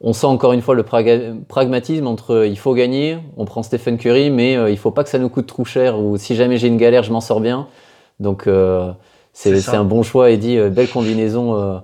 on 0.00 0.12
sent 0.12 0.26
encore 0.26 0.52
une 0.52 0.62
fois 0.62 0.74
le 0.74 0.84
pragmatisme 0.84 2.06
entre 2.06 2.46
il 2.46 2.56
faut 2.56 2.72
gagner, 2.72 3.18
on 3.36 3.44
prend 3.44 3.62
Stephen 3.62 3.98
Curry, 3.98 4.30
mais 4.30 4.72
il 4.72 4.78
faut 4.78 4.92
pas 4.92 5.04
que 5.04 5.10
ça 5.10 5.18
nous 5.18 5.28
coûte 5.28 5.46
trop 5.46 5.64
cher 5.64 5.98
ou 5.98 6.16
si 6.16 6.34
jamais 6.34 6.56
j'ai 6.56 6.68
une 6.68 6.78
galère, 6.78 7.02
je 7.02 7.12
m'en 7.12 7.20
sors 7.20 7.40
bien. 7.40 7.66
Donc 8.20 8.48
c'est 9.32 9.68
un 9.74 9.84
bon 9.84 10.02
choix, 10.02 10.30
Eddie. 10.30 10.58
belle 10.70 10.88
combinaison 10.88 11.82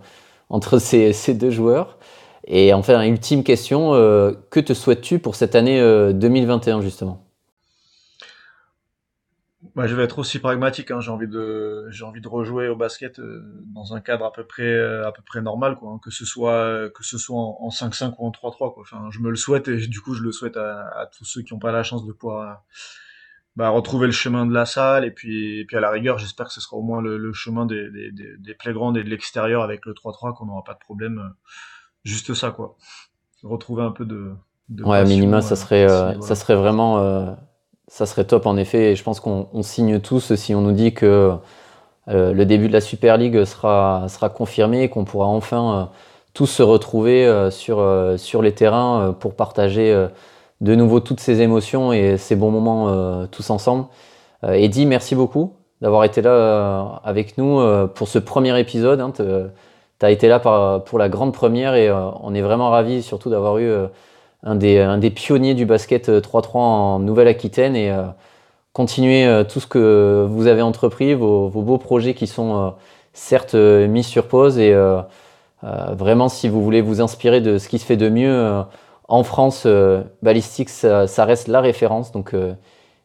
entre 0.49 0.79
ces, 0.79 1.13
ces 1.13 1.35
deux 1.35 1.51
joueurs. 1.51 1.99
Et 2.47 2.73
enfin, 2.73 3.03
ultime 3.05 3.45
question, 3.45 3.95
euh, 3.95 4.33
que 4.51 4.61
te 4.61 4.73
souhaites-tu 4.73 5.19
pour 5.19 5.37
cette 5.37 5.55
année 5.55 5.81
2021 6.13 6.79
euh, 6.79 6.83
justement? 6.83 7.25
Bah, 9.75 9.87
je 9.87 9.95
vais 9.95 10.05
être 10.05 10.19
aussi 10.19 10.39
pragmatique. 10.39 10.91
Hein. 10.91 11.01
J'ai 11.01 11.11
envie 11.11 11.29
de, 11.29 11.87
j'ai 11.91 12.05
envie 12.05 12.21
de 12.21 12.29
rejouer 12.29 12.69
au 12.69 12.77
basket 12.77 13.19
euh, 13.19 13.43
dans 13.75 13.95
un 13.95 14.01
cadre 14.01 14.25
à 14.27 14.33
peu 14.33 14.45
près, 14.45 14.79
à 14.79 15.13
peu 15.13 15.23
près 15.25 15.41
normal, 15.41 15.77
quoi. 15.77 15.93
Hein. 15.93 16.01
Que 16.03 16.11
ce 16.11 16.25
soit, 16.25 16.91
que 16.95 17.03
ce 17.05 17.19
soit 17.19 17.39
en 17.39 17.69
5-5 17.69 18.15
ou 18.19 18.27
en 18.27 18.31
3-3, 18.31 18.75
quoi. 18.75 18.83
Enfin, 18.83 19.09
je 19.11 19.21
me 19.21 19.31
le 19.31 19.37
souhaite 19.37 19.69
et 19.69 19.87
du 19.87 20.01
coup, 20.01 20.15
je 20.15 20.23
le 20.23 20.33
souhaite 20.33 20.57
à, 20.57 20.89
à 20.99 21.07
tous 21.07 21.25
ceux 21.25 21.43
qui 21.43 21.55
n'ont 21.55 21.61
pas 21.61 21.73
la 21.73 21.83
chance 21.83 22.05
de 22.07 22.13
pouvoir, 22.13 22.65
bah, 23.57 23.69
retrouver 23.69 24.07
le 24.07 24.13
chemin 24.13 24.47
de 24.47 24.55
la 24.55 24.65
salle 24.65 25.05
et 25.05 25.11
puis, 25.11 25.61
et 25.61 25.65
puis 25.65 25.77
à 25.77 25.81
la 25.81 25.91
rigueur, 25.91 26.19
j'espère 26.19 26.47
que 26.47 26.53
ce 26.53 26.61
sera 26.61 26.77
au 26.77 26.83
moins 26.83 27.03
le, 27.03 27.33
chemin 27.33 27.67
des, 27.67 27.91
des, 27.91 28.11
des, 28.11 28.55
playgrounds 28.55 28.99
et 28.99 29.05
de 29.05 29.11
l'extérieur 29.11 29.63
avec 29.63 29.85
le 29.85 29.93
3-3 29.93 30.35
qu'on 30.35 30.47
n'aura 30.47 30.65
pas 30.65 30.75
de 30.75 30.79
problème. 30.79 31.19
Euh, 31.19 31.29
juste 32.05 32.35
ça, 32.35 32.51
quoi. 32.51 32.77
Retrouver 33.43 33.83
un 33.83 33.91
peu 33.91 34.05
de. 34.05 34.33
de 34.69 34.85
ouais, 34.85 35.05
minima, 35.05 35.41
ça 35.41 35.57
serait, 35.57 35.89
ça 36.21 36.35
serait 36.35 36.55
vraiment. 36.55 37.37
Ça 37.93 38.07
serait 38.07 38.25
top 38.25 38.47
en 38.47 38.57
effet. 38.57 38.93
Et 38.93 38.97
je 38.97 39.03
pense 39.03 39.21
qu'on 39.21 39.47
signe 39.63 40.01
tous 40.01 40.35
si 40.35 40.55
on 40.55 40.63
nous 40.63 40.73
dit 40.73 40.95
que 40.95 41.33
le 42.09 42.45
début 42.45 42.69
de 42.69 42.73
la 42.73 42.81
Super 42.81 43.19
League 43.19 43.45
sera, 43.45 44.07
sera 44.09 44.29
confirmé 44.29 44.83
et 44.83 44.89
qu'on 44.89 45.05
pourra 45.05 45.27
enfin 45.27 45.91
tous 46.35 46.47
se 46.47 46.63
retrouver 46.63 47.27
euh, 47.27 47.51
sur, 47.51 47.79
euh, 47.81 48.17
sur 48.17 48.43
les 48.43 48.53
terrains 48.53 49.01
euh, 49.01 49.13
pour 49.13 49.35
partager 49.35 49.95
de 50.61 50.75
nouveau 50.75 51.01
toutes 51.01 51.21
ces 51.21 51.41
émotions 51.41 51.93
et 51.93 52.17
ces 52.17 52.37
bons 52.37 52.51
moments 52.51 53.27
tous 53.27 53.51
ensemble. 53.51 53.87
Eddy, 54.45 54.87
merci 54.87 55.17
beaucoup 55.17 55.55
d'avoir 55.81 56.05
été 56.05 56.23
là 56.23 57.01
avec 57.03 57.37
nous 57.37 57.61
pour 57.89 58.07
ce 58.07 58.21
premier 58.21 58.59
épisode. 58.61 59.01
Hein. 59.01 59.13
Tu 59.13 60.07
as 60.07 60.11
été 60.13 60.29
là 60.29 60.39
pour 60.79 60.99
la 61.01 61.09
grande 61.09 61.33
première 61.33 61.75
et 61.75 61.91
on 61.91 62.33
est 62.33 62.43
vraiment 62.43 62.71
ravis 62.71 63.03
surtout 63.03 63.29
d'avoir 63.29 63.59
eu 63.59 63.73
un 64.43 64.57
des, 64.57 65.11
pionniers 65.11 65.55
du 65.55 65.67
basket 65.67 66.09
3-3 66.09 66.57
en 66.57 66.99
Nouvelle-Aquitaine 66.99 67.77
et 67.77 67.95
continuer 68.73 69.45
tout 69.49 69.61
ce 69.61 69.67
que 69.67 70.27
vous 70.29 70.47
avez 70.47 70.63
entrepris, 70.63 71.15
vos, 71.15 71.49
beaux 71.49 71.79
projets 71.79 72.15
qui 72.15 72.27
sont 72.27 72.75
certes 73.13 73.55
mis 73.55 74.03
sur 74.03 74.27
pause 74.27 74.59
et 74.59 74.75
euh, 75.65 75.95
vraiment, 75.95 76.29
si 76.29 76.49
vous 76.49 76.63
voulez 76.63 76.81
vous 76.81 77.01
inspirer 77.01 77.41
de 77.41 77.59
ce 77.59 77.69
qui 77.69 77.79
se 77.79 77.85
fait 77.87 77.97
de 77.97 78.09
mieux 78.09 78.35
euh, 78.35 78.63
en 79.09 79.23
France, 79.23 79.65
euh, 79.67 80.03
Ballistique, 80.23 80.69
ça, 80.69 81.07
reste 81.25 81.49
la 81.49 81.61
référence. 81.61 82.13
Donc, 82.13 82.35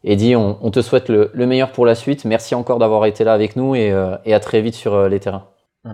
Eddy, 0.03 0.35
on, 0.35 0.71
te 0.71 0.81
souhaite 0.81 1.09
le, 1.09 1.31
meilleur 1.45 1.71
pour 1.71 1.85
la 1.85 1.95
suite. 1.95 2.25
Merci 2.25 2.55
encore 2.55 2.79
d'avoir 2.79 3.05
été 3.05 3.23
là 3.23 3.33
avec 3.33 3.55
nous 3.55 3.75
et, 3.75 3.91
à 3.91 4.39
très 4.39 4.61
vite 4.61 4.75
sur 4.75 5.09
les 5.09 5.19
terrains. 5.19 5.45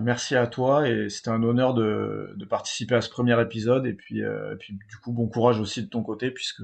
Merci 0.02 0.36
à 0.36 0.46
toi 0.46 0.88
et 0.88 1.08
c'était 1.08 1.30
un 1.30 1.42
honneur 1.42 1.74
de, 1.74 2.34
participer 2.48 2.94
à 2.94 3.00
ce 3.00 3.10
premier 3.10 3.40
épisode 3.40 3.86
et 3.86 3.92
puis, 3.92 4.22
puis 4.58 4.74
du 4.74 4.96
coup 4.98 5.12
bon 5.12 5.28
courage 5.28 5.60
aussi 5.60 5.82
de 5.82 5.88
ton 5.88 6.02
côté 6.02 6.30
puisque 6.30 6.62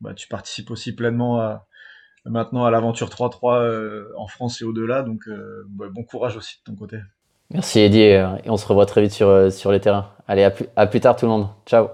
bah, 0.00 0.14
tu 0.14 0.28
participes 0.28 0.70
aussi 0.70 0.94
pleinement 0.94 1.58
maintenant 2.24 2.64
à 2.64 2.70
l'aventure 2.70 3.08
3-3 3.08 4.14
en 4.16 4.26
France 4.26 4.60
et 4.62 4.64
au-delà 4.64 5.02
donc 5.02 5.28
bah, 5.68 5.86
bon 5.90 6.04
courage 6.04 6.36
aussi 6.36 6.58
de 6.58 6.72
ton 6.72 6.76
côté. 6.76 6.98
Merci 7.50 7.80
Eddy 7.80 8.00
et, 8.00 8.26
on 8.46 8.58
se 8.58 8.66
revoit 8.66 8.84
très 8.84 9.00
vite 9.00 9.12
sur, 9.12 9.28
euh, 9.28 9.50
sur 9.50 9.72
les 9.72 9.80
terrains. 9.80 10.12
Allez, 10.26 10.44
à 10.44 10.50
plus, 10.50 10.66
à 10.76 10.86
plus 10.86 11.00
tard 11.00 11.16
tout 11.16 11.24
le 11.24 11.30
monde. 11.30 11.48
Ciao. 11.64 11.88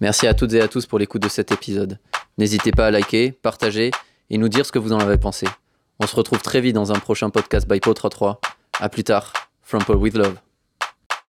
Merci 0.00 0.26
à 0.26 0.34
toutes 0.34 0.52
et 0.52 0.60
à 0.60 0.68
tous 0.68 0.86
pour 0.86 0.98
l'écoute 0.98 1.22
de 1.22 1.28
cet 1.28 1.52
épisode. 1.52 1.98
N'hésitez 2.36 2.70
pas 2.70 2.86
à 2.86 2.90
liker, 2.90 3.32
partager 3.32 3.90
et 4.28 4.38
nous 4.38 4.48
dire 4.48 4.66
ce 4.66 4.72
que 4.72 4.78
vous 4.78 4.92
en 4.92 4.98
avez 4.98 5.16
pensé. 5.16 5.46
On 6.02 6.06
se 6.06 6.16
retrouve 6.16 6.40
très 6.40 6.62
vite 6.62 6.74
dans 6.74 6.92
un 6.92 6.98
prochain 6.98 7.28
podcast 7.28 7.68
by 7.68 7.78
Po33. 7.78 8.38
A 8.80 8.88
plus 8.88 9.04
tard. 9.04 9.34
From 9.62 9.84
Paul 9.84 9.96
with 9.96 10.14
Love. 10.14 10.49